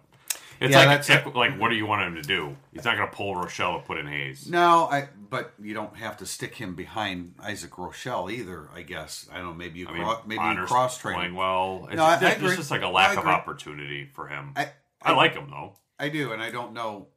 It's 0.62 0.74
Yeah, 0.74 0.86
like, 0.86 1.36
like, 1.36 1.58
what 1.60 1.70
do 1.70 1.76
you 1.76 1.86
want 1.86 2.02
him 2.06 2.16
to 2.16 2.22
do? 2.22 2.54
He's 2.74 2.84
not 2.84 2.98
going 2.98 3.10
to 3.10 3.16
pull 3.16 3.34
Rochell 3.34 3.80
to 3.80 3.88
put 3.88 3.98
in 3.98 4.08
Hayes. 4.08 4.46
No, 4.50 4.90
I. 4.92 5.08
But 5.30 5.54
you 5.62 5.74
don't 5.74 5.96
have 5.96 6.18
to 6.18 6.26
stick 6.26 6.56
him 6.56 6.76
behind 6.76 7.36
Isaac 7.42 7.72
Rochell 7.72 8.30
either. 8.30 8.68
I 8.76 8.82
guess 8.82 9.30
I 9.32 9.38
don't 9.38 9.46
know. 9.46 9.54
Maybe 9.54 9.80
you 9.80 9.88
I 9.88 9.94
mean, 9.94 10.04
cro- 10.04 10.22
maybe 10.26 10.44
you 10.44 10.66
cross 10.66 10.98
train. 10.98 11.34
well. 11.36 11.86
It's, 11.88 11.96
No, 11.96 12.04
I- 12.04 12.16
I 12.16 12.18
there's 12.18 12.36
agree. 12.38 12.56
just 12.58 12.72
like 12.72 12.82
a 12.82 12.88
lack 12.90 13.18
of 13.18 13.26
opportunity 13.26 14.06
for 14.14 14.28
him. 14.28 14.52
I, 14.58 14.70
I, 15.02 15.14
like 15.14 15.34
him 15.34 15.50
though. 15.50 15.76
I 16.00 16.10
do, 16.10 16.32
and 16.32 16.42
I 16.42 16.50
don't 16.52 16.74
know. 16.74 17.08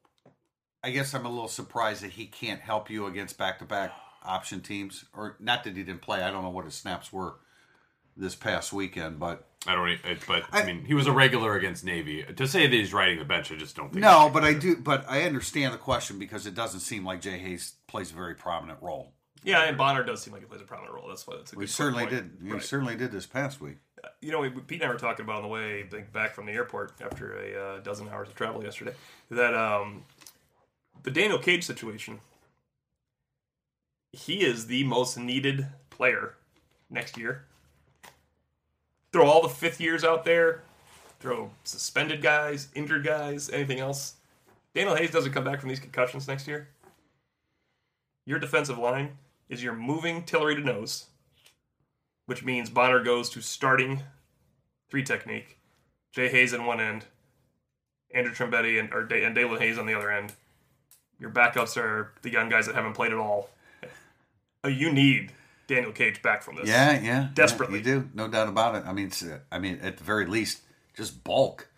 I 0.85 0.91
guess 0.91 1.15
I'm 1.15 1.25
a 1.27 1.31
little 1.31 1.49
surprised 1.49 2.03
that 2.03 2.11
he 2.13 2.27
can't 2.27 2.61
help 2.61 2.91
you 2.91 3.07
against 3.07 3.39
back-to-back 3.39 3.93
option 4.25 4.61
teams, 4.61 5.05
or 5.15 5.37
not 5.41 5.65
that 5.65 5.77
he 5.77 5.83
didn't 5.83 6.03
play. 6.03 6.23
I 6.23 6.31
don't 6.31 6.43
know 6.43 6.51
what 6.51 6.65
his 6.65 6.75
snaps 6.75 7.13
were 7.13 7.35
this 8.17 8.35
past 8.35 8.73
weekend, 8.73 9.19
but 9.19 9.47
I 9.67 9.75
don't. 9.75 9.89
It, 9.89 10.19
but 10.27 10.43
I, 10.53 10.63
I- 10.63 10.67
mean, 10.67 10.85
he 10.85 10.95
was 10.95 11.07
a 11.07 11.13
regular 11.13 11.55
against 11.57 11.85
Navy. 11.85 12.25
To 12.25 12.47
say 12.49 12.67
that 12.67 12.73
he's 12.75 12.93
riding 12.93 13.19
the 13.19 13.25
bench, 13.25 13.53
I 13.53 13.57
just 13.57 13.77
don't 13.77 13.91
think. 13.93 14.03
no. 14.03 14.29
But 14.33 14.45
I 14.45 14.55
do. 14.55 14.77
But 14.77 15.05
I 15.09 15.23
understand 15.23 15.73
the 15.73 15.79
question 15.79 16.19
because 16.19 16.47
it 16.47 16.55
doesn't 16.55 16.81
seem 16.81 17.05
like 17.05 17.21
Jay 17.21 17.39
Hayes 17.39 17.75
plays 17.87 18.11
a 18.11 18.15
very 18.15 18.35
prominent 18.35 18.81
role. 18.83 19.13
yeah, 19.45 19.63
and 19.65 19.77
Bonner 19.79 20.03
does 20.05 20.21
seem 20.23 20.33
like 20.33 20.43
he 20.43 20.49
plays 20.49 20.61
a 20.61 20.65
prominent 20.65 20.95
role. 20.95 21.09
That's 21.09 21.27
why 21.27 21.37
it's 21.37 21.53
a 21.53 21.55
good 21.55 21.61
We 21.61 21.67
certainly 21.69 22.05
point. 22.07 22.11
did. 22.39 22.43
We 22.45 22.53
Right. 22.53 22.63
certainly 22.63 22.97
did 22.97 23.13
this 23.13 23.27
past 23.27 23.61
week. 23.61 23.77
You 24.21 24.33
know, 24.33 24.41
we, 24.41 24.51
Pete 24.51 24.81
and 24.81 24.91
I 24.91 24.93
were 24.93 24.99
talking 24.99 25.25
about 25.25 25.37
on 25.37 25.43
the 25.43 25.49
way 25.49 25.85
think, 25.85 26.13
back 26.13 26.35
from 26.35 26.47
the 26.47 26.53
airport 26.53 26.93
after 27.01 27.37
a 27.39 27.61
uh, 27.61 27.81
dozen 27.81 28.09
hours 28.09 28.29
of 28.29 28.35
travel 28.35 28.63
yesterday 28.63 28.95
that 29.31 29.55
um, 29.55 30.05
the 31.03 31.11
Daniel 31.11 31.39
Cage 31.39 31.65
situation, 31.65 32.21
he 34.13 34.45
is 34.45 34.67
the 34.67 34.85
most 34.85 35.19
needed 35.19 35.67
player 35.91 36.35
next 36.91 37.17
year. 37.17 37.45
Throw 39.13 39.27
all 39.27 39.43
the 39.43 39.49
fifth 39.49 39.81
years 39.81 40.05
out 40.05 40.25
there, 40.25 40.63
throw 41.21 41.51
suspended 41.65 42.23
guys, 42.23 42.69
injured 42.75 43.05
guys, 43.05 43.51
anything 43.51 43.79
else. 43.79 44.15
Daniel 44.75 44.97
Hayes 44.97 45.11
doesn't 45.11 45.33
come 45.33 45.45
back 45.45 45.61
from 45.61 45.69
these 45.69 45.81
concussions 45.81 46.27
next 46.27 46.49
year. 46.49 46.69
Your 48.25 48.39
defensive 48.39 48.79
line 48.79 49.19
is 49.49 49.63
your 49.63 49.75
moving 49.75 50.23
Tillery 50.23 50.55
to 50.55 50.63
nose 50.63 51.07
which 52.27 52.45
means 52.45 52.71
Bonner 52.71 53.03
goes 53.03 53.29
to 53.31 53.41
starting 53.43 54.03
three 54.91 55.03
technique, 55.03 55.59
Jay 56.13 56.29
Hayes 56.29 56.53
on 56.55 56.67
one 56.67 56.81
end, 56.81 57.07
Andrew 58.15 58.35
Trumbetti 58.35 58.79
and 58.79 58.93
or 58.93 59.05
Da- 59.05 59.25
and 59.25 59.37
Daelin 59.37 59.59
Hayes 59.61 59.79
on 59.79 59.87
the 59.87 59.95
other 59.95 60.11
end. 60.11 60.33
Your 61.19 61.31
backups 61.31 61.77
are 61.77 62.13
the 62.23 62.31
young 62.31 62.49
guys 62.49 62.67
that 62.67 62.75
haven't 62.75 62.95
played 62.95 63.13
at 63.13 63.19
all. 63.19 63.49
Uh, 64.65 64.69
You 64.69 64.93
need 64.93 65.33
Daniel 65.67 65.93
Cage 65.93 66.21
back 66.23 66.43
from 66.43 66.57
this. 66.57 66.69
Yeah, 66.69 66.93
yeah, 66.95 67.01
yeah, 67.03 67.29
Desperately. 67.35 67.79
you 67.79 67.85
do, 67.85 68.11
no 68.15 68.29
doubt 68.29 68.49
about 68.49 68.75
it. 68.75 68.85
I 68.87 68.93
mean, 68.93 69.07
it's, 69.07 69.25
I 69.51 69.59
mean, 69.59 69.79
at 69.83 69.97
the 69.99 70.05
very 70.05 70.27
least, 70.27 70.61
just 70.97 71.23
bulk. 71.25 71.69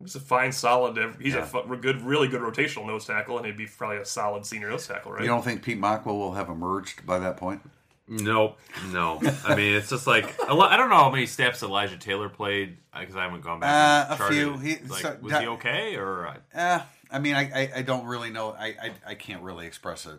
He's 0.00 0.14
a 0.14 0.20
fine, 0.20 0.52
solid. 0.52 0.96
He's 1.20 1.34
Yeah. 1.34 1.48
a 1.52 1.76
good, 1.76 2.02
really 2.02 2.28
good 2.28 2.40
rotational 2.40 2.86
nose 2.86 3.04
tackle, 3.06 3.36
and 3.38 3.46
he'd 3.46 3.56
be 3.56 3.66
probably 3.66 3.96
a 3.96 4.04
solid 4.04 4.46
senior 4.46 4.68
nose 4.70 4.86
tackle, 4.86 5.10
right? 5.12 5.22
You 5.22 5.26
don't 5.28 5.42
think 5.44 5.62
Pete 5.62 5.80
Mokwuah 5.80 6.06
will 6.06 6.34
have 6.34 6.48
emerged 6.48 7.04
by 7.04 7.18
that 7.18 7.36
point? 7.36 7.62
Nope, 8.08 8.58
no. 8.90 9.20
I 9.46 9.54
mean, 9.54 9.74
it's 9.74 9.90
just 9.90 10.06
like 10.06 10.34
I 10.48 10.76
don't 10.76 10.88
know 10.88 10.96
how 10.96 11.10
many 11.10 11.26
snaps 11.26 11.62
Elijah 11.62 11.98
Taylor 11.98 12.28
played 12.28 12.78
because 12.98 13.14
I 13.16 13.22
haven't 13.24 13.42
gone 13.42 13.60
back. 13.60 14.10
Uh, 14.10 14.12
and 14.14 14.20
a 14.22 14.28
few. 14.34 14.56
He- 14.58 14.78
like, 14.88 15.02
so- 15.02 15.18
was 15.20 15.32
that- 15.32 15.42
he 15.42 15.48
okay 15.48 15.96
or? 15.96 16.26
uh, 16.28 16.34
Uh, 16.54 16.80
I 17.10 17.18
mean, 17.18 17.34
I, 17.34 17.50
I, 17.54 17.70
I 17.76 17.82
don't 17.82 18.04
really 18.06 18.30
know. 18.30 18.52
I, 18.58 18.66
I, 18.66 18.90
I 19.08 19.14
can't 19.14 19.42
really 19.42 19.66
express 19.66 20.06
a, 20.06 20.18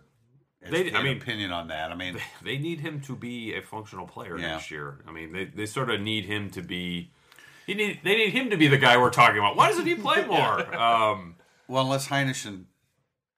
They- 0.62 0.94
I 0.94 1.02
mean- 1.04 1.18
opinion 1.18 1.52
on 1.52 1.68
that. 1.70 1.92
I 1.92 1.96
mean, 1.96 2.18
They 2.44 2.58
need 2.58 2.80
him 2.80 3.02
to 3.02 3.16
be 3.16 3.54
a 3.56 3.62
functional 3.62 4.06
player 4.08 4.38
Yeah. 4.38 4.52
next 4.54 4.70
year. 4.72 5.00
I 5.08 5.12
mean, 5.12 5.32
they, 5.32 5.46
they 5.46 5.66
sort 5.66 5.90
of 5.90 6.00
need 6.02 6.26
him 6.26 6.50
to 6.52 6.62
be. 6.62 7.12
He 7.66 7.74
need 7.76 8.00
they 8.04 8.16
need 8.16 8.32
him 8.32 8.50
to 8.50 8.58
be 8.58 8.68
the 8.68 8.78
guy 8.80 8.98
we're 8.98 9.10
talking 9.12 9.38
about. 9.38 9.56
Why 9.56 9.68
doesn't 9.70 9.86
he 9.86 9.94
play 9.96 10.26
more? 10.28 10.76
um, 10.76 11.36
well, 11.68 11.84
unless 11.84 12.10
and 12.12 12.66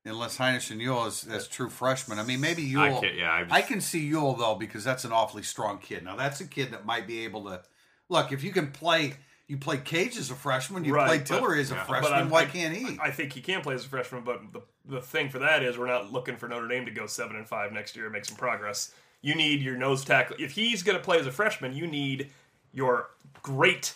unless 0.06 0.38
Hinish 0.38 0.72
and 0.72 0.82
Ewell 0.82 1.06
is 1.06 1.28
as 1.28 1.48
true 1.48 1.70
freshmen. 1.70 2.18
I 2.20 2.24
mean, 2.24 2.40
maybe 2.42 2.64
Ewell. 2.64 2.98
I 2.98 3.02
can't- 3.02 3.16
yeah, 3.16 3.34
I 3.34 3.42
just- 3.44 3.54
I 3.54 3.62
can 3.62 3.82
see 3.82 4.00
Ewell 4.00 4.34
though 4.34 4.56
because 4.56 4.84
that's 4.84 5.06
an 5.06 5.12
awfully 5.12 5.44
strong 5.44 5.78
kid. 5.80 6.04
Now 6.04 6.16
that's 6.16 6.42
a 6.42 6.48
kid 6.48 6.72
that 6.72 6.86
might 6.86 7.06
be 7.08 7.24
able 7.26 7.44
to 7.46 7.62
look 8.10 8.32
if 8.32 8.44
you 8.44 8.52
can 8.52 8.72
play. 8.72 9.16
You 9.48 9.58
play 9.58 9.78
Cage 9.80 10.16
as 10.18 10.32
a 10.32 10.36
freshman. 10.36 10.86
You 10.86 10.94
Right, 10.96 11.08
play 11.08 11.20
Tillery 11.20 11.60
as 11.60 11.72
a 11.72 11.76
yeah. 11.76 11.84
Freshman. 11.84 12.30
Why 12.30 12.44
I- 12.44 12.46
can't 12.46 12.74
he? 12.76 12.98
I 13.02 13.12
think 13.12 13.34
he 13.34 13.42
can 13.42 13.62
play 13.62 13.76
as 13.76 13.84
a 13.86 13.90
freshman, 13.90 14.24
but 14.24 14.42
the, 14.54 14.62
the 14.86 15.02
thing 15.02 15.28
for 15.30 15.40
that 15.40 15.62
is 15.62 15.78
we're 15.78 15.88
not 15.88 16.12
looking 16.14 16.38
for 16.38 16.48
Notre 16.48 16.70
Dame 16.70 16.86
to 16.86 16.92
go 16.92 17.06
seven 17.06 17.36
and 17.36 17.46
five 17.48 17.74
next 17.74 17.96
year 17.98 18.06
and 18.06 18.14
make 18.14 18.24
some 18.24 18.38
progress. 18.38 18.94
You 19.22 19.36
need 19.36 19.62
your 19.62 19.76
nose 19.76 20.06
tackle. 20.06 20.38
If 20.40 20.52
he's 20.54 20.84
going 20.84 20.98
to 20.98 21.04
play 21.04 21.20
as 21.20 21.28
a 21.28 21.32
freshman, 21.34 21.74
you 21.76 21.86
need 21.86 22.32
your 22.72 23.10
great 23.44 23.94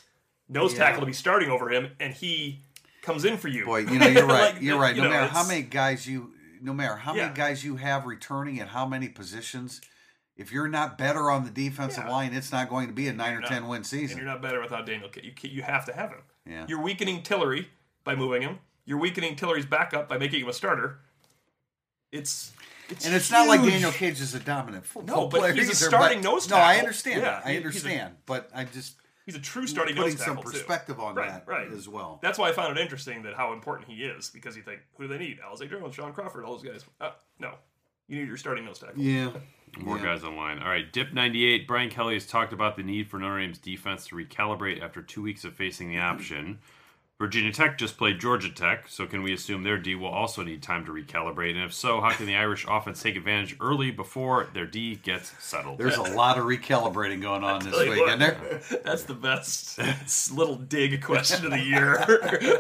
nose 0.50 0.74
Yeah. 0.74 0.80
tackle 0.80 1.00
to 1.00 1.06
be 1.06 1.14
starting 1.14 1.50
over 1.50 1.70
him, 1.70 1.96
and 2.02 2.14
he 2.14 2.60
comes 3.06 3.24
in 3.26 3.38
for 3.38 3.48
you. 3.48 3.66
Boy, 3.66 3.80
you 3.80 4.00
know 4.00 4.08
you're 4.08 4.26
right. 4.28 4.54
Like, 4.54 4.62
you're 4.62 4.80
right. 4.80 4.96
you 4.96 5.02
No 5.02 5.08
know, 5.10 5.14
matter 5.16 5.28
how 5.32 5.48
many 5.48 5.62
guys 5.62 6.08
you, 6.08 6.34
no 6.62 6.74
matter 6.74 6.96
how 6.96 7.14
Yeah. 7.16 7.24
many 7.24 7.36
guys 7.36 7.64
you 7.64 7.78
have 7.78 8.06
returning 8.06 8.60
at 8.60 8.68
how 8.70 8.86
many 8.86 9.08
positions, 9.10 9.82
if 10.36 10.52
you're 10.52 10.68
not 10.68 10.98
better 10.98 11.30
on 11.32 11.46
the 11.46 11.52
defensive 11.52 12.04
Yeah. 12.06 12.12
line, 12.12 12.34
it's 12.34 12.52
not 12.52 12.70
going 12.70 12.88
to 12.88 12.94
be 12.94 13.08
a 13.08 13.14
nine 13.14 13.36
or 13.36 13.42
No. 13.42 13.48
ten 13.48 13.68
win 13.68 13.78
and 13.78 13.86
season. 13.88 14.18
you're 14.18 14.26
not 14.28 14.42
better 14.42 14.60
without 14.62 14.86
Daniel. 14.86 15.10
Kidd. 15.10 15.24
You 15.26 15.34
you 15.50 15.62
have 15.62 15.86
to 15.86 15.94
have 15.94 16.10
him. 16.10 16.22
Yeah. 16.46 16.66
You're 16.68 16.82
weakening 16.82 17.24
Tillery 17.24 17.70
by 18.04 18.16
moving 18.16 18.42
him. 18.42 18.60
You're 18.86 19.00
weakening 19.00 19.36
Tillery's 19.36 19.66
backup 19.66 20.08
by 20.10 20.18
making 20.18 20.42
him 20.42 20.50
a 20.50 20.54
starter. 20.54 21.00
It's, 22.12 22.52
it's 22.90 23.06
And 23.06 23.16
it's 23.16 23.32
not 23.32 23.48
like. 23.48 23.62
Daniel 23.62 23.92
Cage 23.92 24.22
is 24.22 24.34
a 24.36 24.40
dominant 24.40 24.86
football 24.86 25.22
No, 25.24 25.28
but 25.28 25.40
player. 25.40 25.54
he's 25.54 25.70
a 25.70 25.76
starting 25.76 26.22
but- 26.22 26.30
nose 26.32 26.50
No, 26.50 26.56
I 26.58 26.78
understand. 26.78 27.22
Yeah. 27.22 27.42
I 27.44 27.50
he's 27.54 27.56
a- 27.56 27.58
understand. 27.66 28.16
but 28.26 28.50
I 28.54 28.64
just 28.66 28.96
He's 29.26 29.36
a 29.36 29.40
true 29.40 29.66
starting 29.68 29.96
putting 29.96 30.12
nose 30.14 30.24
some 30.24 30.36
tackle 30.36 30.52
too. 30.52 30.58
perspective 30.58 31.00
on 31.00 31.16
Right, 31.16 31.30
that 31.30 31.48
right. 31.48 31.72
as 31.72 31.90
well. 31.90 32.20
That's 32.22 32.38
why 32.38 32.50
I 32.50 32.52
found 32.54 32.78
it 32.78 32.82
interesting 32.82 33.24
that 33.24 33.34
how 33.36 33.54
important 33.54 33.90
he 33.90 34.04
is 34.04 34.30
because 34.30 34.56
you 34.56 34.62
think 34.64 34.82
who 34.98 35.08
do 35.08 35.08
they 35.10 35.18
need? 35.18 35.40
Alize 35.40 35.68
Jones, 35.70 35.96
Shaun 35.96 36.14
Crawford, 36.14 36.46
all 36.46 36.58
those 36.58 36.64
guys. 36.64 36.86
Uh, 37.02 37.12
no, 37.40 37.56
you 38.08 38.20
need 38.20 38.28
your 38.28 38.38
starting 38.38 38.66
nose 38.66 38.80
tackle. 38.80 39.02
Yeah. 39.02 39.32
More 39.80 39.98
Yeah. 39.98 40.04
guys 40.06 40.24
online. 40.24 40.60
All 40.60 40.70
right, 40.70 40.92
Dip 40.94 41.12
ninety 41.12 41.44
eight. 41.46 41.68
Brian 41.68 41.90
Kelly 41.90 42.14
has 42.14 42.26
talked 42.28 42.54
about 42.54 42.76
the 42.78 42.84
need 42.84 43.10
for 43.10 43.18
Notre 43.20 43.40
Dame's 43.40 43.58
defense 43.58 44.08
to 44.08 44.16
recalibrate 44.16 44.82
after 44.82 45.02
two 45.02 45.22
weeks 45.24 45.44
of 45.44 45.54
facing 45.54 45.90
the 45.90 45.98
option. 46.00 46.60
Virginia 47.18 47.54
Tech 47.54 47.78
just 47.78 47.98
played 47.98 48.20
Georgia 48.20 48.50
Tech, 48.52 48.90
so 48.90 49.08
can 49.08 49.24
we 49.24 49.32
assume 49.32 49.64
their 49.64 49.78
D 49.78 49.96
will 49.96 50.10
also 50.10 50.44
need 50.44 50.62
time 50.62 50.84
to 50.86 50.92
recalibrate? 50.92 51.52
And 51.52 51.62
if 51.64 51.74
so, 51.74 52.02
how 52.02 52.12
can 52.12 52.26
the 52.26 52.36
Irish 52.36 52.66
offense 52.70 53.02
take 53.02 53.16
advantage 53.16 53.56
early 53.62 53.90
before 53.90 54.50
their 54.54 54.66
D 54.66 54.98
gets 54.98 55.32
settled? 55.42 55.78
There's 55.78 55.96
a 55.96 56.02
lot 56.02 56.38
of 56.38 56.44
recalibrating 56.44 57.22
going 57.22 57.46
on 57.46 57.64
this 57.64 57.74
Tell 57.74 57.90
week, 57.90 58.00
what, 58.02 58.08
isn't 58.10 58.20
there? 58.20 58.62
That's 58.84 59.04
the 59.04 59.14
best 59.14 59.80
little 60.34 60.58
dig 60.58 61.02
question 61.02 61.46
of 61.46 61.52
the 61.52 61.62
year 61.62 62.04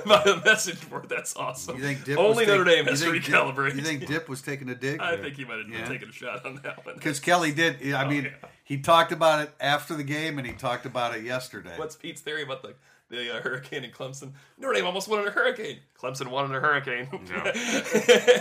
by 0.06 0.24
a 0.24 0.38
message 0.46 0.89
board. 0.89 1.10
That's 1.10 1.36
awesome. 1.36 1.76
You 1.76 1.84
think 1.84 2.06
Dip 2.06 2.18
Only 2.18 2.46
was 2.46 2.48
Notre 2.48 2.63
take- 2.63 2.76
Dame 2.76 2.86
has 2.86 3.02
you 3.02 3.08
to 3.08 3.12
think 3.12 3.26
Dip- 3.26 3.76
you 3.76 3.82
think 3.82 4.08
Dip 4.08 4.30
was 4.30 4.41
taking 4.41 4.70
a 4.70 4.76
dig? 4.76 5.02
I 5.02 5.18
think 5.18 5.36
he 5.36 5.44
might 5.44 5.58
have 5.58 5.68
Yeah. 5.70 5.86
taken 5.86 6.08
a 6.08 6.13
shot 6.13 6.46
on 6.46 6.62
that 6.63 6.86
one. 6.86 6.96
Because 6.96 7.20
Kelly 7.20 7.52
did. 7.52 7.94
I 7.94 8.06
oh, 8.06 8.08
mean, 8.08 8.28
Oh, 8.28 8.30
yeah. 8.41 8.50
he 8.63 8.78
talked 8.78 9.12
about 9.12 9.41
it 9.41 9.52
after 9.60 9.96
the 9.96 10.04
game, 10.04 10.38
and 10.38 10.48
he 10.48 10.54
talked 10.54 10.86
about 10.86 11.13
it 11.13 11.26
yesterday. 11.26 11.74
What's 11.76 11.98
Pete's 11.98 12.22
theory 12.22 12.44
about 12.44 12.62
the 12.62 12.76
the 13.10 13.36
uh, 13.38 13.41
hurricane 13.41 13.84
in 13.84 13.91
Clemson? 13.91 14.32
Notre 14.58 14.74
Dame 14.74 14.86
almost 14.86 15.08
won 15.08 15.22
in 15.22 15.28
a 15.28 15.32
hurricane. 15.32 15.80
Clemson 16.00 16.28
won 16.28 16.46
in 16.46 16.56
a 16.56 16.60
hurricane. 16.60 17.08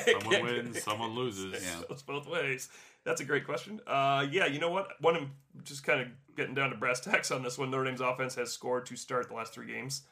Someone 0.07 0.43
wins, 0.43 0.83
someone 0.83 1.11
loses. 1.15 1.63
Yeah. 1.63 1.83
It's 1.91 2.03
both 2.03 2.27
ways. 2.27 2.69
That's 3.05 3.21
a 3.21 3.25
great 3.25 3.45
question. 3.45 3.81
Uh, 3.87 4.27
yeah, 4.31 4.47
you 4.47 4.59
know 4.59 4.71
what? 4.71 4.89
One, 5.01 5.17
of- 5.17 5.29
just 5.65 5.85
kind 5.85 6.01
of 6.01 6.09
getting 6.37 6.55
down 6.55 6.71
to 6.71 6.77
brass 6.77 7.01
tacks 7.01 7.31
on 7.31 7.43
this 7.43 7.59
one. 7.59 7.71
Notre 7.71 7.85
Dame's 7.85 8.01
offense 8.01 8.35
has 8.37 8.51
scored 8.53 8.87
to 8.87 8.97
start 8.97 9.29
the 9.29 9.35
last 9.35 9.53
three 9.53 9.67
games. 9.67 10.03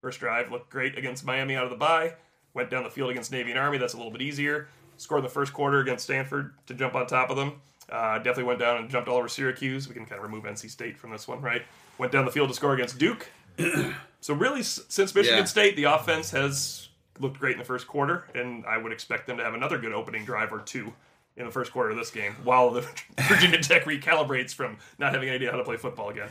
First 0.00 0.20
drive 0.20 0.50
looked 0.50 0.70
great 0.70 0.96
against 0.96 1.24
Miami 1.24 1.56
out 1.56 1.64
of 1.64 1.70
the 1.70 1.76
bye. 1.76 2.14
Went 2.54 2.70
down 2.70 2.84
the 2.84 2.90
field 2.90 3.10
against 3.10 3.30
Navy 3.32 3.50
and 3.50 3.58
Army. 3.58 3.78
That's 3.78 3.94
a 3.94 3.96
little 3.96 4.12
bit 4.12 4.22
easier. 4.22 4.68
Scored 4.96 5.20
in 5.20 5.24
the 5.24 5.30
first 5.30 5.52
quarter 5.52 5.80
against 5.80 6.04
Stanford 6.04 6.54
to 6.66 6.74
jump 6.74 6.94
on 6.94 7.06
top 7.06 7.30
of 7.30 7.36
them. 7.36 7.60
Uh, 7.90 8.18
definitely 8.18 8.44
went 8.44 8.60
down 8.60 8.76
and 8.78 8.88
jumped 8.88 9.08
all 9.08 9.16
over 9.16 9.28
Syracuse. 9.28 9.88
We 9.88 9.94
can 9.94 10.06
kind 10.06 10.18
of 10.18 10.22
remove 10.22 10.44
NC 10.44 10.70
State 10.70 10.96
from 10.96 11.10
this 11.10 11.26
one, 11.26 11.40
right? 11.40 11.62
Went 11.98 12.12
down 12.12 12.24
the 12.24 12.30
field 12.30 12.48
to 12.48 12.54
score 12.54 12.72
against 12.74 12.98
Duke. 12.98 13.28
so 14.20 14.34
really, 14.34 14.62
since 14.62 15.14
Michigan 15.14 15.38
Yeah. 15.38 15.44
State, 15.44 15.76
the 15.76 15.84
offense 15.84 16.30
has 16.30 16.88
looked 17.18 17.38
great 17.38 17.52
in 17.52 17.58
the 17.58 17.64
first 17.64 17.86
quarter, 17.86 18.24
and 18.34 18.64
I 18.66 18.78
would 18.78 18.92
expect 18.92 19.26
them 19.26 19.36
to 19.38 19.44
have 19.44 19.54
another 19.54 19.78
good 19.78 19.92
opening 19.92 20.24
drive 20.24 20.52
or 20.52 20.60
two 20.60 20.92
in 21.36 21.44
the 21.46 21.52
first 21.52 21.72
quarter 21.72 21.90
of 21.90 21.96
this 21.96 22.10
game, 22.10 22.34
while 22.44 22.70
the 22.70 22.80
Virginia 23.28 23.60
Tech 23.60 23.84
recalibrates 23.84 24.52
from 24.54 24.76
not 24.98 25.12
having 25.12 25.28
any 25.28 25.36
idea 25.36 25.50
how 25.50 25.56
to 25.56 25.64
play 25.64 25.76
football 25.76 26.08
again. 26.10 26.28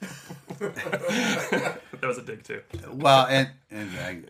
that 0.58 1.78
was 2.02 2.18
a 2.18 2.22
dig 2.22 2.42
too. 2.44 2.62
Well, 2.92 3.26
and 3.26 3.50
and 3.70 3.90
I, 3.98 4.22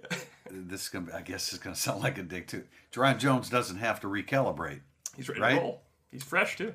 this 0.50 0.82
is 0.84 0.88
gonna. 0.88 1.06
Be, 1.06 1.12
I 1.12 1.20
guess 1.22 1.52
it's 1.52 1.62
gonna 1.62 1.76
sound 1.76 2.02
like 2.02 2.18
a 2.18 2.22
dig 2.22 2.46
too. 2.46 2.64
Jarron 2.92 3.18
Jones 3.18 3.48
doesn't 3.48 3.76
have 3.78 4.00
to 4.00 4.06
recalibrate. 4.08 4.80
He's 5.16 5.28
ready 5.28 5.40
Right? 5.40 5.54
to 5.56 5.60
roll. 5.60 5.82
He's 6.10 6.22
fresh 6.22 6.56
too. 6.56 6.72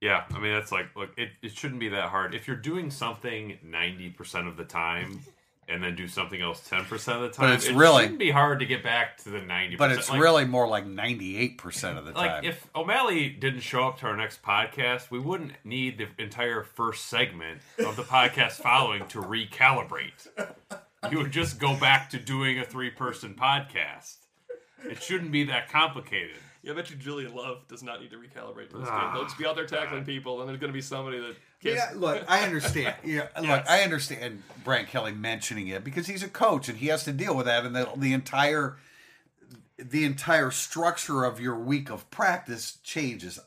Yeah, 0.00 0.24
I 0.34 0.38
mean 0.38 0.52
that's 0.54 0.72
like 0.72 0.86
look, 0.96 1.10
it, 1.18 1.30
it 1.42 1.52
shouldn't 1.52 1.80
be 1.80 1.90
that 1.90 2.08
hard. 2.08 2.34
If 2.34 2.46
you're 2.48 2.56
doing 2.56 2.90
something 2.90 3.58
ninety 3.62 4.10
percent 4.10 4.48
of 4.48 4.56
the 4.56 4.64
time 4.64 5.20
and 5.68 5.84
then 5.84 5.94
do 5.94 6.08
something 6.08 6.40
else 6.40 6.66
ten 6.66 6.84
percent 6.86 7.18
of 7.18 7.22
the 7.24 7.36
time, 7.36 7.52
it's 7.52 7.66
it 7.66 7.74
really- 7.74 8.04
shouldn't 8.04 8.18
be 8.18 8.30
hard 8.30 8.60
to 8.60 8.66
get 8.66 8.82
back 8.82 9.18
to 9.18 9.28
the 9.30 9.40
ninety. 9.42 9.76
But 9.76 9.92
it's 9.92 10.10
really 10.10 10.46
more 10.46 10.66
like 10.66 10.86
ninety 10.86 11.36
eight 11.36 11.58
percent 11.58 11.98
of 11.98 12.06
the 12.06 12.12
like 12.12 12.30
time. 12.30 12.44
if 12.44 12.66
O'Malley 12.74 13.28
didn't 13.28 13.60
show 13.60 13.86
up 13.88 13.98
to 14.00 14.06
our 14.06 14.16
next 14.16 14.42
podcast, 14.42 15.10
we 15.10 15.18
wouldn't 15.18 15.52
need 15.64 15.98
the 15.98 16.08
entire 16.22 16.62
first 16.62 17.06
segment 17.06 17.60
of 17.78 17.96
the 17.96 18.02
podcast 18.02 18.52
following 18.62 19.06
to 19.08 19.20
recalibrate. 19.20 20.28
You 21.10 21.18
would 21.18 21.30
just 21.32 21.58
go 21.58 21.76
back 21.76 22.10
to 22.10 22.18
doing 22.18 22.58
a 22.58 22.64
three 22.64 22.90
person 22.90 23.34
podcast. 23.34 24.16
It 24.82 25.02
shouldn't 25.02 25.30
be 25.30 25.44
that 25.44 25.68
complicated. 25.70 26.36
Yeah, 26.62 26.72
I 26.72 26.74
bet 26.76 26.90
you 26.90 26.96
Julian 26.96 27.34
Love 27.34 27.66
does 27.68 27.82
not 27.82 28.00
need 28.02 28.10
to 28.10 28.16
recalibrate 28.16 28.70
for 28.70 28.78
this 28.78 28.88
Ah, 28.90 29.06
game. 29.06 29.14
They'll 29.14 29.24
just 29.24 29.38
be 29.38 29.46
out 29.46 29.56
there 29.56 29.66
tackling 29.66 30.04
people, 30.04 30.40
and 30.40 30.48
there's 30.48 30.60
going 30.60 30.68
to 30.72 30.74
be 30.76 30.82
somebody 30.82 31.18
that. 31.18 31.34
yeah, 31.62 31.90
look, 31.94 32.22
I 32.28 32.42
understand. 32.44 32.94
Yeah, 33.04 33.28
look, 33.36 33.44
Yes. 33.46 33.66
I 33.68 33.82
understand 33.82 34.42
Brian 34.62 34.84
Kelly 34.86 35.12
mentioning 35.12 35.68
it 35.68 35.84
because 35.84 36.06
he's 36.06 36.22
a 36.22 36.28
coach 36.28 36.68
and 36.68 36.76
he 36.78 36.88
has 36.88 37.04
to 37.04 37.12
deal 37.12 37.34
with 37.34 37.46
that, 37.46 37.64
and 37.64 37.74
the, 37.74 37.88
the 37.96 38.12
entire 38.12 38.76
the 39.78 40.04
entire 40.04 40.50
structure 40.50 41.24
of 41.24 41.40
your 41.40 41.56
week 41.58 41.90
of 41.90 42.10
practice 42.10 42.78
changes. 42.82 43.38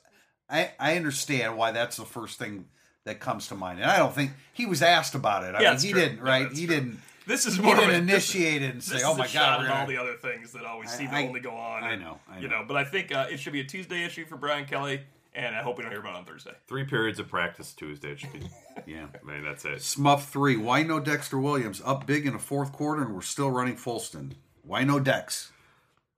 I 0.49 0.71
I 0.79 0.95
understand 0.95 1.55
why 1.57 1.71
that's 1.71 1.97
the 1.97 2.05
first 2.05 2.39
thing 2.39 2.65
that 3.03 3.19
comes 3.19 3.47
to 3.49 3.55
mind, 3.55 3.79
and 3.79 3.91
I 3.91 3.97
don't 3.97 4.13
think 4.15 4.31
he 4.53 4.65
was 4.65 4.81
asked 4.81 5.13
about 5.13 5.43
it. 5.43 5.53
I 5.53 5.61
Yeah, 5.61 5.71
mean, 5.73 5.79
he 5.81 5.91
true. 5.91 5.99
didn't, 6.01 6.21
right? 6.21 6.43
that's 6.47 6.57
he 6.57 6.65
true. 6.65 6.75
didn't. 6.75 6.99
This 7.25 7.45
is 7.45 7.55
He 7.55 7.61
more 7.61 7.73
of 7.75 7.79
didn't 7.81 7.95
a- 7.95 7.97
initiate 7.99 8.61
and 8.61 8.83
say, 8.83 9.01
"Oh 9.03 9.15
my 9.15 9.27
god." 9.27 9.61
we're 9.61 9.67
at 9.67 9.79
all 9.81 9.87
the 9.87 9.97
other 9.97 10.15
things 10.15 10.51
that 10.53 10.65
always 10.65 10.89
seem 10.91 11.09
to 11.09 11.15
I- 11.15 11.27
only 11.27 11.39
go 11.39 11.51
on. 11.55 11.83
I 11.83 11.95
know, 11.95 12.19
I 12.29 12.39
You 12.39 12.47
know. 12.47 12.59
know, 12.61 12.65
but 12.67 12.75
I 12.77 12.83
think 12.83 13.11
uh, 13.13 13.27
it 13.31 13.39
should 13.39 13.53
be 13.53 13.61
a 13.61 13.65
Tuesday 13.65 14.03
issue 14.03 14.25
for 14.25 14.35
Brian 14.35 14.65
Kelly, 14.65 15.01
and 15.33 15.55
I 15.55 15.61
hope 15.61 15.77
we 15.77 15.83
don't 15.83 15.91
hear 15.91 16.01
about 16.01 16.15
it 16.15 16.17
on 16.17 16.25
Thursday. 16.25 16.53
Three 16.67 16.83
periods 16.83 17.19
of 17.19 17.27
practice 17.29 17.73
Tuesday. 17.73 18.11
It 18.11 18.19
should 18.19 18.33
be. 18.33 18.41
Yeah. 18.87 19.05
I 19.21 19.25
mean, 19.31 19.43
that's 19.43 19.63
it. 19.65 19.81
Smuff 19.83 20.29
three. 20.29 20.57
Why 20.57 20.81
no 20.83 20.99
Dexter 20.99 21.37
Williams 21.39 21.81
up 21.85 22.05
big 22.07 22.25
in 22.25 22.33
the 22.33 22.39
fourth 22.39 22.71
quarter 22.73 23.03
and 23.03 23.13
we're 23.13 23.21
still 23.21 23.49
running 23.51 23.75
Folston? 23.75 24.33
Why 24.63 24.83
no 24.83 24.99
Dex? 24.99 25.51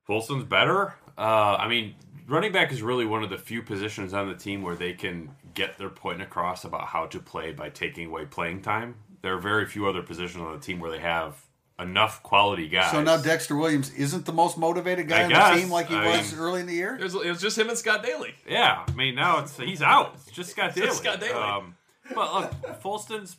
Folston's 0.08 0.46
better. 0.46 0.96
Uh, 1.18 1.56
I 1.60 1.68
mean, 1.68 1.96
running 2.28 2.52
back 2.54 2.72
is 2.72 2.82
really 2.82 3.06
one 3.06 3.24
of 3.24 3.30
the 3.30 3.38
few 3.38 3.62
positions 3.62 4.14
on 4.14 4.30
the 4.30 4.36
team 4.36 4.62
where 4.62 4.76
they 4.76 4.94
can 4.94 5.32
get 5.54 5.78
their 5.78 5.90
point 5.90 6.22
across 6.22 6.64
about 6.64 6.88
how 6.88 7.06
to 7.08 7.20
play 7.20 7.52
by 7.52 7.70
taking 7.70 8.08
away 8.08 8.26
playing 8.26 8.62
time. 8.62 8.96
There 9.26 9.34
are 9.36 9.40
very 9.42 9.66
few 9.66 9.88
other 9.88 10.02
positions 10.02 10.42
on 10.44 10.54
the 10.54 10.60
team 10.60 10.80
where 10.80 10.92
they 10.92 11.00
have 11.00 11.36
enough 11.78 12.24
quality 12.24 12.70
guys. 12.70 12.92
So 12.92 13.02
now 13.04 13.18
Dexter 13.18 13.56
Williams 13.58 13.94
isn't 13.96 14.26
the 14.26 14.32
most 14.32 14.58
motivated 14.58 15.10
guy 15.10 15.22
I 15.22 15.24
on 15.26 15.30
guess. 15.30 15.54
the 15.56 15.62
team 15.62 15.70
like 15.72 15.88
he 15.88 15.96
I 15.96 16.18
was 16.18 16.32
mean- 16.32 16.42
early 16.42 16.60
in 16.62 16.68
the 16.68 16.74
year. 16.74 16.96
It 16.96 17.04
was, 17.04 17.16
it 17.16 17.28
was 17.28 17.42
just 17.42 17.58
him 17.58 17.68
and 17.68 17.78
Scott 17.78 18.02
Daly. 18.04 18.34
Yeah, 18.48 18.86
I 18.88 18.92
mean 18.94 19.16
now 19.16 19.40
it's 19.40 19.58
he's 19.58 19.82
out. 19.82 20.14
It's 20.16 20.32
just 20.32 20.52
Scott 20.52 20.74
Daly. 20.74 20.88
just 20.88 21.02
Scott 21.02 21.20
Daly. 21.20 21.34
Um, 21.34 21.76
but 22.14 22.34
look, 22.34 22.82
Folston's 22.82 23.36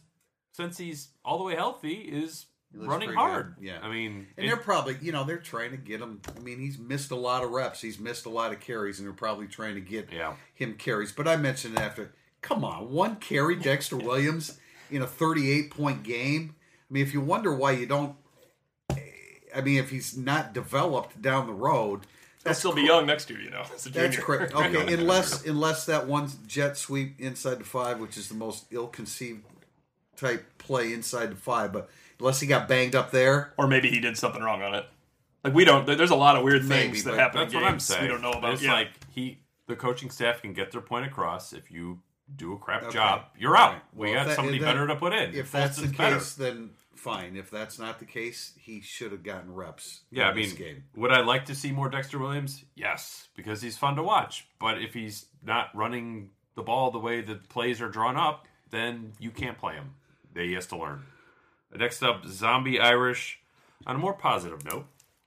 since 0.53 0.77
he's 0.77 1.09
all 1.25 1.39
the 1.39 1.45
way 1.45 1.55
healthy 1.55 1.95
is 1.95 2.47
looks 2.75 2.89
running 2.89 3.13
hard. 3.15 3.55
good, 3.59 3.65
yeah. 3.65 3.79
I 3.83 3.89
mean, 3.91 4.27
And 4.37 4.45
it- 4.45 4.49
they're 4.49 4.57
probably, 4.59 4.99
you 5.01 5.13
know, 5.13 5.25
they're 5.25 5.39
trying 5.39 5.71
to 5.71 5.77
get 5.79 6.01
him. 6.03 6.21
I 6.37 6.41
mean, 6.41 6.59
he's 6.59 6.79
missed 6.79 7.11
a 7.13 7.17
lot 7.17 7.43
of 7.45 7.51
reps. 7.53 7.81
He's 7.81 7.99
missed 7.99 8.27
a 8.27 8.31
lot 8.31 8.53
of 8.53 8.61
carries, 8.61 8.99
and 8.99 9.07
they're 9.07 9.15
probably 9.15 9.47
trying 9.47 9.77
to 9.77 9.81
get 9.81 10.13
Yeah. 10.13 10.35
him 10.55 10.75
carries. 10.75 11.13
But 11.13 11.27
I 11.29 11.37
mentioned 11.37 11.77
it 11.79 11.81
after. 11.81 12.13
Come 12.43 12.65
on, 12.65 12.91
one 12.91 13.17
carry, 13.17 13.57
Dexter 13.57 13.97
Williams 14.09 14.59
in 14.91 15.03
a 15.03 15.07
38 15.07 15.71
point 15.71 16.03
game. 16.03 16.55
I 16.89 16.95
mean, 16.95 17.03
if 17.03 17.13
you 17.13 17.21
wonder 17.21 17.55
why 17.55 17.73
you 17.73 17.87
don't 17.87 18.17
I 19.57 19.63
mean, 19.63 19.79
if 19.79 19.91
he's 19.91 20.17
not 20.17 20.53
developed 20.53 21.21
down 21.23 21.47
the 21.47 21.53
road, 21.55 22.03
He'll 22.45 22.55
still 22.55 22.75
be 22.75 22.83
young 22.83 23.07
next 23.07 23.29
year, 23.29 23.41
you 23.41 23.51
know. 23.51 23.65
As 23.75 23.87
a 23.87 23.91
that's 23.91 24.19
correct. 24.19 24.55
Okay, 24.55 24.95
unless 24.95 25.45
unless 25.47 25.87
that 25.87 26.07
one 26.07 26.31
jet 26.47 26.77
sweep 26.77 27.21
inside 27.21 27.59
the 27.59 27.65
five, 27.65 27.99
which 27.99 28.17
is 28.17 28.29
the 28.29 28.37
most 28.37 28.67
ill-conceived 28.71 29.43
type 30.17 30.47
play 30.59 30.93
inside 30.93 31.33
the 31.33 31.37
five, 31.37 31.73
but 31.73 31.91
unless 32.21 32.39
he 32.39 32.47
got 32.47 32.69
banged 32.69 32.95
up 32.95 33.11
there, 33.11 33.53
Or 33.57 33.67
maybe 33.67 33.91
he 33.91 33.99
did 33.99 34.17
something 34.17 34.43
wrong 34.43 34.63
on 34.63 34.75
it. 34.75 34.87
Like 35.43 35.55
we 35.55 35.65
don't. 35.65 35.87
There's 35.87 36.11
a 36.11 36.17
lot 36.17 36.37
of 36.37 36.45
weird 36.45 36.65
Maybe, 36.65 36.93
things 36.93 37.05
that 37.05 37.15
happen 37.15 37.41
That's 37.41 37.55
in 37.55 37.61
what 37.61 37.69
I'm 37.71 37.81
saying. 37.81 38.03
we 38.03 38.09
don't 38.09 38.23
know 38.23 38.33
about. 38.33 38.55
It's 38.55 38.63
yeah. 38.63 38.75
like 38.75 38.91
he, 39.11 39.39
the 39.67 39.75
coaching 39.75 40.11
staff 40.11 40.43
can 40.43 40.53
get 40.53 40.71
their 40.71 40.81
point 40.81 41.07
across 41.07 41.53
if 41.53 41.71
you 41.71 42.01
do 42.35 42.53
a 42.55 42.59
crap 42.59 42.83
Okay. 42.85 42.93
job. 42.93 43.27
You're 43.39 43.57
out. 43.57 43.73
Right. 43.75 43.83
We 43.95 44.07
Well, 44.07 44.15
got 44.15 44.21
if 44.23 44.27
that- 44.29 44.37
somebody 44.37 44.59
better 44.59 44.87
to 44.87 44.97
put 44.97 45.13
in. 45.13 45.35
if 45.35 45.53
that's 45.53 45.77
the 45.77 45.83
Folston's 45.89 45.97
better. 45.97 46.17
case, 46.17 46.35
then 46.35 46.71
fine. 46.95 47.37
If 47.37 47.51
that's 47.51 47.79
not 47.79 47.99
the 48.01 48.05
case, 48.05 48.55
he 48.59 48.81
should 48.81 49.13
have 49.13 49.23
gotten 49.23 49.55
reps. 49.55 50.01
Yeah, 50.11 50.29
I 50.29 50.35
mean, 50.35 50.45
this 50.49 50.53
game. 50.59 50.85
would 50.97 51.13
I 51.13 51.21
like 51.21 51.45
to 51.47 51.55
see 51.55 51.71
more 51.71 51.89
Dexter 51.89 52.19
Williams? 52.19 52.65
Yes, 52.75 53.29
because 53.37 53.63
he's 53.63 53.79
fun 53.79 53.95
to 53.97 54.03
watch. 54.03 54.47
But 54.59 54.83
if 54.83 54.93
he's 54.95 55.27
not 55.43 55.71
running 55.75 56.31
the 56.57 56.63
ball 56.63 56.91
the 56.91 56.99
way 56.99 57.21
the 57.21 57.37
plays 57.37 57.81
are 57.81 57.89
drawn 57.89 58.17
up, 58.17 58.49
then 58.71 59.13
you 59.21 59.31
can't 59.31 59.57
play 59.59 59.75
him. 59.75 59.95
He 60.35 60.53
has 60.55 60.67
to 60.69 60.77
learn. 60.77 61.05
Next 61.75 62.03
up, 62.03 62.25
Zombie 62.27 62.81
Irish. 62.81 63.41
On 63.87 63.95
a 63.95 63.99
more 63.99 64.15
positive 64.15 64.65
note, 64.65 64.87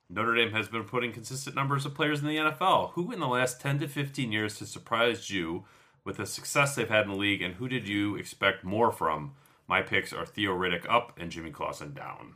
Notre 0.09 0.33
Dame 0.35 0.51
has 0.51 0.67
been 0.67 0.83
putting 0.83 1.13
consistent 1.13 1.55
numbers 1.55 1.85
of 1.85 1.93
players 1.93 2.19
in 2.21 2.27
the 2.27 2.37
NFL. 2.37 2.91
Who 2.93 3.11
in 3.11 3.19
the 3.19 3.27
last 3.27 3.61
10 3.61 3.79
to 3.79 3.87
15 3.87 4.31
years 4.31 4.59
has 4.59 4.69
surprised 4.71 5.29
you 5.29 5.65
with 6.03 6.17
the 6.17 6.25
success 6.25 6.75
they've 6.75 6.89
had 6.89 7.05
in 7.05 7.11
the 7.11 7.17
league, 7.17 7.41
and 7.41 7.55
who 7.55 7.67
did 7.67 7.87
you 7.87 8.15
expect 8.15 8.63
more 8.63 8.91
from? 8.91 9.33
My 9.67 9.81
picks 9.81 10.11
are 10.11 10.25
Theo 10.25 10.57
Riddick 10.57 10.89
up 10.89 11.17
and 11.19 11.31
Jimmy 11.31 11.51
Clausen 11.51 11.93
down. 11.93 12.35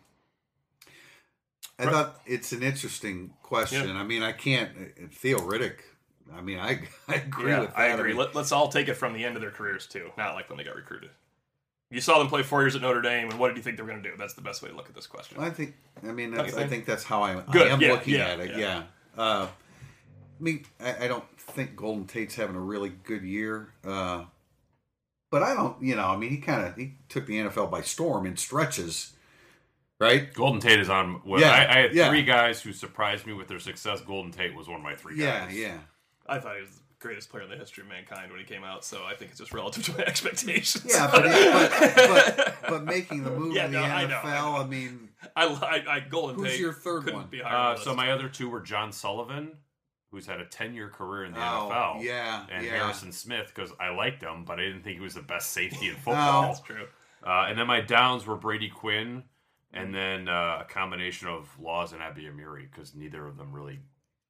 I 1.80 1.86
thought 1.86 2.22
it's 2.26 2.52
an 2.52 2.62
interesting 2.62 3.34
question. 3.42 3.96
I 3.96 4.04
mean, 4.04 4.22
I 4.22 4.32
can't. 4.32 4.72
Theo 5.12 5.40
Riddick. 5.40 5.78
I 6.34 6.42
mean, 6.42 6.60
I 6.60 6.82
I 7.08 7.16
agree 7.16 7.52
yeah, 7.52 7.62
with 7.62 7.70
that. 7.70 7.80
I 7.80 7.88
agree. 7.88 8.10
mean, 8.10 8.18
Let, 8.18 8.36
let's 8.36 8.52
all 8.52 8.70
take 8.70 8.88
it 8.88 8.94
from 8.94 9.14
the 9.14 9.26
end 9.26 9.36
of 9.36 9.42
their 9.42 9.52
careers 9.52 9.88
too, 9.88 10.12
not 10.18 10.36
like 10.36 10.50
when 10.50 10.58
they 10.58 10.64
got 10.64 10.76
recruited. 10.76 11.10
You 11.90 12.02
saw 12.02 12.18
them 12.18 12.28
play 12.28 12.42
four 12.42 12.62
years 12.62 12.76
at 12.76 12.82
Notre 12.82 13.02
Dame, 13.02 13.30
and 13.30 13.38
what 13.38 13.50
did 13.50 13.58
you 13.58 13.64
think 13.64 13.78
they 13.78 13.84
were 13.84 13.90
going 13.90 14.02
to 14.02 14.10
do? 14.10 14.16
That's 14.18 14.34
the 14.34 14.42
best 14.42 14.64
way 14.64 14.70
to 14.70 14.76
look 14.76 14.90
at 14.90 14.96
this 14.96 15.06
question. 15.06 15.38
I 15.40 15.52
think. 15.52 15.76
I 16.02 16.12
mean, 16.12 16.32
that's, 16.32 16.54
I 16.54 16.58
think? 16.58 16.70
think 16.70 16.86
that's 16.86 17.04
how 17.04 17.22
I, 17.22 17.40
Good, 17.52 17.68
I 17.68 17.74
am 17.74 17.82
yeah, 17.82 17.92
looking 17.92 18.16
yeah, 18.16 18.26
at 18.26 18.40
it. 18.40 18.50
yeah. 18.52 18.58
Yeah. 18.58 18.84
Uh, 19.16 19.48
I 20.44 20.46
mean, 20.46 20.66
I, 20.80 21.06
I 21.06 21.08
don't 21.08 21.24
think 21.40 21.78
Golden 21.78 22.06
Tate's 22.06 22.36
having 22.36 22.58
a 22.58 22.60
really 22.60 22.90
good 22.90 23.24
year. 23.24 23.70
Uh, 23.88 24.26
but 25.32 25.42
I 25.42 25.54
don't. 25.54 25.82
You 25.82 25.96
know, 25.96 26.08
I 26.08 26.18
mean, 26.18 26.32
he 26.32 26.38
kind 26.38 26.68
of 26.68 26.76
he 26.76 26.96
took 27.08 27.26
the 27.28 27.38
NFL 27.40 27.72
by 27.72 27.82
storm 27.82 28.26
in 28.26 28.36
stretches, 28.36 29.14
right? 30.02 30.34
Golden 30.34 30.60
Tate 30.60 30.80
is 30.80 30.90
on. 30.90 31.22
Well, 31.26 31.40
Yeah, 31.40 31.52
I, 31.52 31.78
I 31.78 31.82
had 31.84 31.94
yeah. 31.96 32.10
three 32.10 32.24
guys 32.24 32.62
who 32.62 32.74
surprised 32.74 33.26
me 33.26 33.32
with 33.34 33.48
their 33.48 33.60
success. 33.60 34.02
Golden 34.02 34.32
Tate 34.32 34.54
was 34.54 34.68
one 34.68 34.78
of 34.78 34.84
my 34.84 34.96
three 34.96 35.16
Yeah, 35.18 35.46
guys. 35.46 35.56
yeah. 35.58 35.78
I 36.28 36.40
thought 36.40 36.56
he 36.56 36.62
was 36.62 36.72
the 36.72 36.82
greatest 37.00 37.30
player 37.30 37.44
in 37.44 37.50
the 37.50 37.56
history 37.58 37.84
of 37.84 37.90
mankind 37.90 38.30
when 38.32 38.40
he 38.40 38.46
came 38.46 38.64
out, 38.64 38.86
so 38.86 39.04
I 39.06 39.16
think 39.16 39.32
it's 39.32 39.40
just 39.40 39.54
relative 39.54 39.84
to 39.86 39.94
my 39.98 40.04
expectations. 40.08 40.86
Yeah, 40.88 41.10
but, 41.12 41.24
but, 41.24 41.96
but 41.96 42.56
but 42.70 42.84
making 42.86 43.24
the 43.24 43.32
move 43.32 43.56
Yeah, 43.56 43.66
in 43.66 43.72
the 43.72 43.80
no, 43.80 43.86
NFL, 43.86 43.92
I 43.94 44.06
know, 44.08 44.20
I 44.24 44.36
know. 44.40 44.56
I 44.58 44.68
mean, 44.68 45.10
I, 45.36 45.46
I, 45.46 45.96
I 45.96 46.00
Golden 46.02 46.36
Who's 46.36 46.52
Tate 46.52 46.60
your 46.60 46.74
third 46.74 47.06
couldn't 47.06 47.20
one? 47.20 47.28
Be 47.30 47.40
higher 47.40 47.74
Uh, 47.74 47.78
so 47.78 47.96
my 47.96 48.12
other 48.12 48.30
two 48.30 48.50
were 48.50 48.62
John 48.62 48.92
Sullivan, 48.94 49.58
who's 50.14 50.28
had 50.28 50.40
a 50.40 50.46
ten-year 50.46 50.90
career 50.90 51.26
in 51.26 51.34
the 51.34 51.40
Oh, 51.40 51.70
NFL. 52.00 52.04
yeah, 52.04 52.46
and 52.52 52.64
yeah. 52.64 52.72
Harrison 52.78 53.12
Smith 53.12 53.52
because 53.54 53.72
I 53.80 53.90
liked 53.90 54.22
him, 54.22 54.46
but 54.46 54.60
I 54.60 54.64
didn't 54.64 54.84
think 54.84 54.98
he 54.98 55.02
was 55.04 55.16
the 55.16 55.22
best 55.24 55.52
safety 55.52 55.88
in 55.88 55.94
No. 55.94 56.00
football. 56.00 56.42
That's 56.44 56.62
true. 56.62 56.88
Uh, 57.26 57.48
and 57.50 57.58
then 57.58 57.66
my 57.68 57.82
downs 57.82 58.26
were 58.28 58.36
Brady 58.36 58.70
Quinn, 58.70 59.24
and 59.74 59.94
then 59.94 60.28
uh, 60.30 60.60
a 60.62 60.66
combination 60.70 61.28
of 61.30 61.50
Laws 61.60 61.94
and 61.94 62.02
Abiamiri 62.02 62.70
because 62.72 62.94
neither 62.94 63.26
of 63.26 63.38
them 63.38 63.52
really 63.52 63.80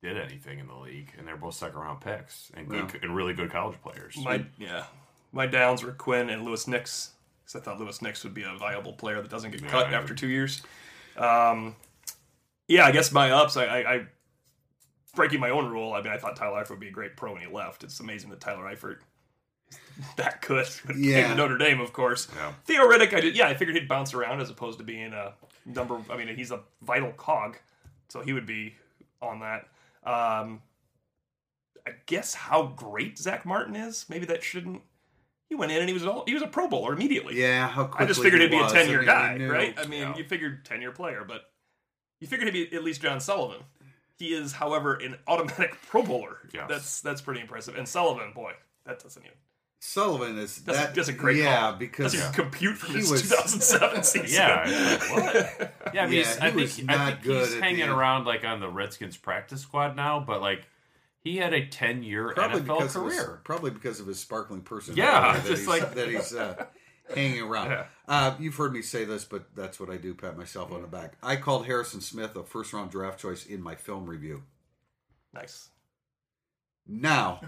did 0.01 0.17
anything 0.17 0.59
in 0.59 0.67
the 0.67 0.75
league, 0.75 1.11
and 1.17 1.27
they're 1.27 1.35
both 1.37 1.55
second-round 1.55 1.99
picks 2.01 2.49
and 2.55 2.69
good 2.69 2.91
Yeah. 2.93 2.99
and 3.01 3.15
really 3.15 3.33
good 3.33 3.51
college 3.51 3.75
players. 3.81 4.15
My 4.17 4.45
yeah, 4.57 4.85
my 5.33 5.45
downs 5.47 5.83
were 5.83 5.91
Quinn 5.91 6.29
and 6.29 6.43
Louis 6.43 6.65
Nix 6.67 7.11
because 7.43 7.59
I 7.61 7.63
thought 7.63 7.79
Louis 7.79 8.01
Nix 8.01 8.23
would 8.23 8.33
be 8.33 8.43
a 8.43 8.53
viable 8.57 8.93
player 8.93 9.21
that 9.21 9.29
doesn't 9.29 9.51
get 9.51 9.61
Yeah, 9.61 9.69
cut 9.69 9.93
after 9.93 10.13
two 10.15 10.27
years. 10.27 10.61
Um, 11.17 11.75
yeah, 12.67 12.85
I 12.85 12.91
guess 12.91 13.11
my 13.11 13.31
ups. 13.31 13.57
I, 13.57 13.65
I, 13.65 13.93
I 13.93 14.05
breaking 15.15 15.39
my 15.39 15.49
own 15.49 15.69
rule. 15.69 15.93
I 15.93 16.01
mean, 16.01 16.11
I 16.13 16.17
thought 16.17 16.35
Tyler 16.35 16.63
Eifert 16.63 16.71
would 16.71 16.79
be 16.79 16.87
a 16.87 16.91
great 16.91 17.15
pro 17.15 17.33
when 17.33 17.41
he 17.41 17.47
left. 17.47 17.83
It's 17.83 17.99
amazing 17.99 18.29
that 18.31 18.39
Tyler 18.39 18.63
Eifert 18.63 18.97
is 19.69 19.77
that 20.17 20.41
good. 20.41 20.67
When 20.85 20.97
he 20.97 21.03
came 21.03 21.11
Yeah. 21.11 21.27
to 21.29 21.35
Notre 21.35 21.57
Dame, 21.57 21.79
of 21.79 21.93
course. 21.93 22.27
Yeah. 22.35 22.53
Theo 22.65 22.81
Riddick, 22.87 23.13
I 23.13 23.21
did. 23.21 23.35
Yeah, 23.35 23.47
I 23.47 23.53
figured 23.53 23.75
he'd 23.75 23.87
bounce 23.87 24.13
around 24.13 24.41
as 24.41 24.49
opposed 24.49 24.77
to 24.79 24.83
being 24.83 25.13
a 25.13 25.33
number. 25.65 25.99
I 26.09 26.17
mean, 26.17 26.35
he's 26.35 26.51
a 26.51 26.61
vital 26.81 27.11
cog, 27.11 27.57
so 28.09 28.21
he 28.21 28.33
would 28.33 28.45
be 28.45 28.75
on 29.21 29.39
that. 29.41 29.67
Um, 30.03 30.61
I 31.87 31.91
guess 32.05 32.33
how 32.33 32.67
great 32.67 33.17
Zack 33.17 33.45
Martin 33.45 33.75
is. 33.75 34.05
Maybe 34.09 34.25
that 34.27 34.43
shouldn't. 34.43 34.81
He 35.49 35.55
went 35.55 35.71
in 35.71 35.79
and 35.79 35.87
he 35.87 35.93
was 35.93 36.05
all, 36.05 36.23
he 36.25 36.33
was 36.33 36.41
a 36.41 36.47
Pro 36.47 36.67
Bowler 36.67 36.93
immediately. 36.93 37.39
yeah. 37.39 37.67
How 37.67 37.83
quickly 37.85 38.05
I 38.05 38.07
just 38.07 38.21
figured 38.21 38.41
he 38.41 38.47
he'd 38.47 38.51
be 38.51 38.57
a 38.59 38.63
was. 38.63 38.71
ten 38.71 38.89
year 38.89 39.07
I 39.07 39.37
mean, 39.37 39.47
guy, 39.47 39.53
right? 39.53 39.73
I 39.77 39.85
mean, 39.85 40.01
yeah. 40.01 40.17
you 40.17 40.23
figured 40.23 40.65
ten 40.65 40.81
year 40.81 40.91
player, 40.91 41.23
but 41.27 41.41
you 42.19 42.27
figured 42.27 42.53
he'd 42.53 42.69
be 42.71 42.75
at 42.75 42.83
least 42.83 43.01
John 43.01 43.19
Sullivan. 43.19 43.63
He 44.23 44.33
is, 44.33 44.53
however, 44.53 44.93
an 44.95 45.17
automatic 45.27 45.75
Pro 45.89 46.03
Bowler. 46.03 46.37
Yes. 46.53 46.65
That's 46.69 47.01
that's 47.01 47.21
pretty 47.21 47.41
impressive. 47.41 47.75
And 47.75 47.87
Sullivan, 47.87 48.31
boy, 48.33 48.53
that 48.85 49.03
doesn't 49.03 49.21
even 49.21 49.35
Sullivan 49.85 50.37
is 50.37 50.59
that's, 50.63 50.77
that, 50.77 50.95
that's 50.95 51.09
a 51.09 51.13
great 51.13 51.35
yeah 51.37 51.59
call. 51.59 51.73
because 51.73 52.13
doesn't 52.13 52.33
compute 52.33 52.77
from 52.77 52.91
he 52.91 52.99
his 52.99 53.11
was- 53.11 53.21
2007 53.23 54.03
season. 54.03 54.29
Yeah, 54.29 54.99
like, 55.11 55.11
what? 55.11 55.73
Yeah, 55.93 56.03
I 56.03 56.05
mean, 56.05 56.13
Yeah, 56.13 56.23
he's, 56.23 56.37
I 56.37 56.51
think, 56.51 56.55
was 56.55 56.81
I 56.87 57.05
think 57.11 57.21
good 57.23 57.47
he's 57.49 57.59
hanging 57.59 57.87
the 57.87 57.93
around 57.93 58.25
like 58.25 58.45
on 58.45 58.61
the 58.61 58.69
Redskins 58.69 59.17
practice 59.17 59.59
squad 59.61 59.97
now, 59.97 60.21
but 60.25 60.39
like 60.41 60.65
he 61.19 61.35
had 61.35 61.53
a 61.53 61.65
ten-year 61.67 62.31
probably 62.33 62.61
NFL 62.61 62.63
because 62.79 62.95
of 62.95 63.05
his, 63.05 63.15
career. 63.19 63.41
probably 63.43 63.71
because 63.71 63.99
of 63.99 64.07
his 64.07 64.19
sparkling 64.21 64.61
personality. 64.61 65.01
Yeah, 65.01 65.33
that 65.33 65.45
just 65.45 65.59
he's, 65.63 65.67
like- 65.67 65.93
that 65.95 66.07
he's 66.07 66.33
uh, 66.33 66.65
hanging 67.13 67.41
around. 67.41 67.71
Yeah. 67.71 67.85
Uh, 68.07 68.35
you've 68.39 68.55
heard 68.55 68.73
me 68.73 68.81
say 68.81 69.05
this, 69.05 69.23
but 69.25 69.55
that's 69.55 69.79
what 69.79 69.89
I 69.89 69.97
do. 69.97 70.13
Pat 70.13 70.37
myself 70.37 70.71
on 70.71 70.81
the 70.81 70.87
back. 70.87 71.13
I 71.23 71.35
called 71.37 71.65
Harrison 71.65 72.01
Smith 72.01 72.35
a 72.35 72.43
first 72.43 72.73
round 72.73 72.91
draft 72.91 73.19
choice 73.19 73.45
in 73.45 73.61
my 73.61 73.75
film 73.75 74.05
review. 74.05 74.43
Nice. 75.33 75.69
Now 76.85 77.39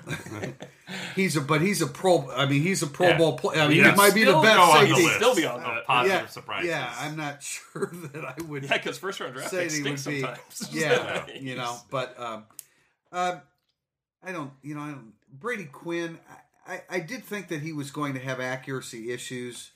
he's 1.16 1.36
a 1.36 1.42
but 1.42 1.60
he's 1.60 1.82
a 1.82 1.88
pro. 1.88 2.32
I 2.32 2.46
mean, 2.46 2.62
he's 2.62 2.82
a 2.84 2.88
Pro 2.88 3.10
Yeah. 3.10 3.18
Bowl 3.18 3.38
player. 3.38 3.64
I 3.64 3.68
mean, 3.68 3.80
Yeah, 3.80 3.92
he 3.92 3.98
might 3.98 4.14
be 4.16 4.24
the 4.24 4.32
best 4.32 4.58
on 4.58 4.88
the 4.88 5.10
Still 5.18 5.36
be 5.36 5.46
on 5.46 5.56
of 5.60 5.62
that. 5.62 5.86
positive 5.86 6.22
yeah, 6.22 6.28
surprises. 6.28 6.70
yeah, 6.70 6.94
I'm 7.00 7.18
not 7.18 7.44
sure 7.74 7.92
that 8.14 8.24
I 8.24 8.36
would 8.44 8.64
Yeah, 8.64 8.78
because 8.78 8.98
first 8.98 9.20
round 9.20 9.34
draft 9.34 9.50
say 9.50 9.64
picks 9.68 9.84
would 9.84 10.00
stink 10.00 10.22
sometimes. 10.22 10.70
Yeah, 10.74 11.28
you 11.38 11.58
know, 11.58 11.76
but 11.92 12.18
um, 12.18 12.46
um, 13.12 13.42
I 14.24 14.32
don't, 14.32 14.52
you 14.64 14.74
know, 14.74 14.82
I 14.82 14.92
don't, 14.92 15.12
Brady 15.38 15.66
Quinn. 15.66 16.18
I, 16.30 16.36
I, 16.68 16.82
I 16.90 17.00
did 17.00 17.24
think 17.24 17.48
that 17.50 17.62
he 17.62 17.74
was 17.74 17.92
going 17.92 18.14
to 18.14 18.20
have 18.20 18.40
accuracy 18.40 19.12
issues, 19.12 19.72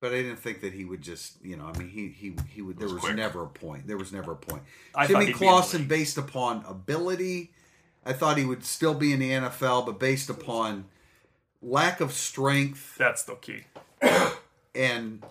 but 0.00 0.12
I 0.12 0.22
didn't 0.22 0.38
think 0.38 0.60
that 0.62 0.72
he 0.72 0.84
would 0.84 1.02
just, 1.02 1.44
you 1.44 1.56
know, 1.56 1.66
I 1.66 1.76
mean, 1.78 1.88
he 1.88 2.08
he 2.08 2.34
he 2.48 2.62
would. 2.62 2.78
There 2.78 2.88
was 2.88 3.04
never 3.14 3.42
a 3.42 3.48
point. 3.48 3.86
There 3.86 3.98
was 3.98 4.12
never 4.12 4.32
a 4.32 4.36
point. 4.36 4.62
I 4.94 5.06
Jimmy 5.06 5.32
Clausen, 5.32 5.86
based 5.86 6.16
upon 6.16 6.64
ability, 6.66 7.52
I 8.04 8.12
thought 8.12 8.38
he 8.38 8.44
would 8.44 8.64
still 8.64 8.94
be 8.94 9.12
in 9.12 9.18
the 9.18 9.30
NFL, 9.30 9.84
but 9.86 9.98
based 9.98 10.30
upon 10.30 10.86
lack 11.60 12.00
of 12.00 12.12
strength 12.12 12.96
That's 12.96 13.24
the 13.24 13.34
key. 13.34 13.64
and 14.74 15.22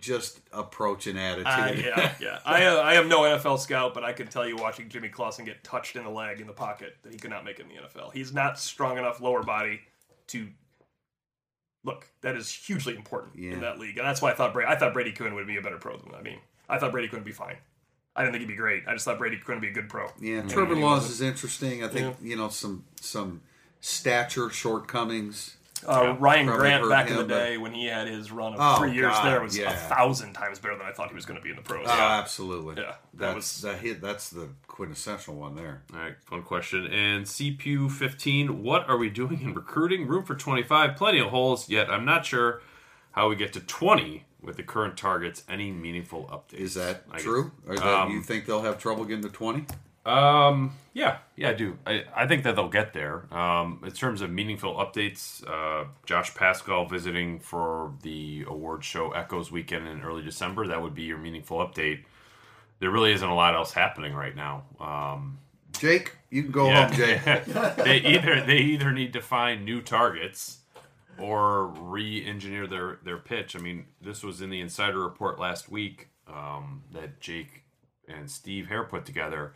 just 0.00 0.40
approach 0.52 1.06
and 1.06 1.18
attitude. 1.18 1.46
Uh, 1.46 1.72
yeah, 1.76 2.14
yeah. 2.20 2.38
I, 2.44 2.64
uh, 2.66 2.76
I 2.76 2.94
am 2.94 3.08
no 3.08 3.20
NFL 3.22 3.58
scout, 3.58 3.94
but 3.94 4.04
I 4.04 4.12
can 4.12 4.26
tell 4.26 4.46
you 4.46 4.56
watching 4.56 4.88
Jimmy 4.88 5.08
Clausen 5.08 5.44
get 5.44 5.62
touched 5.64 5.96
in 5.96 6.04
the 6.04 6.10
leg 6.10 6.40
in 6.40 6.46
the 6.46 6.52
pocket 6.52 6.96
that 7.02 7.12
he 7.12 7.18
could 7.18 7.30
not 7.30 7.44
make 7.44 7.58
it 7.58 7.62
in 7.62 7.68
the 7.68 7.82
NFL. 7.82 8.12
He's 8.12 8.32
not 8.32 8.58
strong 8.58 8.98
enough 8.98 9.20
lower 9.20 9.42
body 9.42 9.80
to 10.28 10.48
look. 11.84 12.06
That 12.22 12.36
is 12.36 12.50
hugely 12.52 12.96
important 12.96 13.38
Yeah. 13.38 13.52
in 13.52 13.60
that 13.60 13.78
league, 13.78 13.98
and 13.98 14.06
that's 14.06 14.20
why 14.20 14.30
I 14.32 14.34
thought 14.34 14.52
Brady, 14.52 14.68
I 14.70 14.76
thought 14.76 14.92
Brady 14.92 15.12
Quinn 15.12 15.34
would 15.34 15.46
be 15.46 15.56
a 15.56 15.62
better 15.62 15.78
pro 15.78 15.96
than 15.96 16.14
I 16.14 16.22
mean. 16.22 16.38
I 16.68 16.78
thought 16.78 16.92
Brady 16.92 17.08
Quinn 17.08 17.20
would 17.20 17.26
be 17.26 17.32
fine. 17.32 17.56
I 18.14 18.22
didn't 18.22 18.32
think 18.32 18.40
he'd 18.42 18.48
be 18.54 18.56
great. 18.56 18.84
I 18.88 18.92
just 18.94 19.04
thought 19.04 19.18
Brady 19.18 19.36
Quinn 19.36 19.58
would 19.58 19.62
be 19.62 19.68
a 19.68 19.72
good 19.72 19.88
pro. 19.88 20.08
Yeah, 20.20 20.38
And 20.38 20.50
Trevor 20.50 20.74
Laws 20.76 21.10
is 21.10 21.20
interesting. 21.20 21.84
I 21.84 21.88
think 21.88 22.16
you 22.22 22.34
know 22.36 22.48
some 22.48 22.84
some 23.00 23.42
stature 23.80 24.50
shortcomings. 24.50 25.56
Uh, 25.88 26.16
Ryan 26.18 26.46
Grant 26.46 26.82
hurt 26.82 26.90
back 26.90 27.08
in 27.08 27.14
the 27.14 27.20
him, 27.22 27.28
but- 27.28 27.34
day 27.34 27.56
when 27.58 27.72
he 27.72 27.86
had 27.86 28.08
his 28.08 28.30
run 28.32 28.54
of 28.54 28.58
Oh, 28.60 28.78
three 28.78 28.92
years 28.92 29.12
God, 29.12 29.26
there 29.26 29.40
was 29.40 29.56
yeah. 29.56 29.70
a 29.72 29.76
thousand 29.76 30.32
times 30.34 30.58
better 30.58 30.76
than 30.76 30.86
I 30.86 30.92
thought 30.92 31.08
he 31.08 31.14
was 31.14 31.26
going 31.26 31.38
to 31.38 31.42
be 31.44 31.50
in 31.50 31.56
the 31.56 31.62
pros. 31.62 31.86
Oh, 31.88 31.90
absolutely. 31.92 32.82
Yeah, 32.82 32.94
that 33.14 33.34
was- 33.34 33.60
that 33.62 33.78
hit. 33.78 34.00
That's 34.00 34.30
the 34.30 34.48
quintessential 34.66 35.34
one 35.34 35.54
there. 35.56 35.82
All 35.92 35.98
right, 36.00 36.14
fun 36.24 36.42
question. 36.42 36.86
And 36.86 37.24
CPU 37.26 37.88
15, 37.90 38.62
what 38.62 38.88
are 38.88 38.96
we 38.96 39.08
doing 39.10 39.40
in 39.42 39.54
recruiting? 39.54 40.06
Room 40.06 40.24
for 40.24 40.34
25, 40.34 40.96
plenty 40.96 41.18
of 41.20 41.28
holes, 41.30 41.68
yet 41.68 41.90
I'm 41.90 42.04
not 42.04 42.26
sure 42.26 42.60
how 43.12 43.28
we 43.28 43.36
get 43.36 43.52
to 43.54 43.60
20 43.60 44.24
with 44.42 44.56
the 44.56 44.62
current 44.62 44.96
targets. 44.96 45.42
Any 45.48 45.72
meaningful 45.72 46.26
updates? 46.32 46.58
Is 46.60 46.74
that 46.74 47.04
I 47.10 47.14
guess- 47.16 47.22
true? 47.24 47.52
Or 47.66 47.74
that 47.76 47.84
Um, 47.84 48.10
you 48.12 48.22
think 48.22 48.44
they'll 48.46 48.62
have 48.62 48.78
trouble 48.78 49.04
getting 49.04 49.22
to 49.22 49.28
twenty? 49.30 49.64
Um, 50.06 50.72
yeah, 50.94 51.18
yeah, 51.34 51.50
I 51.50 51.52
do. 51.52 51.76
I, 51.86 52.04
I 52.14 52.26
think 52.26 52.44
that 52.44 52.54
they'll 52.56 52.68
get 52.68 52.92
there. 52.92 53.26
Um, 53.34 53.82
in 53.84 53.90
terms 53.90 54.22
of 54.22 54.30
meaningful 54.30 54.74
updates, 54.76 55.46
uh, 55.46 55.88
Josh 56.06 56.34
Paschal 56.34 56.86
visiting 56.86 57.40
for 57.40 57.92
the 58.02 58.44
award 58.48 58.84
show 58.84 59.10
Echoes 59.12 59.50
weekend 59.50 59.88
in 59.88 60.02
early 60.02 60.22
December. 60.22 60.66
That 60.68 60.80
would 60.80 60.94
be 60.94 61.02
your 61.02 61.18
meaningful 61.18 61.58
update. 61.58 62.04
there 62.78 62.90
really 62.90 63.12
isn't 63.12 63.28
a 63.28 63.34
lot 63.34 63.54
else 63.54 63.72
happening 63.72 64.14
right 64.14 64.36
now. 64.36 64.64
Um, 64.80 65.38
Jake, 65.72 66.16
you 66.30 66.44
can 66.44 66.52
go 66.52 66.68
yeah. 66.68 66.86
home, 66.86 66.96
Jake. 66.96 67.44
they 67.76 67.98
either 67.98 68.40
they 68.46 68.58
either 68.58 68.92
need 68.92 69.12
to 69.12 69.20
find 69.20 69.64
new 69.64 69.82
targets 69.82 70.58
or 71.18 71.66
re-engineer 71.66 72.66
their 72.66 72.98
their 73.04 73.18
pitch. 73.18 73.56
I 73.56 73.58
mean, 73.58 73.86
this 74.00 74.22
was 74.22 74.40
in 74.40 74.50
the 74.50 74.60
insider 74.60 75.00
report 75.00 75.38
last 75.38 75.70
week 75.70 76.08
um, 76.26 76.84
that 76.92 77.20
Jake 77.20 77.64
and 78.08 78.30
Steve 78.30 78.68
Hare 78.68 78.84
put 78.84 79.04
together. 79.04 79.54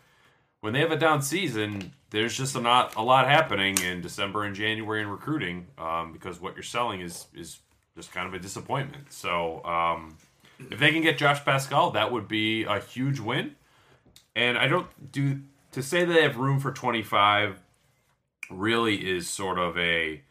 When 0.60 0.72
they 0.72 0.80
have 0.80 0.92
a 0.92 0.96
down 0.96 1.22
season, 1.22 1.92
there's 2.10 2.36
just 2.36 2.60
not 2.60 2.94
a 2.96 3.02
lot 3.02 3.26
happening 3.26 3.78
in 3.80 4.00
December 4.00 4.44
and 4.44 4.54
January 4.54 5.00
in 5.00 5.08
recruiting 5.08 5.66
um, 5.78 6.12
because 6.12 6.40
what 6.40 6.54
you're 6.54 6.62
selling 6.62 7.00
is 7.00 7.26
is 7.34 7.60
just 7.96 8.12
kind 8.12 8.26
of 8.26 8.34
a 8.34 8.38
disappointment. 8.38 9.12
So 9.12 9.64
um, 9.64 10.16
if 10.70 10.78
they 10.78 10.92
can 10.92 11.02
get 11.02 11.18
Josh 11.18 11.44
Paschal, 11.44 11.92
that 11.92 12.12
would 12.12 12.28
be 12.28 12.64
a 12.64 12.80
huge 12.80 13.20
win. 13.20 13.56
And 14.36 14.58
I 14.58 14.68
don't 14.68 15.12
do 15.12 15.40
to 15.72 15.82
say 15.82 16.04
they 16.04 16.22
have 16.22 16.36
room 16.36 16.60
for 16.60 16.72
25 16.72 17.60
really 18.50 18.96
is 18.96 19.28
sort 19.28 19.58
of 19.58 19.78
a 19.78 20.22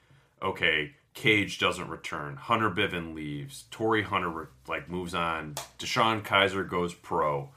okay. 0.42 0.94
Cage 1.16 1.60
doesn't 1.60 1.90
return. 1.90 2.38
Hunter 2.38 2.70
Bivin 2.70 3.14
leaves. 3.14 3.66
Torii 3.72 4.04
Hunter 4.04 4.50
like 4.68 4.90
moves 4.90 5.14
on. 5.14 5.56
DeShone 5.78 6.24
Kizer 6.24 6.70
goes 6.70 6.94
pro. 6.94 7.50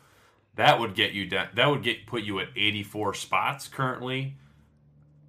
That 0.57 0.79
would 0.81 0.95
get 0.95 1.13
you 1.13 1.27
down. 1.27 1.49
That 1.55 1.69
would 1.69 1.83
get 1.83 2.07
put 2.07 2.23
you 2.23 2.39
at 2.41 2.49
84 2.57 3.15
spots 3.15 3.69
currently, 3.69 4.37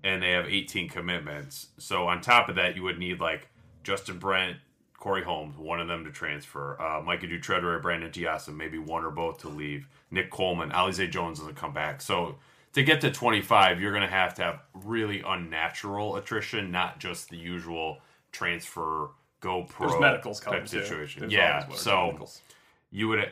and 0.04 0.22
they 0.22 0.32
have 0.32 0.48
18 0.48 0.90
commitments. 0.90 1.68
So 1.78 2.08
on 2.08 2.22
top 2.22 2.50
of 2.50 2.56
that, 2.56 2.76
you 2.76 2.84
would 2.84 3.00
need 3.00 3.20
like 3.20 3.48
Justin 3.84 4.20
Brent, 4.20 4.58
Corey 4.98 5.24
Holmes, 5.24 5.58
one 5.58 5.80
of 5.80 5.88
them 5.88 6.04
to 6.06 6.12
transfer. 6.12 6.82
Uh, 6.82 7.02
Micah 7.02 7.28
Dew-Treadway, 7.28 7.82
Brandon 7.82 8.12
Tiassum, 8.12 8.56
maybe 8.56 8.78
one 8.78 9.04
or 9.04 9.12
both 9.12 9.40
to 9.40 9.50
leave. 9.50 9.88
Nick 10.12 10.30
Coleman, 10.30 10.72
Alize 10.72 11.10
Jones 11.10 11.40
doesn't 11.40 11.56
come 11.56 11.74
back. 11.74 12.02
So 12.02 12.36
to 12.74 12.84
get 12.84 13.02
to 13.02 13.12
25, 13.12 13.80
you're 13.80 13.92
going 13.92 14.04
to 14.04 14.08
have 14.08 14.34
to 14.36 14.44
have 14.44 14.60
really 14.74 15.22
unnatural 15.26 16.16
attrition, 16.16 16.72
not 16.72 17.00
just 17.00 17.30
the 17.30 17.38
usual 17.38 18.00
transfer 18.32 19.10
go 19.40 19.64
pro 19.64 19.90
There's 19.90 20.02
medicals 20.02 20.40
type 20.40 20.68
situation. 20.68 21.30
Yeah, 21.30 21.64
always 21.64 21.64
one 21.64 21.70
or 21.70 21.76
two 21.76 21.78
so 21.78 22.06
medicals. 22.08 22.42
you 22.92 23.08
would 23.10 23.32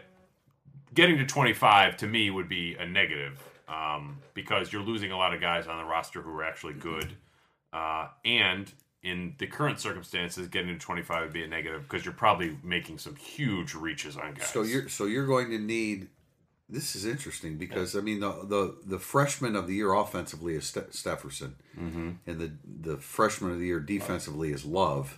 getting 0.93 1.17
to 1.17 1.25
25 1.25 1.97
to 1.97 2.07
me 2.07 2.29
would 2.29 2.49
be 2.49 2.75
a 2.75 2.85
negative 2.85 3.41
um, 3.67 4.19
because 4.33 4.71
you're 4.73 4.81
losing 4.81 5.11
a 5.11 5.17
lot 5.17 5.33
of 5.33 5.41
guys 5.41 5.67
on 5.67 5.77
the 5.77 5.83
roster 5.89 6.21
who 6.21 6.31
are 6.37 6.43
actually 6.43 6.73
good, 6.73 7.13
uh, 7.73 8.07
and 8.25 8.71
in 9.03 9.33
the 9.39 9.47
current 9.47 9.79
circumstances, 9.79 10.47
getting 10.47 10.73
to 10.77 10.77
25 10.79 11.23
would 11.23 11.33
be 11.33 11.43
a 11.43 11.47
negative 11.47 11.81
because 11.83 12.05
you're 12.05 12.13
probably 12.13 12.57
making 12.63 12.97
some 12.99 13.15
huge 13.15 13.73
reaches 13.73 14.15
on 14.17 14.33
guys. 14.35 14.47
So 14.47 14.61
you're 14.63 14.89
so 14.89 15.05
you're 15.05 15.25
going 15.25 15.49
to 15.51 15.57
need. 15.59 16.09
This 16.69 16.95
is 16.95 17.05
interesting 17.05 17.57
because 17.57 17.95
I 17.97 18.01
mean 18.01 18.19
the 18.19 18.31
the, 18.45 18.75
the 18.85 18.99
freshman 18.99 19.55
of 19.55 19.67
the 19.67 19.73
year 19.75 19.93
offensively 19.93 20.55
is 20.55 20.65
Ste- 20.65 20.91
Stepherson, 20.91 21.53
Mm-hmm. 21.79 22.11
and 22.27 22.39
the 22.39 22.51
the 22.91 22.97
freshman 22.97 23.51
of 23.51 23.59
the 23.59 23.65
year 23.65 23.79
defensively 23.79 24.51
is 24.51 24.65
Love, 24.65 25.17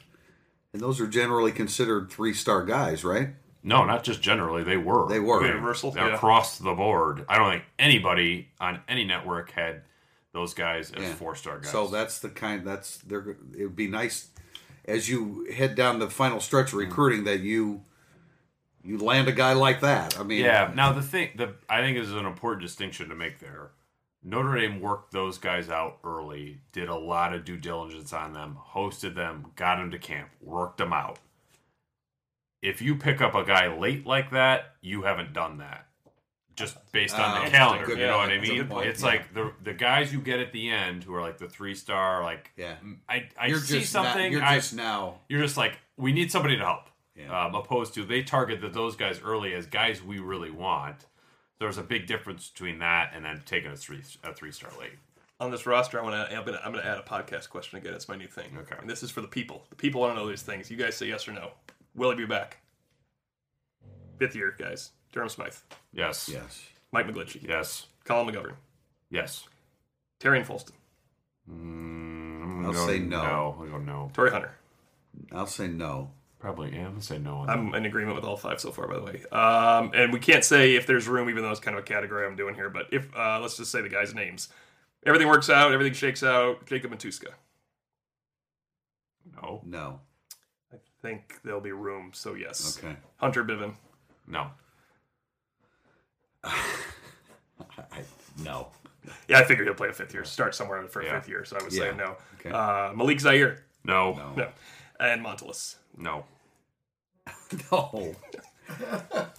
and 0.72 0.82
those 0.82 1.02
are 1.02 1.08
generally 1.08 1.52
considered 1.52 2.10
three 2.10 2.34
star 2.34 2.64
guys, 2.64 3.04
right? 3.04 3.30
No, 3.64 3.86
not 3.86 4.03
just 4.03 4.22
generally, 4.22 4.64
they 4.64 4.78
were 4.78 5.07
They 5.07 5.20
were. 5.20 5.45
Universal. 5.45 5.93
Yeah. 5.95 6.14
across 6.16 6.57
the 6.59 6.74
board. 6.74 7.26
I 7.30 7.38
don't 7.38 7.49
think 7.51 7.64
anybody 7.80 8.49
on 8.59 8.82
any 8.88 9.05
network 9.05 9.51
had 9.51 9.82
those 10.34 10.53
guys 10.53 10.91
as 10.91 11.03
Yeah. 11.03 11.14
four 11.16 11.36
star 11.36 11.59
guys. 11.59 11.72
So 11.72 11.88
that's 11.88 12.20
the 12.20 12.30
kind 12.30 12.66
that's 12.66 12.97
they're 12.97 13.38
it 13.57 13.64
would 13.64 13.76
be 13.76 13.88
nice 13.88 14.30
as 14.86 15.07
you 15.09 15.47
head 15.53 15.76
down 15.76 15.99
the 15.99 16.09
final 16.09 16.39
stretch 16.39 16.68
of 16.74 16.80
recruiting 16.80 17.24
that 17.26 17.39
you 17.39 17.82
you 18.84 18.97
land 18.97 19.28
a 19.30 19.32
guy 19.32 19.53
like 19.53 19.80
that. 19.80 20.20
I 20.20 20.24
mean, 20.24 20.41
Yeah. 20.43 20.72
Now 20.76 20.91
the 20.91 21.01
thing, 21.01 21.30
the 21.36 21.53
I 21.70 21.80
think 21.82 21.97
is 21.97 22.11
an 22.11 22.26
important 22.26 22.61
distinction 22.64 23.09
to 23.09 23.16
make 23.16 23.39
there. 23.39 23.72
Notre 24.26 24.55
Dame 24.57 24.80
worked 24.82 25.11
those 25.11 25.38
guys 25.38 25.70
out 25.70 25.99
early, 26.03 26.59
did 26.72 26.88
a 26.89 26.95
lot 26.95 27.34
of 27.34 27.43
due 27.45 27.57
diligence 27.57 28.11
on 28.14 28.34
them, 28.34 28.57
hosted 28.74 29.16
them, 29.16 29.51
got 29.55 29.78
them 29.78 29.91
to 29.91 29.99
camp, 29.99 30.30
worked 30.41 30.78
them 30.78 30.93
out. 30.93 31.20
If 32.64 32.82
you 32.82 32.95
pick 32.95 33.22
up 33.22 33.36
a 33.36 33.43
guy 33.43 33.68
late 33.78 34.05
like 34.07 34.32
that, 34.32 34.76
you 34.82 35.03
haven't 35.03 35.34
done 35.34 35.57
that. 35.57 35.86
Just 36.55 36.78
based 36.91 37.16
on 37.16 37.22
Ah, 37.22 37.34
the 37.36 37.39
that's 37.41 37.51
calendar, 37.51 37.86
good 37.86 37.97
you 37.99 38.05
know 38.05 38.18
point. 38.18 38.30
what 38.30 38.32
I 38.32 38.38
That's 38.38 38.47
a 38.47 38.51
mean? 38.53 38.61
good 38.61 38.70
point, 38.70 38.88
It's 38.88 39.01
yeah. 39.01 39.07
like 39.07 39.34
the 39.34 39.51
the 39.64 39.74
guys 39.74 40.14
you 40.14 40.20
get 40.22 40.39
at 40.39 40.51
the 40.53 40.70
end 40.70 41.03
who 41.03 41.14
are 41.16 41.22
like 41.22 41.39
the 41.39 41.49
three 41.49 41.74
star, 41.76 42.24
like 42.24 42.51
Yeah. 42.55 42.76
I 43.09 43.28
I 43.39 43.47
you're 43.47 43.59
see 43.59 43.80
just 43.82 43.93
now- 43.93 44.03
something, 44.03 44.32
you're 44.32 44.43
I, 44.43 44.55
just 44.55 44.74
now. 44.76 45.20
you're 45.30 45.41
just 45.41 45.57
like 45.57 45.80
we 45.97 46.11
need 46.14 46.32
somebody 46.32 46.55
to 46.57 46.64
help 46.64 46.89
Yeah. 47.16 47.45
um, 47.45 47.55
opposed 47.55 47.93
to 47.95 48.05
they 48.05 48.22
targeted 48.24 48.72
those 48.74 48.95
guys 48.95 49.20
early 49.24 49.53
as 49.55 49.66
guys 49.66 50.01
we 50.03 50.20
really 50.20 50.51
want 50.51 51.05
there's 51.59 51.78
a 51.80 51.84
big 51.84 52.05
difference 52.07 52.49
between 52.49 52.80
that 52.80 53.11
and 53.16 53.26
then 53.26 53.41
taking 53.45 53.72
a 53.72 53.76
three 53.76 54.01
a 54.24 54.32
three 54.34 54.51
star 54.51 54.70
late 54.80 54.99
on 55.39 55.49
this 55.51 55.66
roster, 55.66 55.99
I 55.99 56.03
want 56.03 56.30
to. 56.30 56.38
I'm 56.38 56.45
going 56.45 56.57
to. 56.57 56.64
I'm 56.66 56.72
going 56.72 56.84
to 56.86 56.89
add 56.89 56.99
a 56.99 57.01
podcast 57.01 57.49
question 57.49 57.78
again. 57.78 57.93
It's 57.93 58.07
my 58.07 58.16
new 58.16 58.28
thing. 58.28 58.55
Okay. 58.59 58.76
And 58.80 58.89
this 58.89 59.03
is 59.03 59.11
for 59.11 59.20
the 59.20 59.28
people. 59.28 59.66
The 59.72 59.76
people 59.76 59.99
want 59.99 60.16
to 60.16 60.22
know 60.22 60.30
these 60.30 60.43
things. 60.43 60.72
You 60.72 60.78
guys 60.78 60.95
say 60.95 61.07
yes 61.07 61.28
or 61.28 61.34
no. 61.34 61.51
Will 61.96 62.10
he 62.12 62.18
be 62.18 62.26
back? 62.26 62.58
Fifth 64.18 64.36
year, 64.36 64.56
guys. 64.58 64.91
Durham 65.12 65.30
Smythe, 65.30 65.54
yes 65.91 66.28
Yes. 66.28 66.64
Mike 66.91 67.08
McGlinchey, 67.08 67.48
yes 67.48 67.86
Colin 68.04 68.34
McGovern, 68.34 68.56
yes 69.12 69.48
Tarean 70.20 70.44
Folston, 70.44 70.72
mm, 71.48 72.66
I'll 72.66 72.74
go 72.74 72.88
say 72.88 72.98
no. 72.98 73.22
no 73.24 73.64
i 73.64 73.68
go 73.70 73.78
no 73.78 74.10
Torii 74.14 74.32
Hunter. 74.32 74.52
I'll 75.32 75.46
say 75.46 75.68
no. 75.68 76.10
probably 76.39 76.74
yeah 76.74 76.86
i'm 76.86 76.91
gonna 76.94 77.02
say 77.02 77.20
no 77.20 77.36
on 77.38 77.50
I'm 77.50 77.76
in 77.76 77.86
agreement 77.86 78.16
with 78.16 78.24
all 78.26 78.38
five 78.38 78.60
so 78.60 78.72
far, 78.72 78.88
by 78.88 78.96
the 78.96 79.04
way. 79.04 79.24
Um, 79.32 79.91
and 79.94 80.12
we 80.12 80.20
can't 80.20 80.44
say 80.44 80.76
if 80.76 80.88
there's 80.88 81.08
room, 81.08 81.30
even 81.30 81.44
though 81.44 81.52
it's 81.52 81.60
kind 81.60 81.78
of 81.78 81.84
a 81.84 81.86
category 81.86 82.26
I'm 82.26 82.36
doing 82.36 82.56
here. 82.56 82.72
But 82.72 82.88
if 82.91 83.16
uh, 83.16 83.39
let's 83.39 83.56
just 83.58 83.72
say 83.72 83.82
the 83.82 83.89
guys' 83.89 84.16
names, 84.16 84.50
everything 85.06 85.28
works 85.28 85.50
out, 85.52 85.72
everything 85.74 85.94
shakes 85.94 86.24
out. 86.24 86.66
Jacob 86.66 86.91
Matuska. 86.91 87.28
that. 89.26 89.41
no 89.44 89.62
No. 89.64 90.00
I 91.04 91.08
think 91.08 91.39
there'll 91.43 91.60
be 91.60 91.72
room. 91.74 92.12
So 92.14 92.34
yes. 92.36 92.78
Okay. 92.82 92.95
Hunter 93.18 93.43
Bivin. 93.43 93.74
no 94.28 94.47
I, 96.45 98.01
no. 98.43 98.68
Yeah, 99.28 99.39
I 99.39 99.43
figured 99.43 99.68
he'll 99.68 99.76
play 99.76 99.89
a 99.89 99.93
fifth 99.93 100.14
year, 100.14 100.24
start 100.26 100.56
somewhere 100.56 100.86
for 100.88 101.01
a 101.01 101.06
Yeah. 101.06 101.20
fifth 101.20 101.30
year. 101.30 101.45
So 101.45 101.58
I 101.60 101.64
would 101.64 101.74
Yeah. 101.74 101.91
say 101.91 101.97
no. 101.97 102.16
Okay. 102.39 102.51
Uh, 102.51 102.93
Malik 102.93 103.20
Zaire, 103.20 103.64
no 103.84 104.14
No. 104.14 104.34
no, 104.36 104.49
and 104.99 105.22
Montelis. 105.24 105.76
no 105.97 106.26
No. 107.72 108.16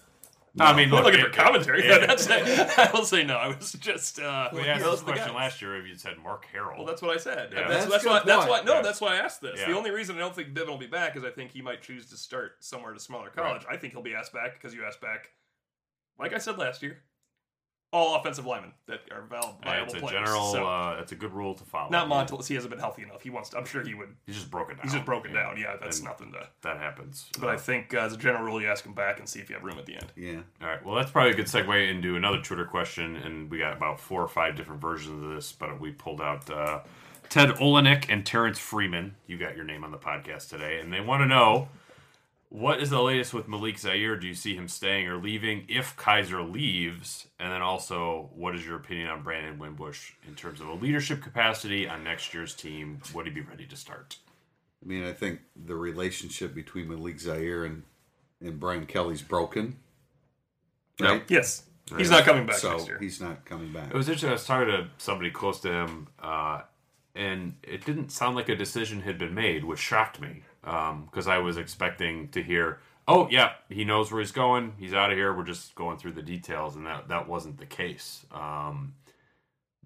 i 0.61 0.74
mean 0.76 0.86
I'm 0.88 0.94
look, 0.94 1.05
looking 1.05 1.20
it- 1.20 1.26
for 1.34 1.42
commentary. 1.42 1.82
it- 1.84 2.07
That's 2.07 2.28
I 2.78 2.90
will 2.92 3.05
say 3.05 3.24
no. 3.24 3.36
I 3.36 3.48
was 3.48 3.72
just 3.72 4.20
uh, 4.20 4.50
we 4.52 4.61
asked 4.68 4.84
this 4.84 5.00
the 5.00 5.05
question 5.07 5.26
guys. 5.28 5.34
last 5.36 5.62
year 5.62 5.76
if 5.76 5.86
you 5.88 5.96
said 5.96 6.14
mark 6.22 6.46
harrell 6.55 6.76
Well, 6.76 6.86
that's 6.86 7.02
what 7.02 7.11
I 7.14 7.18
said. 7.18 7.50
Yeah. 7.52 7.68
That's, 7.68 7.86
That's 7.86 8.05
that's 8.05 8.07
why. 8.07 8.22
That's 8.24 8.46
why. 8.48 8.62
No, 8.62 8.74
Yeah. 8.74 8.82
that's 8.82 9.00
why 9.00 9.14
I 9.14 9.16
asked 9.16 9.40
this. 9.40 9.59
Yeah. 9.61 9.66
The 9.70 9.76
only 9.76 9.90
reason 9.90 10.16
I 10.16 10.20
don't 10.20 10.34
think 10.34 10.55
Bivin 10.55 10.68
will 10.68 10.78
be 10.78 10.86
back 10.86 11.16
is 11.16 11.24
I 11.24 11.30
think 11.30 11.50
he 11.50 11.61
might 11.62 11.82
choose 11.82 12.07
to 12.11 12.16
start 12.16 12.57
somewhere 12.61 12.92
at 12.92 12.96
a 12.96 13.00
smaller 13.00 13.30
college. 13.30 13.62
I 13.68 13.76
think 13.76 13.92
he'll 13.94 14.02
be 14.02 14.14
asked 14.14 14.32
back 14.32 14.55
because 14.55 14.72
you 14.74 14.84
asked 14.84 15.00
back, 15.00 15.30
like 16.18 16.32
I 16.32 16.38
said 16.38 16.57
last 16.59 16.82
year, 16.82 16.98
all 17.95 18.16
offensive 18.16 18.45
linemen 18.45 18.72
that 18.86 19.01
are 19.12 19.22
val- 19.22 19.59
Uh, 19.62 19.64
viable 19.66 19.84
it's 19.84 19.95
a 19.95 19.99
players. 20.01 20.12
general 20.28 20.53
So, 20.53 20.66
uh, 20.66 20.99
it's 21.01 21.12
a 21.12 21.14
good 21.14 21.32
rule 21.32 21.55
to 21.55 21.64
follow 21.64 21.90
not 21.90 22.09
Montelis. 22.09 22.49
He 22.49 22.55
hasn't 22.57 22.70
been 22.70 22.80
healthy 22.80 23.03
enough. 23.03 23.22
He 23.22 23.30
wants. 23.30 23.51
To, 23.51 23.59
I'm 23.59 23.64
sure 23.64 23.82
he 23.82 23.95
would. 23.95 24.14
he's 24.26 24.34
just 24.34 24.51
broken 24.51 24.76
down 24.76 24.82
He's 24.82 24.92
just 24.92 25.05
broken 25.07 25.32
Yeah. 25.32 25.42
down. 25.45 25.57
Yeah, 25.57 25.76
that's 25.80 25.99
And 25.99 26.09
nothing 26.09 26.32
to. 26.32 26.49
that 26.62 26.78
happens 26.78 27.30
But 27.38 27.51
I 27.51 27.57
think 27.57 27.95
uh, 27.95 27.99
as 28.01 28.12
a 28.12 28.16
general 28.16 28.42
rule, 28.45 28.61
you 28.61 28.68
ask 28.68 28.84
him 28.84 28.92
back 28.95 29.20
and 29.20 29.28
see 29.28 29.38
if 29.40 29.49
you 29.49 29.55
have 29.55 29.64
room 29.64 29.78
at 29.78 29.86
the 29.86 29.95
end. 29.95 30.12
Yeah. 30.16 30.40
All 30.61 30.68
right. 30.68 30.84
Well, 30.84 30.97
that's 30.97 31.11
probably 31.12 31.30
a 31.30 31.34
good 31.34 31.47
segue 31.47 31.88
into 31.90 32.16
another 32.16 32.40
Twitter 32.42 32.64
question, 32.64 33.16
and 33.16 33.51
we 33.51 33.59
got 33.59 33.72
about 33.76 34.01
four 34.01 34.20
or 34.20 34.28
five 34.28 34.57
different 34.57 34.80
versions 34.80 35.22
of 35.24 35.30
this, 35.30 35.53
but 35.53 35.78
we 35.80 35.92
pulled 35.92 36.20
out 36.20 36.51
uh, 36.51 36.80
Ted 37.28 37.51
Olenek 37.57 38.07
and 38.09 38.26
Terrence 38.26 38.59
Freeman. 38.59 39.14
You 39.26 39.38
got 39.38 39.55
your 39.57 39.64
name 39.64 39.84
on 39.84 39.92
the 39.92 39.99
podcast 39.99 40.49
today, 40.51 40.80
and 40.80 40.92
they 40.92 41.01
want 41.01 41.22
to 41.22 41.26
know 41.26 41.68
what 42.55 42.80
is 42.80 42.90
the 42.90 43.02
latest 43.02 43.34
with 43.34 43.48
Malik 43.48 43.76
Zaire. 43.80 44.16
Do 44.16 44.28
you 44.28 44.34
see 44.34 44.55
him 44.55 44.68
staying 44.68 45.09
or 45.09 45.16
leaving? 45.16 45.64
If 45.68 45.96
Kizer 45.96 46.48
leaves, 46.48 47.26
and 47.40 47.50
then 47.50 47.62
also, 47.62 48.30
what 48.32 48.55
is 48.55 48.64
your 48.64 48.76
opinion 48.76 49.09
on 49.09 49.24
Brandon 49.24 49.59
Wimbush 49.59 50.12
in 50.28 50.36
terms 50.36 50.61
of 50.61 50.68
a 50.68 50.74
leadership 50.74 51.20
capacity 51.20 51.88
on 51.88 52.05
next 52.05 52.32
year's 52.32 52.55
team? 52.55 53.00
Would 53.12 53.26
he 53.26 53.32
be 53.32 53.40
ready 53.40 53.66
to 53.66 53.74
start? 53.76 54.18
I 54.80 54.86
mean, 54.86 55.02
I 55.02 55.12
think 55.12 55.40
the 55.66 55.74
relationship 55.74 56.55
between 56.55 56.88
Malik 56.88 57.18
Zaire 57.18 57.64
and, 57.64 57.82
and 58.40 58.61
Brian 58.61 58.86
Kelly's 58.86 59.22
broken. 59.22 59.78
Right? 61.00 61.24
Yes, 61.26 61.64
he's 61.98 62.11
not 62.11 62.24
coming 62.24 62.46
back 62.46 62.59
So 62.59 62.70
next 62.70 62.86
year. 62.86 62.98
he's 63.00 63.20
not 63.20 63.44
coming 63.44 63.72
back. 63.72 63.88
It 63.90 63.96
was 63.96 64.07
interesting. 64.07 64.28
I 64.30 64.34
was 64.34 64.46
talking 64.46 64.68
to 64.68 64.86
somebody 64.98 65.32
close 65.32 65.59
to 65.62 65.72
him, 65.72 66.07
uh, 66.22 66.61
and 67.16 67.55
it 67.64 67.84
didn't 67.84 68.12
sound 68.12 68.36
like 68.36 68.48
a 68.48 68.55
decision 68.55 69.00
had 69.00 69.18
been 69.18 69.34
made, 69.34 69.64
which 69.64 69.80
shocked 69.80 70.20
me 70.20 70.44
because 70.64 71.26
I 71.28 71.38
was 71.38 71.56
expecting 71.56 72.28
to 72.28 72.42
hear, 72.42 72.80
"Oh, 73.06 73.28
yeah, 73.30 73.52
he 73.68 73.84
knows 73.84 74.10
where 74.10 74.20
he's 74.20 74.32
going. 74.32 74.74
He's 74.78 74.94
out 74.94 75.10
of 75.10 75.16
here. 75.18 75.34
We're 75.34 75.44
just 75.44 75.74
going 75.74 75.98
through 75.98 76.12
the 76.12 76.22
details," 76.22 76.76
and 76.76 76.86
that 76.86 77.08
that 77.08 77.28
wasn't 77.28 77.58
the 77.58 77.66
case. 77.66 78.26
Um, 78.32 78.94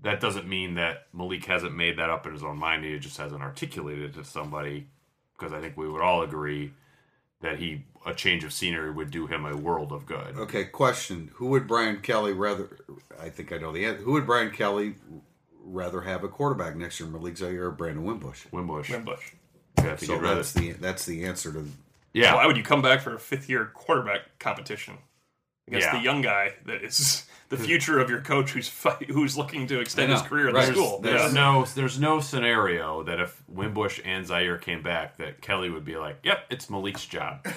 that 0.03 0.21
doesn't 0.21 0.47
mean 0.49 0.75
that 0.75 1.09
Malik 1.13 1.45
hasn't 1.47 1.75
made 1.75 1.99
that 1.99 2.11
up 2.11 2.27
in 2.27 2.33
his 2.33 2.45
own 2.45 2.59
mind. 2.59 2.85
He 2.85 2.99
just 2.99 3.17
hasn't 3.17 3.43
articulated 3.43 4.11
it 4.11 4.15
to 4.15 4.25
somebody 4.25 4.87
because 5.37 5.53
I 5.53 5.61
think 5.61 5.77
we 5.77 5.89
would 5.89 6.03
all 6.03 6.23
agree 6.23 6.73
that 7.41 7.59
he 7.59 7.85
a 8.07 8.15
change 8.15 8.45
of 8.45 8.53
scenery 8.53 8.91
would 8.91 9.11
do 9.11 9.27
him 9.27 9.45
a 9.45 9.57
world 9.57 9.93
of 9.93 10.07
good. 10.07 10.37
Okay, 10.37 10.65
question: 10.65 11.31
Who 11.35 11.47
would 11.49 11.67
Brian 11.67 12.01
Kelly 12.01 12.33
rather? 12.33 12.79
I 13.21 13.29
think 13.29 13.53
I 13.53 13.59
know 13.59 13.73
the 13.73 13.85
answer. 13.85 14.03
Who 14.03 14.13
would 14.13 14.27
Brian 14.27 14.51
Kelly 14.51 14.95
rather 15.65 16.03
have 16.03 16.25
a 16.25 16.29
quarterback 16.29 16.77
next 16.77 16.99
year, 17.01 17.09
Malik 17.09 17.37
Zaire 17.37 17.67
or 17.67 17.71
Brandon 17.71 18.05
Wimbush? 18.05 18.47
Wimbush. 18.53 18.91
Wimbush. 18.91 19.33
Yeah, 19.85 19.93
I 19.93 19.97
So 19.97 20.15
you'd 20.15 20.23
that's 20.25 20.53
the 20.53 20.73
that's 20.73 21.05
the 21.07 21.25
answer 21.25 21.53
to. 21.53 21.65
yeah. 22.13 22.35
Why 22.35 22.47
would 22.47 22.57
you 22.57 22.63
come 22.63 22.83
back 22.83 23.01
for 23.01 23.15
a 23.15 23.19
fifth 23.19 23.49
year 23.49 23.71
quarterback 23.75 24.39
competition 24.39 24.99
against 25.67 25.87
Yeah. 25.87 25.99
the 25.99 26.03
young 26.05 26.23
guy 26.23 26.55
that 26.67 26.83
is 26.83 27.25
the 27.51 27.57
future 27.57 27.99
of 27.99 28.11
your 28.11 28.21
coach 28.21 28.51
who's 28.51 28.69
fight, 28.69 29.09
who's 29.11 29.37
looking 29.37 29.67
to 29.69 29.81
extend 29.81 30.13
his 30.13 30.21
career 30.23 30.49
in 30.49 30.55
right. 30.55 30.67
the 30.69 30.73
school? 30.75 31.01
There's- 31.01 31.21
There's 31.23 31.35
Yeah. 31.35 31.41
no 31.41 31.65
there's 31.65 31.99
no 32.01 32.21
scenario 32.21 33.03
that 33.05 33.21
if 33.21 33.43
Wimbush 33.49 34.01
and 34.05 34.27
Zaire 34.27 34.59
came 34.59 34.83
back 34.83 35.17
that 35.19 35.41
Kelly 35.41 35.71
would 35.71 35.85
be 35.85 35.97
like, 35.97 36.19
"Yep, 36.25 36.47
it's 36.51 36.69
Malik's 36.71 37.05
job." 37.07 37.47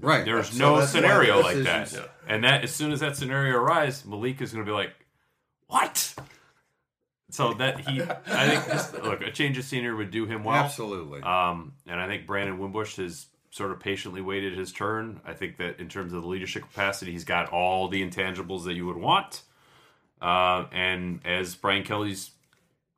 Right. 0.00 0.24
There's 0.24 0.50
So 0.50 0.76
no 0.76 0.84
scenario 0.86 1.40
like 1.40 1.56
that. 1.64 1.84
decisions- 1.86 2.08
And 2.28 2.44
that 2.44 2.62
as 2.62 2.72
soon 2.72 2.92
as 2.92 3.00
that 3.00 3.16
scenario 3.16 3.56
arises, 3.56 4.04
Malik 4.04 4.40
is 4.40 4.52
going 4.52 4.64
to 4.64 4.68
be 4.70 4.74
like, 4.74 4.92
"What?" 5.66 6.14
So 7.30 7.52
that 7.54 7.80
he, 7.80 8.00
I 8.00 8.48
think, 8.48 8.66
just, 8.68 8.94
look, 8.94 9.20
a 9.20 9.30
change 9.30 9.58
of 9.58 9.64
scenery 9.64 9.94
would 9.94 10.10
do 10.10 10.24
him 10.24 10.44
well. 10.44 10.56
Absolutely. 10.56 11.20
Um, 11.20 11.74
and 11.86 12.00
I 12.00 12.06
think 12.06 12.26
Brandon 12.26 12.58
Wimbush 12.58 12.96
has 12.96 13.26
sort 13.50 13.70
of 13.70 13.80
patiently 13.80 14.22
waited 14.22 14.56
his 14.56 14.72
turn. 14.72 15.20
I 15.26 15.34
think 15.34 15.58
that 15.58 15.78
in 15.78 15.88
terms 15.88 16.14
of 16.14 16.22
the 16.22 16.28
leadership 16.28 16.62
capacity, 16.62 17.12
he's 17.12 17.24
got 17.24 17.50
all 17.52 17.88
the 17.88 18.02
intangibles 18.02 18.64
that 18.64 18.74
you 18.74 18.86
would 18.86 18.96
want. 18.96 19.42
Uh, 20.22 20.64
and 20.72 21.20
as 21.26 21.54
Brian 21.54 21.84
Kelly's 21.84 22.30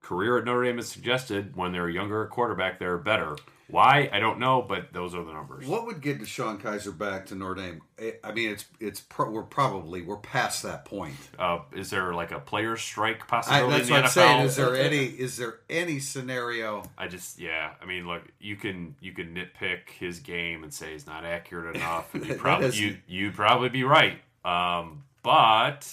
career 0.00 0.38
at 0.38 0.44
Notre 0.44 0.64
Dame 0.64 0.76
has 0.76 0.88
suggested, 0.88 1.56
when 1.56 1.72
they're 1.72 1.88
a 1.88 1.92
younger 1.92 2.24
quarterback, 2.26 2.78
they're 2.78 2.98
better. 2.98 3.36
Why? 3.70 4.08
I 4.12 4.18
don't 4.20 4.38
know, 4.38 4.62
but 4.62 4.92
those 4.92 5.14
are 5.14 5.24
the 5.24 5.32
numbers. 5.32 5.66
What 5.66 5.86
would 5.86 6.00
get 6.00 6.20
DeShone 6.20 6.60
Kizer 6.60 6.96
back 6.96 7.26
to 7.26 7.34
Notre 7.34 7.54
Dame? 7.54 7.82
I- 7.98 8.14
I 8.24 8.32
mean, 8.32 8.50
it's 8.50 8.64
it's 8.80 9.00
pro, 9.00 9.30
we're 9.30 9.42
probably 9.42 10.02
we're 10.02 10.16
past 10.16 10.62
that 10.62 10.84
point. 10.84 11.16
Uh, 11.38 11.60
is 11.74 11.90
there 11.90 12.14
like 12.14 12.30
a 12.32 12.40
player 12.40 12.76
strike 12.76 13.22
I, 13.22 13.26
possibility 13.26 13.70
that's 13.78 13.88
in 13.88 13.94
what 13.94 14.00
the 14.00 14.04
I'm 14.06 14.10
saying. 14.10 14.40
NFL? 14.40 14.44
Is 14.46 14.56
there 14.56 14.76
any 14.76 15.04
is 15.04 15.36
there 15.36 15.58
any 15.68 15.98
scenario? 15.98 16.82
I 16.98 17.08
just 17.08 17.38
yeah. 17.38 17.72
I 17.80 17.84
mean, 17.86 18.06
look, 18.06 18.22
you 18.40 18.56
can 18.56 18.94
you 19.00 19.12
can 19.12 19.34
nitpick 19.34 19.90
his 19.98 20.20
game 20.20 20.62
and 20.64 20.72
say 20.72 20.92
he's 20.92 21.06
not 21.06 21.24
accurate 21.24 21.76
enough. 21.76 22.14
And 22.14 22.26
you 22.26 22.34
probably 22.36 22.70
you 22.76 22.96
you'd 23.06 23.34
probably 23.34 23.68
be 23.68 23.84
right. 23.84 24.18
Um, 24.44 25.04
but 25.22 25.86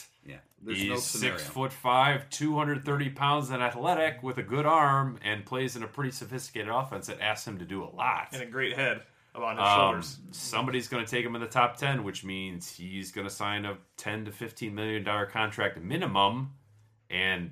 there's 0.68 0.80
he's 0.80 0.90
no 0.90 0.98
six 0.98 1.44
foot 1.44 1.74
five, 1.74 2.30
two 2.30 2.56
hundred 2.58 2.86
thirty 2.86 3.10
pounds, 3.10 3.50
and 3.50 3.64
athletic 3.64 4.22
with 4.22 4.38
a 4.38 4.44
good 4.44 4.66
arm, 4.66 5.18
and 5.24 5.46
plays 5.46 5.76
in 5.76 5.82
a 5.84 5.88
pretty 5.88 6.12
sophisticated 6.12 6.70
offense 6.70 7.08
that 7.08 7.20
asks 7.22 7.48
him 7.48 7.58
to 7.60 7.66
do 7.66 7.84
a 7.84 7.90
lot. 7.90 8.28
and 8.34 8.42
a 8.44 8.46
great 8.46 8.76
head 8.76 9.02
on 9.34 9.56
his 9.56 9.64
Um, 9.66 9.80
shoulders. 9.80 10.18
somebody's 10.32 10.88
going 10.88 11.06
to 11.06 11.10
take 11.10 11.24
him 11.26 11.36
in 11.36 11.42
the 11.42 11.48
top 11.48 11.78
10 11.78 12.04
which 12.04 12.24
means 12.24 12.70
he's 12.72 13.12
going 13.12 13.28
to 13.28 13.34
sign 13.34 13.66
a 13.66 13.78
10 13.98 14.26
to 14.26 14.32
15 14.32 14.74
million 14.74 15.04
dollar 15.04 15.28
contract 15.28 15.80
minimum 15.80 16.54
and 17.12 17.52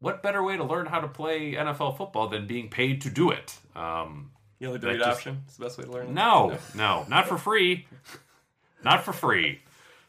what 0.00 0.22
better 0.22 0.42
way 0.42 0.56
to 0.56 0.64
learn 0.64 0.86
how 0.86 1.00
to 1.00 1.08
play 1.08 1.52
NFL 1.52 1.98
football 1.98 2.28
than 2.28 2.46
being 2.46 2.70
paid 2.70 3.02
to 3.02 3.10
do 3.10 3.30
it 3.30 3.54
um, 3.76 4.30
You 4.58 4.68
know 4.68 4.72
the 4.72 4.78
that 4.78 4.86
delete 4.92 5.02
option. 5.06 5.42
It's 5.46 5.58
the 5.58 5.64
best 5.66 5.76
way 5.76 5.84
to 5.84 5.90
learn. 5.92 6.06
it. 6.06 6.12
no 6.14 6.56
no 6.74 7.04
not 7.10 7.28
for 7.28 7.36
free 7.36 7.86
not 8.82 9.04
for 9.04 9.12
free 9.12 9.60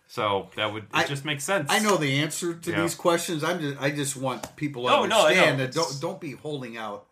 so 0.07 0.49
that 0.55 0.71
would 0.73 0.83
it 0.83 0.89
I- 0.93 1.03
just 1.05 1.25
makes 1.25 1.43
sense 1.43 1.69
I 1.71 1.79
know 1.79 1.97
the 1.97 2.19
answer 2.19 2.53
to 2.53 2.71
Yeah. 2.71 2.81
these 2.81 2.95
questions. 2.95 3.43
I'm 3.43 3.59
just 3.59 3.81
I 3.81 3.91
just 3.91 4.15
want 4.15 4.55
people 4.55 4.83
to 4.83 4.89
no, 4.89 5.03
I 5.03 5.07
know. 5.07 5.25
understand 5.25 5.59
that 5.59 5.71
don't 5.73 5.99
don't 6.01 6.21
be 6.21 6.31
holding 6.31 6.77
out 6.77 7.07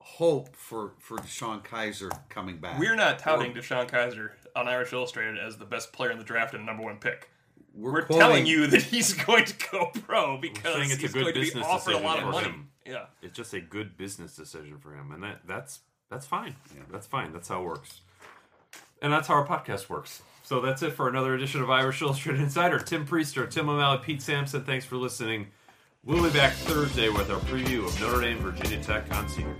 hope 0.00 0.54
for 0.56 0.92
for 0.98 1.18
DeShone 1.18 1.64
Kizer 1.64 2.10
coming 2.28 2.58
back. 2.58 2.78
We're 2.78 2.94
not 2.96 3.18
touting 3.18 3.52
DeShone 3.52 3.88
Kizer 3.88 4.30
on 4.56 4.66
Irish 4.68 4.92
Illustrated 4.92 5.38
as 5.38 5.56
the 5.58 5.64
best 5.64 5.92
player 5.92 6.10
in 6.10 6.18
the 6.18 6.24
draft 6.24 6.54
and 6.54 6.66
number 6.66 6.82
one 6.82 6.96
pick. 6.98 7.30
We're, 7.72 7.92
We're 7.92 8.02
quoting- 8.02 8.18
telling 8.20 8.46
you 8.46 8.66
that 8.66 8.82
he's 8.82 9.12
going 9.24 9.44
to 9.44 9.54
go 9.70 9.86
pro 10.06 10.38
because 10.38 10.74
saying 10.74 10.90
it's 10.90 11.04
a 11.04 11.08
good 11.08 11.12
going 11.22 11.26
to 11.26 11.32
be 11.34 11.40
business 11.46 11.64
offered 11.66 11.90
a 11.90 11.94
decision 12.00 12.04
lot 12.06 12.18
of 12.18 12.24
for 12.24 12.30
money. 12.32 12.46
him. 12.46 12.70
Yeah. 12.84 13.06
it's 13.22 13.36
just 13.36 13.54
a 13.54 13.60
good 13.60 13.96
business 13.96 14.34
decision 14.34 14.78
for 14.78 14.92
him 14.96 15.12
and 15.12 15.22
that 15.22 15.42
that's 15.46 15.80
that's 16.08 16.26
fine 16.26 16.56
that's 16.90 17.06
fine 17.06 17.32
that's 17.32 17.46
how 17.46 17.60
it 17.60 17.64
works 17.64 18.00
and 19.00 19.12
that's 19.12 19.28
how 19.28 19.34
our 19.34 19.46
podcast 19.46 19.88
works 19.88 20.22
so 20.50 20.60
that's 20.60 20.82
it 20.82 20.90
for 20.90 21.08
another 21.08 21.36
edition 21.36 21.62
of 21.62 21.70
irish 21.70 22.02
illustrated 22.02 22.40
insider 22.40 22.80
tim 22.80 23.06
prister 23.06 23.48
tim 23.48 23.68
o'malley 23.68 24.00
pete 24.02 24.20
sampson 24.20 24.64
thanks 24.64 24.84
for 24.84 24.96
listening 24.96 25.46
we'll 26.04 26.24
be 26.24 26.30
back 26.30 26.52
thursday 26.54 27.08
with 27.08 27.30
our 27.30 27.38
preview 27.42 27.86
of 27.86 28.00
notre 28.00 28.20
dame 28.20 28.38
virginia 28.38 28.82
tech 28.82 29.08
on 29.14 29.28
senior. 29.28 29.54